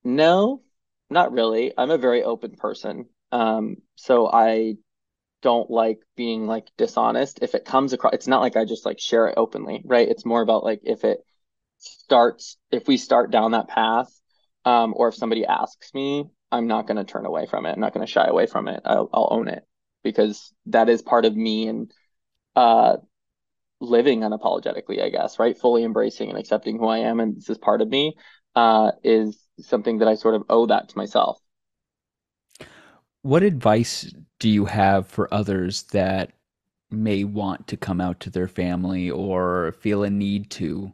no, 0.04 0.64
not 1.10 1.32
really. 1.34 1.74
I'm 1.78 1.92
a 1.92 1.98
very 1.98 2.24
open 2.24 2.56
person. 2.58 3.08
Um, 3.32 3.78
so 3.96 4.30
I 4.32 4.78
don't 5.44 5.70
like 5.70 6.00
being 6.16 6.48
like 6.48 6.68
dishonest. 6.78 7.40
If 7.44 7.54
it 7.54 7.66
comes 7.66 7.94
across, 7.94 8.14
it's 8.14 8.28
not 8.28 8.42
like 8.42 8.58
I 8.58 8.66
just 8.66 8.86
like 8.86 9.00
share 9.00 9.28
it 9.28 9.36
openly, 9.38 9.84
right? 9.86 10.08
It's 10.08 10.26
more 10.26 10.42
about 10.42 10.64
like 10.64 10.82
if 10.84 11.04
it 11.04 11.20
starts, 11.78 12.58
if 12.72 12.88
we 12.88 12.98
start 12.98 13.30
down 13.30 13.52
that 13.52 13.68
path, 13.68 14.08
um, 14.66 14.94
or 14.96 15.10
if 15.10 15.16
somebody 15.16 15.46
asks 15.46 15.94
me, 15.94 16.26
I'm 16.52 16.68
not 16.68 16.88
going 16.88 16.98
to 16.98 17.04
turn 17.04 17.26
away 17.26 17.46
from 17.46 17.66
it. 17.66 17.74
I'm 17.74 17.82
not 17.82 17.94
going 17.94 18.06
to 18.06 18.12
shy 18.12 18.26
away 18.26 18.48
from 18.48 18.68
it. 18.68 18.82
I'll, 18.86 19.10
I'll 19.14 19.28
own 19.32 19.50
it 19.50 19.64
because 20.04 20.54
that 20.68 20.90
is 20.90 21.02
part 21.02 21.26
of 21.26 21.36
me 21.36 21.68
and 21.68 21.92
uh, 22.56 22.98
living 23.82 24.22
unapologetically, 24.22 25.04
I 25.04 25.10
guess, 25.10 25.40
right? 25.40 25.58
Fully 25.58 25.84
embracing 25.84 26.30
and 26.30 26.40
accepting 26.40 26.80
who 26.80 26.88
I 26.88 27.00
am, 27.00 27.20
and 27.20 27.36
this 27.36 27.50
is 27.50 27.58
part 27.58 27.82
of 27.82 27.90
me, 27.90 28.16
uh, 28.56 28.92
is 29.04 29.38
something 29.60 30.00
that 30.00 30.08
I 30.08 30.16
sort 30.16 30.36
of 30.36 30.44
owe 30.50 30.68
that 30.68 30.90
to 30.90 30.98
myself. 30.98 31.38
What 33.24 33.42
advice 33.42 34.14
do 34.40 34.50
you 34.50 34.66
have 34.66 35.08
for 35.08 35.34
others 35.34 35.84
that 35.94 36.34
may 36.92 37.24
want 37.24 37.68
to 37.70 37.78
come 37.78 38.00
out 38.00 38.20
to 38.20 38.30
their 38.30 38.48
family 38.48 39.10
or 39.10 39.72
feel 39.80 40.04
a 40.04 40.10
need 40.10 40.52
to? 40.52 40.94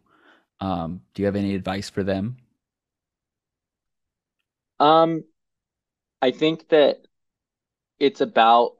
Um, 0.61 1.01
do 1.13 1.21
you 1.21 1.25
have 1.25 1.35
any 1.35 1.55
advice 1.55 1.89
for 1.89 2.03
them? 2.03 2.37
Um, 4.79 5.23
I 6.21 6.31
think 6.31 6.69
that 6.69 6.99
it's 7.99 8.21
about 8.21 8.77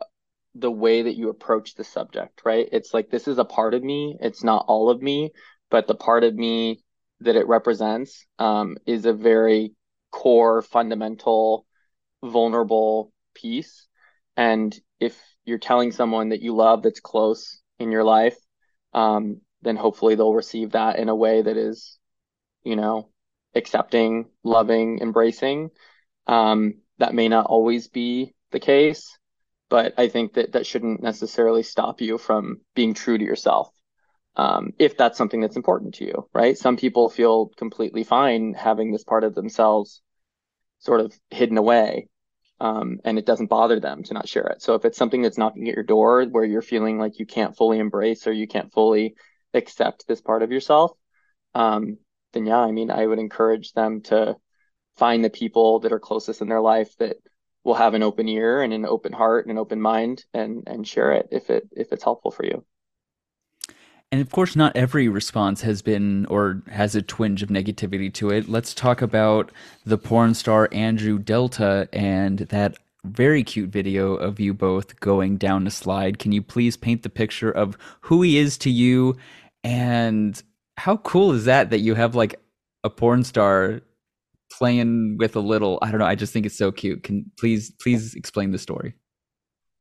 the 0.55 0.71
way 0.71 1.01
that 1.03 1.15
you 1.15 1.29
approach 1.29 1.75
the 1.75 1.83
subject, 1.83 2.41
right? 2.45 2.67
It's 2.71 2.93
like 2.93 3.09
this 3.09 3.27
is 3.27 3.37
a 3.37 3.45
part 3.45 3.73
of 3.73 3.83
me. 3.83 4.17
It's 4.21 4.43
not 4.43 4.65
all 4.67 4.89
of 4.89 5.01
me, 5.01 5.31
but 5.69 5.87
the 5.87 5.95
part 5.95 6.23
of 6.23 6.35
me 6.35 6.83
that 7.21 7.35
it 7.35 7.47
represents 7.47 8.25
um, 8.39 8.77
is 8.85 9.05
a 9.05 9.13
very 9.13 9.73
core, 10.11 10.61
fundamental, 10.61 11.65
vulnerable 12.23 13.11
piece. 13.41 13.87
And 14.35 14.77
if 14.99 15.19
you're 15.45 15.57
telling 15.57 15.91
someone 15.91 16.29
that 16.29 16.41
you 16.41 16.55
love 16.55 16.83
that's 16.83 16.99
close 16.99 17.61
in 17.79 17.91
your 17.91 18.03
life, 18.03 18.37
um, 18.93 19.41
then 19.61 19.75
hopefully 19.75 20.15
they'll 20.15 20.33
receive 20.33 20.71
that 20.71 20.97
in 20.97 21.09
a 21.09 21.15
way 21.15 21.41
that 21.41 21.57
is, 21.57 21.97
you 22.63 22.75
know, 22.75 23.09
accepting, 23.55 24.25
loving, 24.43 24.99
embracing. 25.01 25.71
Um, 26.27 26.75
that 26.99 27.13
may 27.13 27.27
not 27.27 27.47
always 27.47 27.87
be 27.87 28.33
the 28.51 28.59
case, 28.59 29.17
but 29.69 29.93
I 29.97 30.07
think 30.09 30.33
that 30.33 30.53
that 30.53 30.65
shouldn't 30.65 31.01
necessarily 31.01 31.63
stop 31.63 32.01
you 32.01 32.17
from 32.17 32.61
being 32.75 32.93
true 32.93 33.17
to 33.17 33.23
yourself. 33.23 33.69
Um, 34.35 34.71
if 34.79 34.95
that's 34.95 35.17
something 35.17 35.41
that's 35.41 35.57
important 35.57 35.95
to 35.95 36.05
you, 36.05 36.29
right? 36.33 36.57
Some 36.57 36.77
people 36.77 37.09
feel 37.09 37.47
completely 37.57 38.03
fine 38.03 38.53
having 38.53 38.91
this 38.91 39.03
part 39.03 39.23
of 39.23 39.35
themselves 39.35 40.01
sort 40.79 41.01
of 41.01 41.13
hidden 41.29 41.57
away, 41.57 42.07
um, 42.59 42.99
and 43.05 43.17
it 43.17 43.25
doesn't 43.25 43.47
bother 43.47 43.79
them 43.79 44.03
to 44.03 44.13
not 44.13 44.27
share 44.27 44.47
it. 44.47 44.61
So 44.61 44.75
if 44.75 44.85
it's 44.85 44.97
something 44.97 45.21
that's 45.21 45.37
knocking 45.37 45.67
at 45.67 45.75
your 45.75 45.83
door 45.83 46.25
where 46.25 46.45
you're 46.45 46.61
feeling 46.61 46.97
like 46.97 47.19
you 47.19 47.25
can't 47.25 47.55
fully 47.55 47.79
embrace 47.79 48.27
or 48.27 48.33
you 48.33 48.47
can't 48.47 48.71
fully 48.73 49.15
accept 49.53 50.07
this 50.07 50.21
part 50.21 50.43
of 50.43 50.51
yourself, 50.51 50.91
um, 51.55 51.97
then 52.33 52.45
yeah, 52.45 52.59
I 52.59 52.71
mean, 52.71 52.91
I 52.91 53.05
would 53.05 53.19
encourage 53.19 53.73
them 53.73 54.01
to 54.03 54.35
find 54.97 55.23
the 55.23 55.29
people 55.29 55.79
that 55.79 55.93
are 55.93 55.99
closest 55.99 56.41
in 56.41 56.49
their 56.49 56.61
life 56.61 56.95
that 56.97 57.17
will 57.63 57.75
have 57.75 57.93
an 57.93 58.03
open 58.03 58.27
ear 58.27 58.61
and 58.61 58.73
an 58.73 58.85
open 58.85 59.13
heart 59.13 59.45
and 59.45 59.51
an 59.51 59.57
open 59.57 59.81
mind 59.81 60.23
and 60.33 60.63
and 60.67 60.87
share 60.87 61.13
it 61.13 61.27
if 61.31 61.49
it 61.49 61.67
if 61.71 61.91
it's 61.91 62.03
helpful 62.03 62.31
for 62.31 62.45
you. 62.45 62.65
And 64.11 64.21
of 64.21 64.31
course, 64.31 64.55
not 64.55 64.75
every 64.75 65.07
response 65.07 65.61
has 65.61 65.81
been 65.83 66.25
or 66.25 66.63
has 66.67 66.95
a 66.95 67.01
twinge 67.01 67.43
of 67.43 67.49
negativity 67.49 68.11
to 68.15 68.31
it. 68.31 68.49
Let's 68.49 68.73
talk 68.73 69.01
about 69.01 69.51
the 69.85 69.99
porn 69.99 70.33
star 70.33 70.67
Andrew 70.71 71.19
Delta 71.19 71.87
and 71.93 72.39
that 72.39 72.77
very 73.05 73.43
cute 73.43 73.69
video 73.69 74.15
of 74.15 74.39
you 74.39 74.53
both 74.53 74.99
going 74.99 75.37
down 75.37 75.67
a 75.67 75.71
slide. 75.71 76.17
Can 76.17 76.31
you 76.31 76.41
please 76.41 76.75
paint 76.75 77.03
the 77.03 77.09
picture 77.09 77.51
of 77.51 77.77
who 78.01 78.23
he 78.23 78.37
is 78.37 78.57
to 78.59 78.71
you 78.71 79.15
and 79.63 80.41
how 80.77 80.97
cool 80.97 81.33
is 81.33 81.45
that 81.45 81.69
that 81.69 81.79
you 81.79 81.93
have 81.93 82.15
like 82.15 82.39
a 82.83 82.89
porn 82.89 83.23
star 83.23 83.81
playing 84.51 85.17
with 85.17 85.35
a 85.35 85.39
little 85.39 85.77
i 85.81 85.91
don't 85.91 85.99
know 85.99 86.05
i 86.05 86.15
just 86.15 86.33
think 86.33 86.45
it's 86.45 86.57
so 86.57 86.71
cute 86.71 87.03
can 87.03 87.29
please 87.37 87.71
please 87.79 88.15
explain 88.15 88.51
the 88.51 88.57
story 88.57 88.93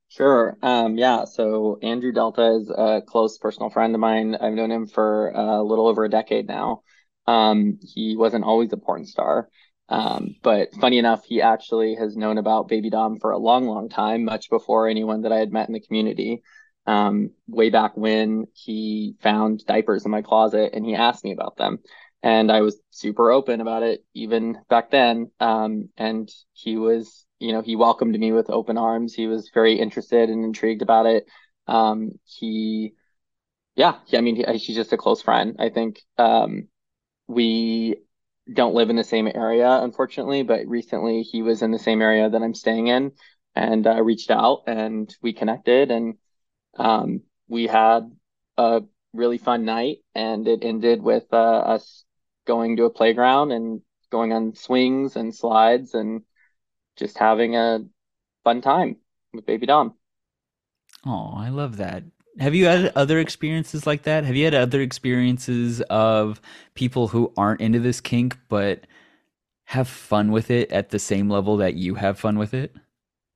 Sure. 0.08 0.56
Um, 0.62 0.96
yeah. 0.96 1.24
So 1.24 1.78
Andrew 1.82 2.12
Delta 2.12 2.52
is 2.56 2.70
a 2.70 3.02
close 3.06 3.36
personal 3.38 3.70
friend 3.70 3.94
of 3.94 4.00
mine. 4.00 4.36
I've 4.40 4.54
known 4.54 4.70
him 4.70 4.86
for 4.86 5.28
a 5.30 5.62
little 5.62 5.86
over 5.86 6.04
a 6.04 6.10
decade 6.10 6.48
now. 6.48 6.82
Um, 7.26 7.78
he 7.82 8.16
wasn't 8.16 8.44
always 8.44 8.72
a 8.72 8.78
porn 8.78 9.04
star. 9.04 9.48
Um, 9.90 10.36
but 10.42 10.74
funny 10.74 10.98
enough, 10.98 11.24
he 11.26 11.42
actually 11.42 11.94
has 11.96 12.16
known 12.16 12.38
about 12.38 12.68
Baby 12.68 12.90
Dom 12.90 13.18
for 13.20 13.32
a 13.32 13.38
long, 13.38 13.66
long 13.66 13.88
time, 13.88 14.24
much 14.24 14.48
before 14.50 14.88
anyone 14.88 15.22
that 15.22 15.32
I 15.32 15.38
had 15.38 15.52
met 15.52 15.68
in 15.68 15.74
the 15.74 15.80
community. 15.80 16.42
Um, 16.86 17.32
way 17.46 17.68
back 17.68 17.96
when 17.96 18.46
he 18.54 19.14
found 19.20 19.64
diapers 19.66 20.06
in 20.06 20.10
my 20.10 20.22
closet 20.22 20.70
and 20.72 20.86
he 20.86 20.94
asked 20.94 21.22
me 21.22 21.32
about 21.32 21.58
them 21.58 21.80
and 22.22 22.50
I 22.50 22.62
was 22.62 22.80
super 22.90 23.30
open 23.30 23.60
about 23.60 23.82
it 23.82 24.04
even 24.14 24.58
back 24.70 24.90
then. 24.90 25.30
Um, 25.38 25.90
and 25.98 26.30
he 26.54 26.78
was, 26.78 27.26
you 27.38 27.52
know, 27.52 27.62
he 27.62 27.76
welcomed 27.76 28.18
me 28.18 28.32
with 28.32 28.50
open 28.50 28.78
arms. 28.78 29.14
He 29.14 29.26
was 29.26 29.50
very 29.52 29.78
interested 29.78 30.28
and 30.28 30.44
intrigued 30.44 30.82
about 30.82 31.06
it. 31.06 31.26
Um, 31.66 32.18
he, 32.24 32.94
yeah, 33.76 33.96
I 34.12 34.20
mean, 34.20 34.36
he, 34.36 34.58
he's 34.58 34.76
just 34.76 34.92
a 34.92 34.96
close 34.96 35.22
friend. 35.22 35.56
I 35.58 35.68
think 35.68 36.00
um, 36.16 36.68
we 37.26 37.96
don't 38.52 38.74
live 38.74 38.90
in 38.90 38.96
the 38.96 39.04
same 39.04 39.28
area, 39.32 39.70
unfortunately, 39.70 40.42
but 40.42 40.66
recently 40.66 41.22
he 41.22 41.42
was 41.42 41.62
in 41.62 41.70
the 41.70 41.78
same 41.78 42.02
area 42.02 42.28
that 42.28 42.42
I'm 42.42 42.54
staying 42.54 42.88
in, 42.88 43.12
and 43.54 43.86
I 43.86 43.98
uh, 43.98 44.02
reached 44.02 44.30
out 44.30 44.64
and 44.66 45.14
we 45.22 45.32
connected, 45.32 45.90
and 45.90 46.14
um, 46.78 47.22
we 47.48 47.66
had 47.66 48.10
a 48.56 48.82
really 49.12 49.38
fun 49.38 49.64
night, 49.64 49.98
and 50.14 50.48
it 50.48 50.60
ended 50.62 51.02
with 51.02 51.26
uh, 51.32 51.36
us 51.36 52.04
going 52.46 52.76
to 52.76 52.84
a 52.84 52.90
playground 52.90 53.52
and 53.52 53.82
going 54.10 54.32
on 54.32 54.54
swings 54.54 55.16
and 55.16 55.34
slides 55.34 55.94
and 55.94 56.22
just 56.98 57.18
having 57.18 57.56
a 57.56 57.80
fun 58.44 58.60
time 58.62 58.98
with 59.34 59.46
baby 59.46 59.66
Dom. 59.66 59.94
Oh, 61.06 61.32
I 61.36 61.48
love 61.48 61.76
that. 61.78 62.04
Have 62.38 62.54
you 62.54 62.66
had 62.66 62.92
other 62.94 63.18
experiences 63.18 63.86
like 63.86 64.02
that? 64.04 64.24
Have 64.24 64.36
you 64.36 64.44
had 64.44 64.54
other 64.54 64.80
experiences 64.80 65.80
of 65.82 66.40
people 66.74 67.08
who 67.08 67.32
aren't 67.36 67.60
into 67.60 67.80
this 67.80 68.00
kink 68.00 68.36
but 68.48 68.86
have 69.66 69.88
fun 69.88 70.32
with 70.32 70.50
it 70.50 70.72
at 70.72 70.90
the 70.90 70.98
same 70.98 71.30
level 71.30 71.58
that 71.58 71.74
you 71.74 71.96
have 71.96 72.18
fun 72.18 72.38
with 72.38 72.54
it? 72.54 72.74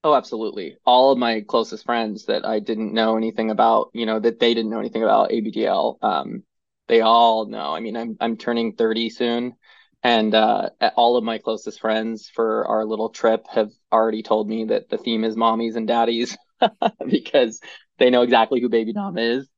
Oh, 0.05 0.15
absolutely. 0.15 0.79
All 0.85 1.13
of 1.13 1.19
my 1.19 1.43
closest 1.43 1.85
friends 1.85 2.27
that 2.27 2.45
I 2.45 2.59
didn't 2.59 2.93
know 2.93 3.17
anything 3.17 3.51
about, 3.51 3.91
you 3.95 4.05
know, 4.07 4.19
that 4.19 4.41
they 4.41 4.53
didn't 4.55 4.71
know 4.71 4.81
anything 4.81 5.03
about 5.05 5.31
ABDL, 5.31 5.99
um, 6.03 6.45
they 6.89 7.01
all 7.01 7.47
know. 7.47 7.73
I 7.75 7.81
mean, 7.81 7.97
I'm 7.97 8.17
I'm 8.21 8.37
turning 8.37 8.75
30 8.75 9.11
soon, 9.11 9.57
and 10.03 10.35
uh, 10.35 10.71
all 10.97 11.17
of 11.17 11.25
my 11.25 11.39
closest 11.39 11.81
friends 11.81 12.29
for 12.35 12.67
our 12.67 12.85
little 12.85 13.11
trip 13.11 13.47
have 13.49 13.71
already 13.93 14.23
told 14.23 14.49
me 14.49 14.65
that 14.67 14.89
the 14.89 14.99
theme 14.99 15.25
is 15.25 15.37
mommies 15.37 15.77
and 15.77 15.87
daddies 15.87 16.37
because 17.07 17.61
they 17.99 18.11
know 18.11 18.23
exactly 18.23 18.61
who 18.61 18.69
Baby 18.69 18.93
Dom 18.93 19.19
is. 19.19 19.49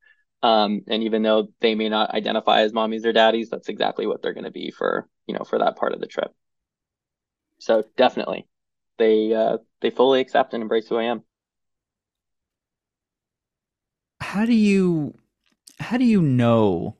Um, 0.43 0.81
and 0.87 1.03
even 1.03 1.23
though 1.23 1.47
they 1.61 1.73
may 1.73 1.89
not 1.89 2.11
identify 2.11 2.61
as 2.61 2.73
mommies 2.73 3.05
or 3.05 3.13
daddies, 3.13 3.49
that's 3.49 3.69
exactly 3.69 4.05
what 4.05 4.21
they're 4.21 4.33
going 4.33 4.43
to 4.45 4.51
be 4.51 4.71
for 4.71 5.07
you 5.27 5.33
know 5.33 5.43
for 5.43 5.59
that 5.59 5.77
part 5.77 5.93
of 5.93 5.99
the 5.99 6.07
trip. 6.07 6.31
So 7.59 7.83
definitely, 7.97 8.47
they 8.97 9.33
uh, 9.33 9.57
they 9.81 9.89
fully 9.89 10.21
accept 10.21 10.53
and 10.53 10.61
embrace 10.61 10.87
who 10.87 10.97
I 10.97 11.03
am. 11.05 11.23
How 14.19 14.45
do 14.45 14.53
you 14.53 15.17
how 15.79 15.97
do 15.97 16.05
you 16.05 16.21
know 16.21 16.97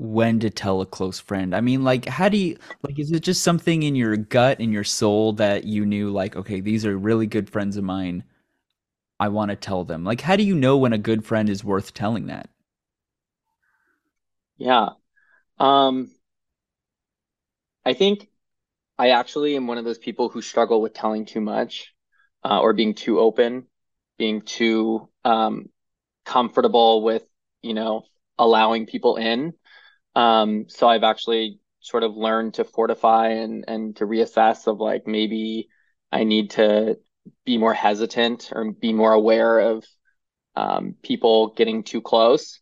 when 0.00 0.40
to 0.40 0.48
tell 0.48 0.80
a 0.80 0.86
close 0.86 1.20
friend? 1.20 1.54
I 1.54 1.60
mean, 1.60 1.84
like, 1.84 2.06
how 2.06 2.30
do 2.30 2.38
you, 2.38 2.56
like, 2.82 2.98
is 2.98 3.12
it 3.12 3.20
just 3.20 3.42
something 3.42 3.82
in 3.82 3.94
your 3.94 4.16
gut, 4.16 4.58
in 4.58 4.72
your 4.72 4.82
soul 4.82 5.34
that 5.34 5.64
you 5.64 5.84
knew, 5.84 6.10
like, 6.10 6.36
okay, 6.36 6.60
these 6.60 6.86
are 6.86 6.96
really 6.96 7.26
good 7.26 7.50
friends 7.50 7.76
of 7.76 7.84
mine. 7.84 8.24
I 9.20 9.28
want 9.28 9.50
to 9.50 9.56
tell 9.56 9.84
them. 9.84 10.02
Like, 10.02 10.22
how 10.22 10.36
do 10.36 10.42
you 10.42 10.54
know 10.54 10.78
when 10.78 10.94
a 10.94 10.98
good 10.98 11.26
friend 11.26 11.50
is 11.50 11.62
worth 11.62 11.92
telling 11.92 12.28
that? 12.28 12.48
Yeah. 14.56 14.90
Um, 15.58 16.10
I 17.84 17.92
think 17.92 18.26
I 18.98 19.10
actually 19.10 19.54
am 19.56 19.66
one 19.66 19.76
of 19.76 19.84
those 19.84 19.98
people 19.98 20.30
who 20.30 20.40
struggle 20.40 20.80
with 20.80 20.94
telling 20.94 21.26
too 21.26 21.42
much, 21.42 21.92
uh, 22.42 22.58
or 22.58 22.72
being 22.72 22.94
too 22.94 23.20
open, 23.20 23.66
being 24.16 24.40
too 24.40 25.10
um, 25.26 25.68
comfortable 26.24 27.02
with, 27.02 27.22
you 27.60 27.74
know, 27.74 28.04
allowing 28.38 28.86
people 28.86 29.16
in. 29.16 29.52
Um, 30.20 30.66
so 30.68 30.86
I've 30.86 31.02
actually 31.02 31.60
sort 31.80 32.02
of 32.02 32.14
learned 32.14 32.54
to 32.54 32.64
fortify 32.64 33.28
and 33.28 33.64
and 33.66 33.96
to 33.96 34.04
reassess 34.04 34.66
of 34.66 34.78
like 34.78 35.06
maybe 35.06 35.68
I 36.12 36.24
need 36.24 36.50
to 36.50 36.98
be 37.46 37.56
more 37.56 37.72
hesitant 37.72 38.50
or 38.54 38.70
be 38.72 38.92
more 38.92 39.12
aware 39.12 39.58
of 39.60 39.86
um, 40.56 40.94
people 41.02 41.54
getting 41.54 41.84
too 41.84 42.02
close. 42.02 42.60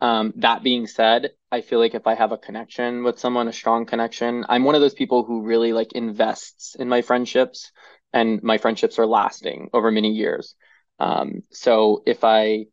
Um, 0.00 0.32
that 0.36 0.62
being 0.62 0.86
said, 0.86 1.30
I 1.50 1.60
feel 1.62 1.80
like 1.80 1.94
if 1.94 2.06
I 2.06 2.14
have 2.14 2.32
a 2.32 2.38
connection 2.38 3.02
with 3.02 3.18
someone, 3.18 3.48
a 3.48 3.52
strong 3.52 3.86
connection, 3.86 4.44
I'm 4.48 4.64
one 4.64 4.76
of 4.76 4.80
those 4.80 4.94
people 4.94 5.24
who 5.24 5.42
really 5.42 5.72
like 5.72 5.92
invests 5.92 6.76
in 6.76 6.88
my 6.88 7.02
friendships, 7.02 7.72
and 8.12 8.40
my 8.42 8.58
friendships 8.58 8.98
are 9.00 9.06
lasting 9.06 9.68
over 9.72 9.90
many 9.90 10.12
years. 10.12 10.54
Um, 11.00 11.42
so 11.50 12.02
if 12.06 12.22
I 12.22 12.66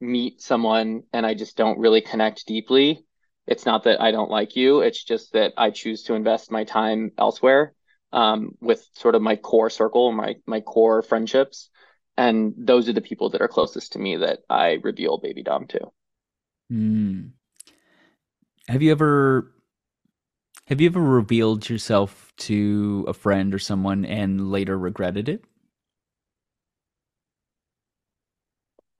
meet 0.00 0.42
someone 0.42 1.04
and 1.12 1.24
I 1.24 1.34
just 1.34 1.56
don't 1.56 1.78
really 1.78 2.00
connect 2.00 2.46
deeply, 2.46 3.04
it's 3.46 3.66
not 3.66 3.84
that 3.84 4.00
I 4.00 4.10
don't 4.12 4.30
like 4.30 4.56
you. 4.56 4.80
It's 4.80 5.02
just 5.02 5.32
that 5.32 5.52
I 5.56 5.70
choose 5.70 6.04
to 6.04 6.14
invest 6.14 6.50
my 6.50 6.64
time 6.64 7.12
elsewhere 7.18 7.74
um, 8.12 8.52
with 8.60 8.86
sort 8.94 9.14
of 9.14 9.22
my 9.22 9.36
core 9.36 9.70
circle, 9.70 10.12
my 10.12 10.36
my 10.46 10.60
core 10.60 11.02
friendships, 11.02 11.70
and 12.16 12.54
those 12.56 12.88
are 12.88 12.92
the 12.92 13.00
people 13.00 13.30
that 13.30 13.42
are 13.42 13.48
closest 13.48 13.92
to 13.92 13.98
me 13.98 14.16
that 14.18 14.40
I 14.48 14.78
reveal 14.82 15.18
baby 15.18 15.42
dom 15.42 15.66
to. 15.68 15.90
Mm. 16.70 17.32
Have 18.68 18.82
you 18.82 18.90
ever 18.92 19.52
have 20.68 20.80
you 20.80 20.88
ever 20.88 21.00
revealed 21.00 21.68
yourself 21.68 22.32
to 22.36 23.04
a 23.08 23.12
friend 23.12 23.54
or 23.54 23.58
someone 23.58 24.04
and 24.04 24.50
later 24.50 24.78
regretted 24.78 25.28
it? 25.28 25.44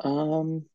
Um, 0.01 0.67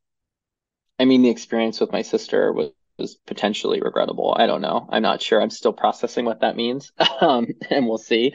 I 0.99 1.05
mean, 1.05 1.21
the 1.23 1.29
experience 1.29 1.79
with 1.79 1.91
my 1.91 2.01
sister 2.03 2.51
was, 2.53 2.69
was 2.97 3.17
potentially 3.27 3.81
regrettable. 3.81 4.35
I 4.37 4.47
don't 4.47 4.61
know. 4.61 4.87
I'm 4.89 5.01
not 5.01 5.21
sure. 5.21 5.41
I'm 5.41 5.49
still 5.49 5.73
processing 5.73 6.25
what 6.25 6.41
that 6.41 6.55
means. 6.55 6.91
um, 7.21 7.47
and 7.69 7.87
we'll 7.87 7.97
see. 7.97 8.33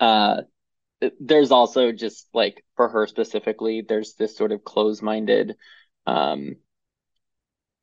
Uh, 0.00 0.42
there's 1.20 1.50
also 1.50 1.92
just 1.92 2.28
like 2.32 2.64
for 2.76 2.88
her 2.88 3.06
specifically, 3.06 3.84
there's 3.86 4.14
this 4.14 4.36
sort 4.36 4.52
of 4.52 4.64
close-minded 4.64 5.56
um, 6.06 6.56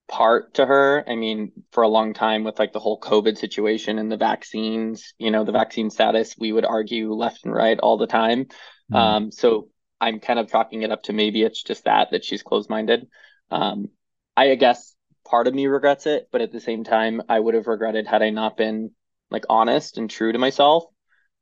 part 0.07 0.55
to 0.55 0.65
her. 0.65 1.03
I 1.07 1.15
mean, 1.15 1.51
for 1.71 1.83
a 1.83 1.87
long 1.87 2.13
time 2.13 2.43
with 2.43 2.59
like 2.59 2.73
the 2.73 2.79
whole 2.79 2.99
COVID 2.99 3.37
situation 3.37 3.99
and 3.99 4.11
the 4.11 4.17
vaccines, 4.17 5.13
you 5.17 5.31
know, 5.31 5.43
the 5.43 5.51
vaccine 5.51 5.89
status, 5.89 6.35
we 6.37 6.51
would 6.51 6.65
argue 6.65 7.13
left 7.13 7.45
and 7.45 7.53
right 7.53 7.79
all 7.79 7.97
the 7.97 8.07
time. 8.07 8.47
Mm. 8.91 8.95
Um, 8.95 9.31
so 9.31 9.69
I'm 10.01 10.19
kind 10.19 10.39
of 10.39 10.51
chalking 10.51 10.81
it 10.81 10.91
up 10.91 11.03
to 11.03 11.13
maybe 11.13 11.43
it's 11.43 11.63
just 11.63 11.85
that 11.85 12.11
that 12.11 12.25
she's 12.25 12.43
closed-minded. 12.43 13.07
Um, 13.49 13.89
I 14.35 14.55
guess 14.55 14.94
part 15.25 15.47
of 15.47 15.53
me 15.53 15.67
regrets 15.67 16.05
it, 16.05 16.29
but 16.31 16.41
at 16.41 16.51
the 16.51 16.61
same 16.61 16.83
time, 16.83 17.21
I 17.29 17.39
would 17.39 17.55
have 17.55 17.67
regretted 17.67 18.07
had 18.07 18.21
I 18.21 18.29
not 18.29 18.57
been 18.57 18.91
like 19.31 19.45
honest 19.49 19.97
and 19.97 20.09
true 20.09 20.31
to 20.31 20.39
myself. 20.39 20.85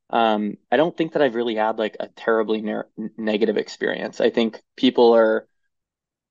Um, 0.10 0.58
I 0.72 0.78
don't 0.78 0.96
think 0.96 1.14
that 1.14 1.22
I've 1.22 1.36
really 1.36 1.56
had 1.56 1.80
like 1.80 1.98
a 2.00 2.08
terribly 2.10 2.62
ne- 2.62 2.84
negative 3.18 3.58
experience. 3.58 4.22
I 4.22 4.30
think 4.30 4.62
people 4.78 5.16
are 5.16 5.48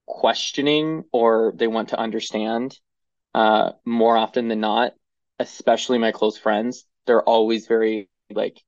questioning 0.06 1.04
or 1.12 1.52
they 1.56 1.66
want 1.68 1.90
to 1.90 1.98
understand 1.98 2.78
uh, 3.34 3.72
more 3.84 4.16
often 4.16 4.48
than 4.48 4.60
not, 4.60 4.94
especially 5.38 5.98
my 5.98 6.12
close 6.12 6.38
friends. 6.38 6.84
They're 7.06 7.22
always 7.22 7.66
very 7.66 8.08
like 8.30 8.62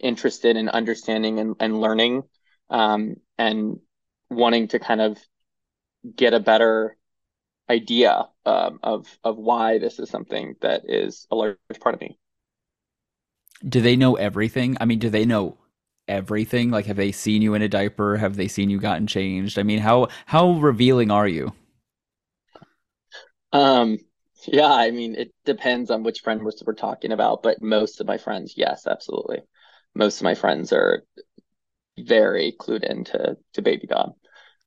interested 0.00 0.56
in 0.56 0.68
understanding 0.68 1.40
and, 1.40 1.56
and 1.60 1.80
learning 1.80 2.22
um, 2.70 3.16
and 3.36 3.78
wanting 4.30 4.68
to 4.68 4.78
kind 4.78 5.00
of 5.00 5.18
get 6.16 6.34
a 6.34 6.40
better 6.40 6.97
idea 7.70 8.28
um, 8.46 8.80
of 8.82 9.06
of 9.24 9.36
why 9.36 9.78
this 9.78 9.98
is 9.98 10.10
something 10.10 10.56
that 10.60 10.82
is 10.88 11.26
a 11.30 11.36
large 11.36 11.56
part 11.80 11.94
of 11.94 12.00
me. 12.00 12.18
Do 13.66 13.80
they 13.80 13.94
know 13.96 14.16
everything? 14.16 14.76
I 14.80 14.84
mean, 14.84 14.98
do 14.98 15.10
they 15.10 15.24
know 15.24 15.58
everything? 16.08 16.70
Like, 16.70 16.86
have 16.86 16.96
they 16.96 17.12
seen 17.12 17.42
you 17.42 17.54
in 17.54 17.62
a 17.62 17.68
diaper? 17.68 18.16
Have 18.16 18.36
they 18.36 18.48
seen 18.48 18.70
you 18.70 18.78
gotten 18.80 19.06
changed? 19.06 19.58
I 19.58 19.62
mean, 19.62 19.78
how 19.80 20.08
how 20.26 20.52
revealing 20.52 21.10
are 21.10 21.28
you? 21.28 21.52
Um, 23.52 23.98
yeah, 24.46 24.72
I 24.72 24.90
mean, 24.90 25.14
it 25.14 25.32
depends 25.44 25.90
on 25.90 26.02
which 26.02 26.20
friend 26.20 26.42
we're, 26.42 26.52
we're 26.66 26.74
talking 26.74 27.12
about, 27.12 27.42
but 27.42 27.62
most 27.62 28.00
of 28.00 28.06
my 28.06 28.18
friends, 28.18 28.54
yes, 28.56 28.86
absolutely. 28.86 29.42
Most 29.94 30.20
of 30.20 30.24
my 30.24 30.34
friends 30.34 30.72
are 30.72 31.04
very 31.98 32.54
clued 32.58 32.84
into 32.84 33.36
to 33.54 33.62
baby 33.62 33.86
dom. 33.86 34.14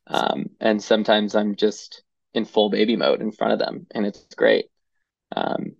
Um, 0.08 0.47
and 0.60 0.84
sometimes 0.84 1.36
I'm 1.36 1.56
just 1.56 2.04
in 2.34 2.46
full 2.46 2.70
baby 2.70 2.96
mode 2.96 3.22
in 3.22 3.32
front 3.32 3.54
of 3.54 3.60
them, 3.60 3.88
and 3.92 4.06
it's 4.06 4.24
great. 4.36 4.66
Um, 5.36 5.76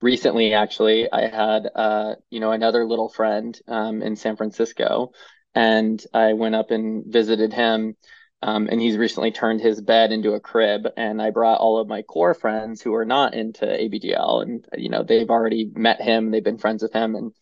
recently, 0.00 0.54
actually, 0.54 1.10
I 1.10 1.28
had 1.28 1.68
uh, 1.74 2.14
you 2.30 2.40
know 2.40 2.52
another 2.52 2.84
little 2.84 3.08
friend 3.08 3.58
um, 3.68 4.02
in 4.02 4.16
San 4.16 4.36
Francisco, 4.36 5.12
and 5.54 6.04
I 6.12 6.34
went 6.34 6.54
up 6.54 6.70
and 6.70 7.04
visited 7.06 7.52
him. 7.52 7.96
Um, 8.42 8.68
and 8.70 8.80
he's 8.80 8.98
recently 8.98 9.30
turned 9.32 9.62
his 9.62 9.80
bed 9.80 10.12
into 10.12 10.34
a 10.34 10.40
crib, 10.40 10.86
and 10.96 11.22
I 11.22 11.30
brought 11.30 11.58
all 11.58 11.78
of 11.78 11.88
my 11.88 12.02
core 12.02 12.34
friends 12.34 12.82
who 12.82 12.94
are 12.94 13.06
not 13.06 13.34
into 13.34 13.64
ABDL, 13.64 14.42
and 14.42 14.66
you 14.76 14.90
know 14.90 15.02
they've 15.02 15.30
already 15.30 15.70
met 15.74 16.00
him, 16.02 16.30
they've 16.30 16.44
been 16.44 16.58
friends 16.58 16.82
with 16.82 16.92
him, 16.92 17.14
and 17.16 17.32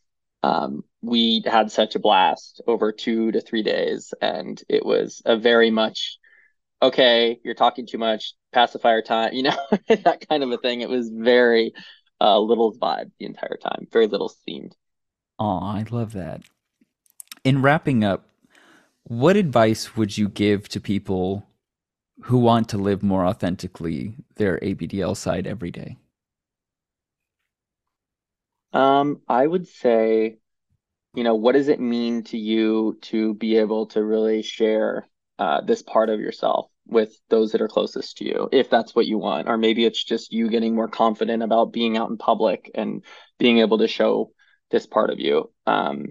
um, 0.45 0.85
we 1.03 1.43
had 1.45 1.73
such 1.73 1.97
a 1.97 1.99
blast 1.99 2.62
over 2.67 2.93
two 2.93 3.33
to 3.33 3.41
three 3.41 3.62
days, 3.62 4.15
and 4.23 4.62
it 4.69 4.87
was 4.87 5.21
a 5.27 5.37
very 5.37 5.71
much 5.71 6.19
okay, 6.83 7.41
you're 7.45 7.55
talking 7.55 7.87
too 7.87 7.99
much, 7.99 8.35
pacifier 8.55 9.03
time, 9.03 9.35
you 9.35 9.45
know, 9.45 9.57
that 9.89 10.27
kind 10.29 10.43
of 10.43 10.51
a 10.53 10.59
thing. 10.59 10.81
It 10.81 10.89
was 10.89 11.11
very 11.11 11.75
uh, 12.21 12.39
little 12.41 12.75
vibe 12.75 13.11
the 13.19 13.27
entire 13.27 13.59
time, 13.63 13.89
very 13.93 14.07
little 14.07 14.33
themed. 14.49 14.73
Oh, 15.39 15.59
I 15.59 15.85
love 15.91 16.13
that. 16.13 16.43
In 17.45 17.63
wrapping 17.63 18.05
up, 18.05 18.29
what 19.05 19.37
advice 19.37 19.97
would 19.97 20.19
you 20.19 20.29
give 20.29 20.69
to 20.71 20.81
people 20.81 21.47
who 22.23 22.39
want 22.39 22.69
to 22.71 22.79
live 22.79 23.03
more 23.03 23.27
authentically 23.27 24.17
their 24.37 24.59
ABDL 24.63 25.17
side 25.17 25.47
every 25.47 25.71
day? 25.71 25.99
Um, 28.73 29.23
I 29.29 29.47
would 29.47 29.69
say, 29.69 30.39
you 31.15 31.25
know, 31.25 31.35
what 31.37 31.53
does 31.55 31.69
it 31.69 31.81
mean 31.81 32.25
to 32.25 32.39
you 32.39 32.99
to 33.03 33.35
be 33.35 33.59
able 33.59 33.87
to 33.89 34.05
really 34.05 34.43
share 34.43 35.09
uh, 35.39 35.63
this 35.63 35.83
part 35.83 36.11
of 36.11 36.21
yourself 36.21 36.71
with 36.87 37.16
those 37.30 37.53
that 37.53 37.62
are 37.62 37.68
closest 37.68 38.18
to 38.18 38.24
you, 38.24 38.49
if 38.53 38.70
that's 38.70 38.95
what 38.95 39.07
you 39.07 39.18
want. 39.18 39.49
Or 39.49 39.57
maybe 39.57 39.85
it's 39.85 40.03
just 40.03 40.32
you 40.32 40.49
getting 40.49 40.74
more 40.74 40.89
confident 40.89 41.43
about 41.43 41.72
being 41.72 41.97
out 41.97 42.11
in 42.11 42.16
public 42.16 42.70
and 42.74 43.03
being 43.39 43.59
able 43.59 43.78
to 43.78 43.89
show 43.89 44.32
this 44.70 44.87
part 44.87 45.11
of 45.11 45.18
you. 45.18 45.51
Um, 45.66 46.07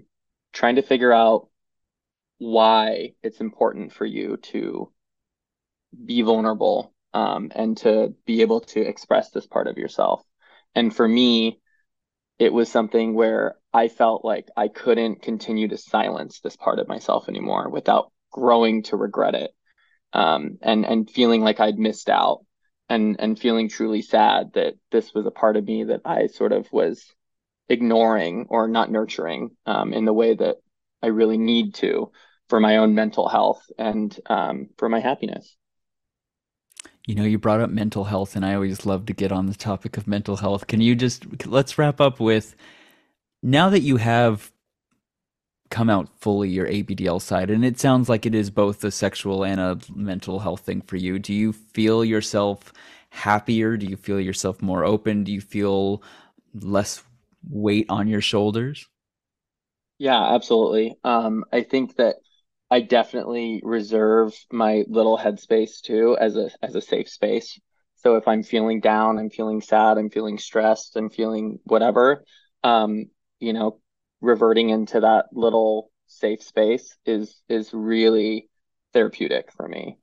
trying 0.52 0.76
to 0.76 0.82
figure 0.82 1.12
out 1.12 1.48
why 2.38 3.12
it's 3.22 3.40
important 3.40 3.92
for 3.92 4.04
you 4.04 4.36
to 4.38 4.92
be 6.04 6.22
vulnerable 6.22 6.92
um, 7.12 7.52
and 7.54 7.76
to 7.78 8.14
be 8.26 8.42
able 8.42 8.60
to 8.60 8.80
express 8.80 9.30
this 9.30 9.46
part 9.46 9.66
of 9.66 9.78
yourself. 9.78 10.22
And 10.74 10.94
for 10.94 11.06
me, 11.06 11.60
it 12.38 12.52
was 12.52 12.70
something 12.70 13.14
where 13.14 13.56
I 13.72 13.88
felt 13.88 14.24
like 14.24 14.48
I 14.56 14.68
couldn't 14.68 15.22
continue 15.22 15.68
to 15.68 15.78
silence 15.78 16.40
this 16.40 16.56
part 16.56 16.80
of 16.80 16.88
myself 16.88 17.28
anymore 17.28 17.68
without 17.68 18.10
growing 18.32 18.82
to 18.84 18.96
regret 18.96 19.36
it 19.36 19.53
um, 20.14 20.58
and 20.62 20.86
and 20.86 21.10
feeling 21.10 21.42
like 21.42 21.60
I'd 21.60 21.78
missed 21.78 22.08
out 22.08 22.46
and 22.88 23.16
and 23.18 23.38
feeling 23.38 23.68
truly 23.68 24.02
sad 24.02 24.52
that 24.54 24.74
this 24.90 25.12
was 25.12 25.26
a 25.26 25.30
part 25.30 25.56
of 25.56 25.64
me 25.64 25.84
that 25.84 26.02
I 26.04 26.28
sort 26.28 26.52
of 26.52 26.72
was 26.72 27.04
ignoring 27.68 28.46
or 28.48 28.68
not 28.68 28.90
nurturing 28.90 29.50
um, 29.66 29.92
in 29.92 30.04
the 30.04 30.12
way 30.12 30.34
that 30.34 30.56
I 31.02 31.08
really 31.08 31.38
need 31.38 31.74
to 31.76 32.12
for 32.48 32.60
my 32.60 32.76
own 32.76 32.94
mental 32.94 33.28
health 33.28 33.62
and 33.78 34.18
um, 34.26 34.68
for 34.78 34.88
my 34.88 35.00
happiness. 35.00 35.56
You 37.06 37.14
know, 37.14 37.24
you 37.24 37.38
brought 37.38 37.60
up 37.60 37.68
mental 37.68 38.04
health, 38.04 38.34
and 38.34 38.46
I 38.46 38.54
always 38.54 38.86
love 38.86 39.04
to 39.06 39.12
get 39.12 39.30
on 39.30 39.46
the 39.46 39.54
topic 39.54 39.98
of 39.98 40.06
mental 40.06 40.36
health. 40.36 40.66
Can 40.66 40.80
you 40.80 40.94
just 40.94 41.46
let's 41.46 41.76
wrap 41.76 42.00
up 42.00 42.18
with 42.18 42.54
now 43.42 43.68
that 43.68 43.80
you 43.80 43.98
have 43.98 44.50
come 45.74 45.90
out 45.90 46.08
fully 46.20 46.48
your 46.48 46.66
ABDL 46.68 47.18
side, 47.20 47.50
and 47.50 47.64
it 47.64 47.78
sounds 47.80 48.08
like 48.08 48.26
it 48.26 48.34
is 48.34 48.50
both 48.50 48.84
a 48.84 48.90
sexual 48.90 49.44
and 49.44 49.60
a 49.60 49.78
mental 49.94 50.38
health 50.40 50.60
thing 50.62 50.80
for 50.82 50.96
you. 50.96 51.18
Do 51.18 51.34
you 51.34 51.52
feel 51.52 52.04
yourself 52.04 52.72
happier? 53.10 53.76
Do 53.76 53.86
you 53.86 53.96
feel 53.96 54.20
yourself 54.20 54.62
more 54.62 54.84
open? 54.84 55.24
Do 55.24 55.32
you 55.32 55.40
feel 55.40 56.02
less 56.54 57.02
weight 57.50 57.86
on 57.88 58.08
your 58.08 58.20
shoulders? 58.20 58.86
Yeah, 59.98 60.34
absolutely. 60.34 60.96
Um, 61.04 61.44
I 61.52 61.62
think 61.62 61.96
that 61.96 62.16
I 62.70 62.80
definitely 62.80 63.60
reserve 63.62 64.34
my 64.50 64.84
little 64.88 65.16
headspace 65.18 65.80
too 65.82 66.16
as 66.18 66.36
a 66.36 66.50
as 66.62 66.74
a 66.74 66.80
safe 66.80 67.08
space. 67.08 67.60
So 67.96 68.16
if 68.16 68.26
I'm 68.28 68.42
feeling 68.42 68.80
down, 68.80 69.18
I'm 69.18 69.30
feeling 69.30 69.60
sad, 69.60 69.96
I'm 69.98 70.10
feeling 70.10 70.38
stressed, 70.38 70.96
I'm 70.96 71.10
feeling 71.10 71.58
whatever, 71.64 72.24
um, 72.62 73.06
you 73.40 73.52
know, 73.52 73.80
reverting 74.24 74.70
into 74.70 75.00
that 75.00 75.26
little 75.32 75.90
safe 76.06 76.42
space 76.42 76.96
is 77.06 77.42
is 77.48 77.72
really 77.72 78.48
therapeutic 78.92 79.52
for 79.52 79.68
me. 79.68 79.98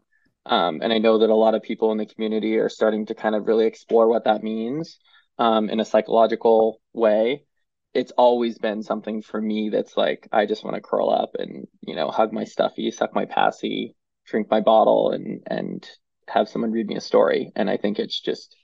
Um, 0.45 0.81
and 0.81 0.91
I 0.91 0.97
know 0.97 1.19
that 1.19 1.29
a 1.29 1.35
lot 1.35 1.55
of 1.55 1.61
people 1.63 1.91
in 1.91 1.97
the 1.97 2.05
community 2.05 2.57
are 2.57 2.69
starting 2.69 3.05
to 3.07 3.15
kind 3.15 3.35
of 3.35 3.47
really 3.47 3.65
explore 3.67 4.07
what 4.07 4.25
that 4.25 4.43
means 4.43 4.97
um, 5.37 5.69
in 5.69 5.79
a 5.79 5.85
psychological 5.85 6.81
way. 6.93 7.45
it's 7.93 8.11
always 8.17 8.57
been 8.57 8.83
something 8.83 9.21
for 9.21 9.41
me 9.41 9.69
that's 9.69 9.97
like 9.97 10.27
I 10.31 10.45
just 10.45 10.63
want 10.63 10.75
to 10.75 10.81
curl 10.81 11.09
up 11.09 11.31
and 11.39 11.67
you 11.81 11.95
know 11.95 12.09
hug 12.09 12.31
my 12.33 12.45
stuffy, 12.45 12.91
suck 12.91 13.13
my 13.15 13.25
passy, 13.25 13.95
drink 14.25 14.49
my 14.49 14.61
bottle, 14.61 15.11
and 15.11 15.43
and 15.47 15.89
have 16.27 16.49
someone 16.49 16.71
read 16.71 16.87
me 16.87 16.95
a 16.95 17.01
story. 17.01 17.51
And 17.55 17.69
I 17.69 17.77
think 17.77 17.99
it's 17.99 18.19
just 18.19 18.55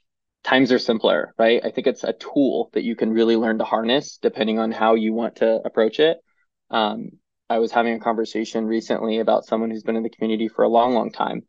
times 0.44 0.72
are 0.72 0.80
simpler, 0.80 1.34
right? 1.38 1.62
I 1.64 1.72
think 1.72 1.88
it's 1.88 2.04
a 2.04 2.14
tool 2.14 2.70
that 2.74 2.84
you 2.84 2.96
can 2.96 3.12
really 3.12 3.36
learn 3.36 3.58
to 3.58 3.66
harness 3.66 4.18
depending 4.18 4.60
on 4.60 4.72
how 4.72 4.96
you 4.96 5.14
want 5.14 5.38
to 5.38 5.62
approach 5.66 6.00
it. 6.00 6.18
Um, 6.70 7.12
I 7.50 7.60
was 7.60 7.72
having 7.72 7.94
a 7.94 8.00
conversation 8.00 8.66
recently 8.66 9.20
about 9.20 9.46
someone 9.46 9.72
who's 9.72 9.84
been 9.84 9.96
in 9.96 10.04
the 10.04 10.10
community 10.10 10.48
for 10.48 10.64
a 10.64 10.70
long, 10.70 10.94
long 10.94 11.12
time. 11.12 11.44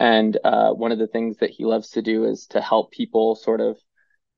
And 0.00 0.36
uh, 0.42 0.70
one 0.70 0.92
of 0.92 0.98
the 0.98 1.06
things 1.06 1.38
that 1.38 1.50
he 1.50 1.64
loves 1.64 1.90
to 1.90 2.02
do 2.02 2.24
is 2.24 2.46
to 2.48 2.60
help 2.60 2.90
people 2.90 3.36
sort 3.36 3.60
of 3.60 3.78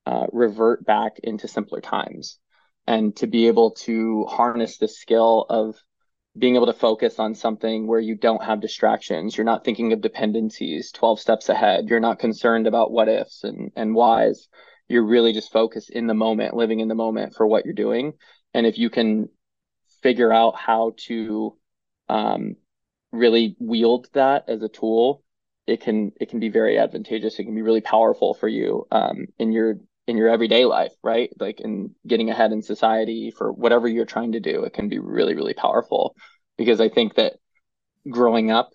uh, 0.05 0.27
revert 0.31 0.85
back 0.85 1.19
into 1.23 1.47
simpler 1.47 1.81
times 1.81 2.39
and 2.85 3.15
to 3.17 3.27
be 3.27 3.47
able 3.47 3.71
to 3.71 4.25
harness 4.25 4.77
the 4.77 4.87
skill 4.87 5.45
of 5.49 5.75
being 6.37 6.55
able 6.55 6.65
to 6.67 6.73
focus 6.73 7.19
on 7.19 7.35
something 7.35 7.87
where 7.87 7.99
you 7.99 8.15
don't 8.15 8.43
have 8.43 8.61
distractions. 8.61 9.35
You're 9.35 9.45
not 9.45 9.63
thinking 9.63 9.93
of 9.93 10.01
dependencies 10.01 10.91
12 10.91 11.19
steps 11.19 11.49
ahead. 11.49 11.89
You're 11.89 11.99
not 11.99 12.19
concerned 12.19 12.67
about 12.67 12.91
what 12.91 13.09
ifs 13.09 13.43
and, 13.43 13.71
and 13.75 13.95
whys. 13.95 14.47
You're 14.87 15.05
really 15.05 15.33
just 15.33 15.51
focused 15.51 15.89
in 15.89 16.07
the 16.07 16.13
moment, 16.13 16.55
living 16.55 16.79
in 16.79 16.87
the 16.87 16.95
moment 16.95 17.35
for 17.35 17.47
what 17.47 17.65
you're 17.65 17.73
doing. 17.73 18.13
And 18.53 18.65
if 18.65 18.77
you 18.77 18.89
can 18.89 19.29
figure 20.01 20.31
out 20.31 20.55
how 20.55 20.93
to 21.07 21.57
um, 22.09 22.55
really 23.11 23.55
wield 23.59 24.07
that 24.13 24.45
as 24.47 24.61
a 24.61 24.69
tool, 24.69 25.23
it 25.65 25.81
can 25.81 26.13
it 26.19 26.29
can 26.29 26.39
be 26.39 26.49
very 26.49 26.77
advantageous. 26.77 27.37
It 27.37 27.43
can 27.43 27.55
be 27.55 27.61
really 27.61 27.81
powerful 27.81 28.33
for 28.33 28.47
you 28.47 28.87
um, 28.91 29.27
in 29.37 29.51
your 29.51 29.79
in 30.07 30.17
your 30.17 30.29
everyday 30.29 30.65
life, 30.65 30.93
right? 31.03 31.29
Like 31.39 31.59
in 31.59 31.93
getting 32.07 32.29
ahead 32.29 32.51
in 32.51 32.61
society 32.61 33.31
for 33.37 33.51
whatever 33.51 33.87
you're 33.87 34.05
trying 34.05 34.31
to 34.31 34.39
do, 34.39 34.63
it 34.63 34.73
can 34.73 34.87
be 34.87 34.99
really, 34.99 35.35
really 35.35 35.53
powerful. 35.53 36.15
Because 36.57 36.79
I 36.79 36.89
think 36.89 37.15
that 37.15 37.33
growing 38.09 38.49
up, 38.49 38.71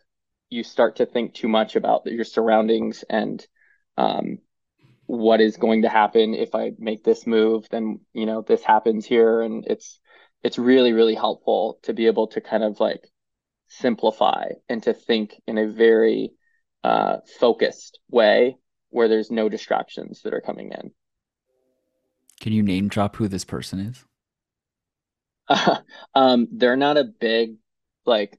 you 0.50 0.62
start 0.62 0.96
to 0.96 1.06
think 1.06 1.34
too 1.34 1.48
much 1.48 1.74
about 1.74 2.04
your 2.04 2.24
surroundings 2.24 3.04
and 3.08 3.44
um, 3.96 4.38
what 5.06 5.40
is 5.40 5.56
going 5.56 5.82
to 5.82 5.88
happen 5.88 6.34
if 6.34 6.54
I 6.54 6.72
make 6.78 7.02
this 7.02 7.26
move. 7.26 7.66
Then 7.70 8.00
you 8.12 8.26
know 8.26 8.42
this 8.42 8.62
happens 8.62 9.06
here, 9.06 9.40
and 9.40 9.64
it's 9.66 9.98
it's 10.42 10.58
really, 10.58 10.92
really 10.92 11.14
helpful 11.14 11.78
to 11.84 11.94
be 11.94 12.06
able 12.06 12.26
to 12.28 12.40
kind 12.40 12.62
of 12.62 12.78
like 12.80 13.08
simplify 13.68 14.48
and 14.68 14.82
to 14.82 14.92
think 14.92 15.40
in 15.46 15.56
a 15.56 15.66
very 15.66 16.32
uh, 16.84 17.18
focused 17.40 17.98
way 18.10 18.56
where 18.90 19.08
there's 19.08 19.30
no 19.30 19.48
distractions 19.48 20.20
that 20.22 20.34
are 20.34 20.42
coming 20.42 20.72
in. 20.72 20.92
Can 22.42 22.52
you 22.52 22.64
name 22.64 22.88
drop 22.88 23.14
who 23.14 23.28
this 23.28 23.44
person 23.44 23.78
is? 23.78 24.04
um, 26.14 26.48
they're 26.50 26.76
not 26.76 26.96
a 26.96 27.04
big 27.04 27.54
like 28.04 28.36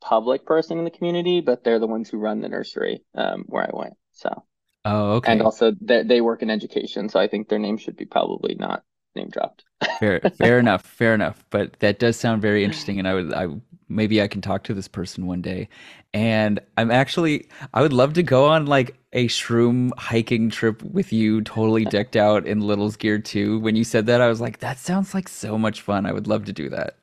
public 0.00 0.46
person 0.46 0.78
in 0.78 0.84
the 0.84 0.90
community, 0.92 1.40
but 1.40 1.64
they're 1.64 1.80
the 1.80 1.88
ones 1.88 2.08
who 2.08 2.18
run 2.18 2.40
the 2.40 2.48
nursery 2.48 3.02
um, 3.16 3.42
where 3.46 3.64
I 3.64 3.70
went. 3.72 3.94
So. 4.12 4.44
Oh, 4.84 5.14
okay. 5.14 5.32
And 5.32 5.42
also, 5.42 5.72
they 5.80 6.04
they 6.04 6.20
work 6.20 6.42
in 6.42 6.50
education, 6.50 7.08
so 7.08 7.18
I 7.18 7.26
think 7.26 7.48
their 7.48 7.58
name 7.58 7.78
should 7.78 7.96
be 7.96 8.04
probably 8.04 8.54
not 8.54 8.84
name 9.14 9.28
dropped. 9.30 9.64
fair, 9.98 10.20
fair 10.36 10.58
enough, 10.58 10.84
fair 10.84 11.14
enough. 11.14 11.44
But 11.50 11.78
that 11.80 11.98
does 11.98 12.16
sound 12.16 12.42
very 12.42 12.64
interesting, 12.64 12.98
and 12.98 13.08
I 13.08 13.14
would, 13.14 13.32
I 13.32 13.48
maybe 13.88 14.22
I 14.22 14.28
can 14.28 14.40
talk 14.40 14.64
to 14.64 14.74
this 14.74 14.88
person 14.88 15.26
one 15.26 15.42
day. 15.42 15.68
And 16.14 16.60
I'm 16.76 16.90
actually, 16.90 17.48
I 17.74 17.82
would 17.82 17.92
love 17.92 18.14
to 18.14 18.22
go 18.22 18.46
on 18.46 18.66
like 18.66 18.96
a 19.12 19.28
shroom 19.28 19.90
hiking 19.98 20.50
trip 20.50 20.82
with 20.82 21.12
you, 21.12 21.42
totally 21.42 21.84
decked 21.96 22.16
out 22.16 22.46
in 22.46 22.60
Little's 22.60 22.96
gear 22.96 23.18
too. 23.18 23.58
When 23.60 23.76
you 23.76 23.84
said 23.84 24.06
that, 24.06 24.20
I 24.20 24.28
was 24.28 24.40
like, 24.40 24.58
that 24.60 24.78
sounds 24.78 25.14
like 25.14 25.28
so 25.28 25.58
much 25.58 25.80
fun. 25.80 26.06
I 26.06 26.12
would 26.12 26.26
love 26.26 26.44
to 26.46 26.52
do 26.52 26.68
that. 26.70 26.96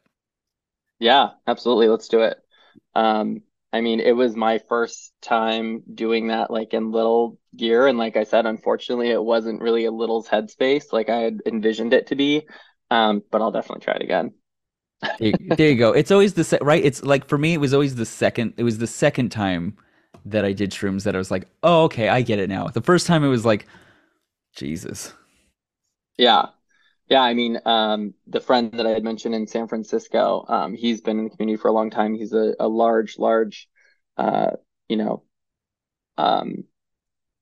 Yeah, 1.00 1.32
absolutely. 1.48 1.88
Let's 1.88 2.08
do 2.08 2.22
it. 2.22 2.38
Um, 2.96 3.42
I 3.72 3.82
mean, 3.82 4.00
it 4.00 4.14
was 4.14 4.36
my 4.36 4.58
first 4.58 5.14
time 5.22 5.84
doing 5.94 6.28
that, 6.28 6.50
like 6.50 6.74
in 6.74 6.92
little 6.92 7.38
gear. 7.56 7.88
And 7.88 7.98
like 7.98 8.18
I 8.18 8.24
said, 8.24 8.46
unfortunately, 8.46 9.10
it 9.12 9.24
wasn't 9.24 9.62
really 9.62 9.86
a 9.86 9.92
little's 9.92 10.28
headspace 10.28 10.92
like 10.92 11.10
I 11.10 11.18
had 11.20 11.42
envisioned 11.46 11.94
it 11.94 12.08
to 12.08 12.16
be. 12.16 12.48
Um, 12.90 13.24
but 13.32 13.42
I'll 13.42 13.52
definitely 13.52 13.84
try 13.86 13.96
it 13.96 14.02
again. 14.02 14.34
there, 15.20 15.70
you 15.70 15.76
go. 15.76 15.92
It's 15.92 16.12
always 16.12 16.34
the 16.34 16.44
se- 16.44 16.60
right. 16.62 16.84
It's 16.84 17.04
like 17.04 17.26
for 17.28 17.38
me, 17.38 17.54
it 17.54 17.60
was 17.60 17.74
always 17.74 17.96
the 17.96 18.06
second. 18.06 18.54
It 18.58 18.64
was 18.64 18.78
the 18.78 18.88
second 18.88 19.30
time 19.30 19.78
that 20.26 20.46
I 20.46 20.54
did 20.54 20.72
shrooms 20.72 21.04
that 21.04 21.16
I 21.16 21.18
was 21.18 21.32
like, 21.32 21.48
oh, 21.64 21.84
okay, 21.86 22.10
I 22.10 22.22
get 22.22 22.40
it 22.40 22.50
now. 22.50 22.68
The 22.68 22.82
first 22.82 23.08
time 23.08 23.24
it 23.24 23.28
was 23.30 23.46
like, 23.46 23.66
Jesus. 24.56 25.14
Yeah, 26.18 26.50
yeah, 27.10 27.22
I 27.22 27.34
mean, 27.34 27.60
um, 27.66 28.14
the 28.28 28.40
friend 28.40 28.72
that 28.74 28.86
I 28.86 28.92
had 28.92 29.04
mentioned 29.04 29.34
in 29.34 29.48
San 29.48 29.68
Francisco, 29.68 30.46
um, 30.48 30.76
he's 30.76 31.02
been 31.02 31.18
in 31.18 31.26
the 31.26 31.32
community 31.32 31.60
for 31.60 31.70
a 31.70 31.74
long 31.74 31.90
time. 31.90 32.14
He's 32.14 32.34
a, 32.34 32.56
a 32.60 32.68
large, 32.68 33.18
large, 33.18 33.68
uh, 34.18 34.52
you 34.88 34.98
know, 34.98 35.24
um, 36.18 36.66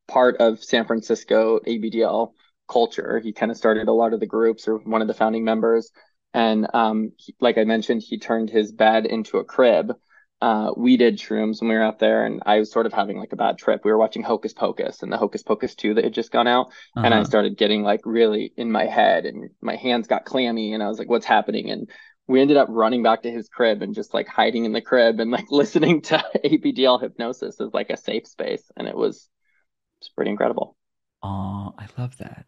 part 0.08 0.38
of 0.38 0.64
San 0.64 0.86
Francisco 0.86 1.60
ABDL 1.68 2.34
culture. 2.70 3.20
He 3.20 3.34
kind 3.34 3.52
of 3.52 3.58
started 3.58 3.88
a 3.88 3.94
lot 3.94 4.14
of 4.14 4.20
the 4.20 4.26
groups 4.26 4.68
or 4.68 4.78
one 4.78 5.02
of 5.02 5.08
the 5.08 5.14
founding 5.14 5.44
members. 5.44 5.92
And 6.34 6.68
um, 6.74 7.12
he, 7.18 7.36
like 7.42 7.58
I 7.58 7.66
mentioned, 7.66 8.04
he 8.04 8.20
turned 8.20 8.50
his 8.50 8.72
bed 8.72 9.06
into 9.06 9.38
a 9.38 9.44
crib 9.46 9.94
uh, 10.40 10.72
we 10.78 10.98
did 10.98 11.18
shrooms 11.18 11.62
when 11.62 11.70
we 11.70 11.76
were 11.76 11.84
out 11.84 12.00
there, 12.00 12.26
and 12.26 12.42
I 12.46 12.60
was 12.60 12.72
sort 12.72 12.86
of 12.86 12.94
having 12.94 13.18
like 13.18 13.34
a 13.34 13.38
bad 13.38 13.58
trip. 13.58 13.82
We 13.84 13.92
were 13.92 13.98
watching 13.98 14.22
Hocus 14.22 14.54
Pocus 14.54 15.02
and 15.02 15.12
the 15.12 15.18
Hocus 15.18 15.42
Pocus 15.42 15.74
2 15.74 15.96
that 15.96 16.04
had 16.04 16.14
just 16.14 16.32
gone 16.32 16.48
out. 16.48 16.68
Uh-huh. 16.68 17.06
And 17.06 17.14
I 17.14 17.18
uh-huh. 17.18 17.26
started 17.26 17.58
getting 17.58 17.84
like 17.84 18.02
really 18.06 18.54
in 18.56 18.72
my 18.72 18.86
head, 18.86 19.26
and 19.26 19.50
my 19.62 19.76
hands 19.76 20.08
got 20.08 20.26
clammy, 20.26 20.74
and 20.74 20.84
I 20.84 20.88
was 20.88 21.00
like, 21.00 21.10
what's 21.10 21.26
happening? 21.26 21.72
And 21.72 21.90
we 22.28 22.42
ended 22.42 22.58
up 22.58 22.68
running 22.70 23.02
back 23.02 23.24
to 23.24 23.32
his 23.32 23.48
crib 23.50 23.82
and 23.82 23.96
just 23.96 24.14
like 24.14 24.28
hiding 24.28 24.66
in 24.66 24.74
the 24.74 24.82
crib 24.82 25.20
and 25.20 25.32
like 25.32 25.48
listening 25.50 26.02
to 26.04 26.24
ABDL 26.46 27.02
hypnosis 27.02 27.60
as 27.60 27.74
like 27.74 27.90
a 27.90 27.98
safe 27.98 28.28
space. 28.28 28.64
And 28.76 28.88
it 28.88 28.96
was, 28.96 29.16
it 29.18 30.02
was 30.02 30.12
pretty 30.16 30.32
incredible. 30.32 30.76
Oh, 31.24 31.74
I 31.78 31.88
love 31.98 32.18
that. 32.18 32.46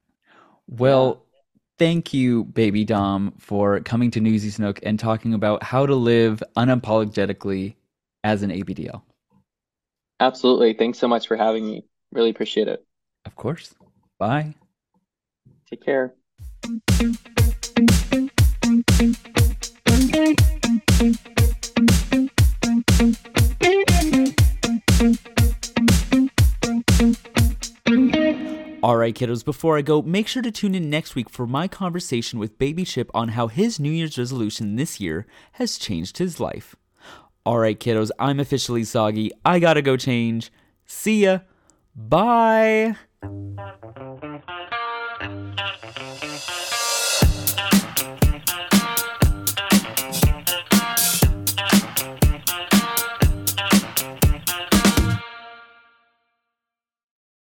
Well, 0.68 1.26
thank 1.80 2.14
you, 2.14 2.44
Baby 2.44 2.86
Dom, 2.86 3.34
for 3.40 3.80
coming 3.80 4.12
to 4.12 4.20
Newsy's 4.20 4.60
Nook 4.60 4.80
and 4.84 5.00
talking 5.00 5.34
about 5.34 5.64
how 5.64 5.86
to 5.86 5.96
live 5.96 6.44
unapologetically 6.56 7.76
as 8.24 8.44
an 8.44 8.52
ABDL. 8.52 9.02
Absolutely. 10.20 10.74
Thanks 10.74 11.00
so 11.00 11.08
much 11.08 11.28
for 11.28 11.38
having 11.38 11.66
me. 11.66 11.86
Really 12.12 12.30
appreciate 12.30 12.68
it. 12.68 12.86
Of 13.26 13.36
course. 13.36 13.74
Bye. 14.18 14.56
Take 15.70 15.84
care. 15.84 16.14
Alright, 28.82 29.14
kiddos, 29.14 29.46
before 29.46 29.78
I 29.78 29.82
go, 29.82 30.02
make 30.02 30.28
sure 30.28 30.42
to 30.42 30.52
tune 30.52 30.74
in 30.74 30.90
next 30.90 31.14
week 31.14 31.30
for 31.30 31.46
my 31.46 31.68
conversation 31.68 32.40
with 32.40 32.58
Baby 32.58 32.86
Chip 32.86 33.12
on 33.14 33.30
how 33.30 33.48
his 33.48 33.80
New 33.80 33.92
Year's 33.92 34.18
resolution 34.18 34.78
this 34.78 35.00
year 35.00 35.28
has 35.54 35.78
changed 35.78 36.18
his 36.18 36.40
life. 36.40 36.76
Alright, 37.50 37.80
kiddos, 37.80 38.12
I'm 38.20 38.40
officially 38.40 38.84
soggy. 38.84 39.32
I 39.44 39.58
gotta 39.58 39.82
go 39.82 39.98
change. 39.98 40.52
See 40.86 41.24
ya. 41.24 41.40
Bye. 41.96 42.96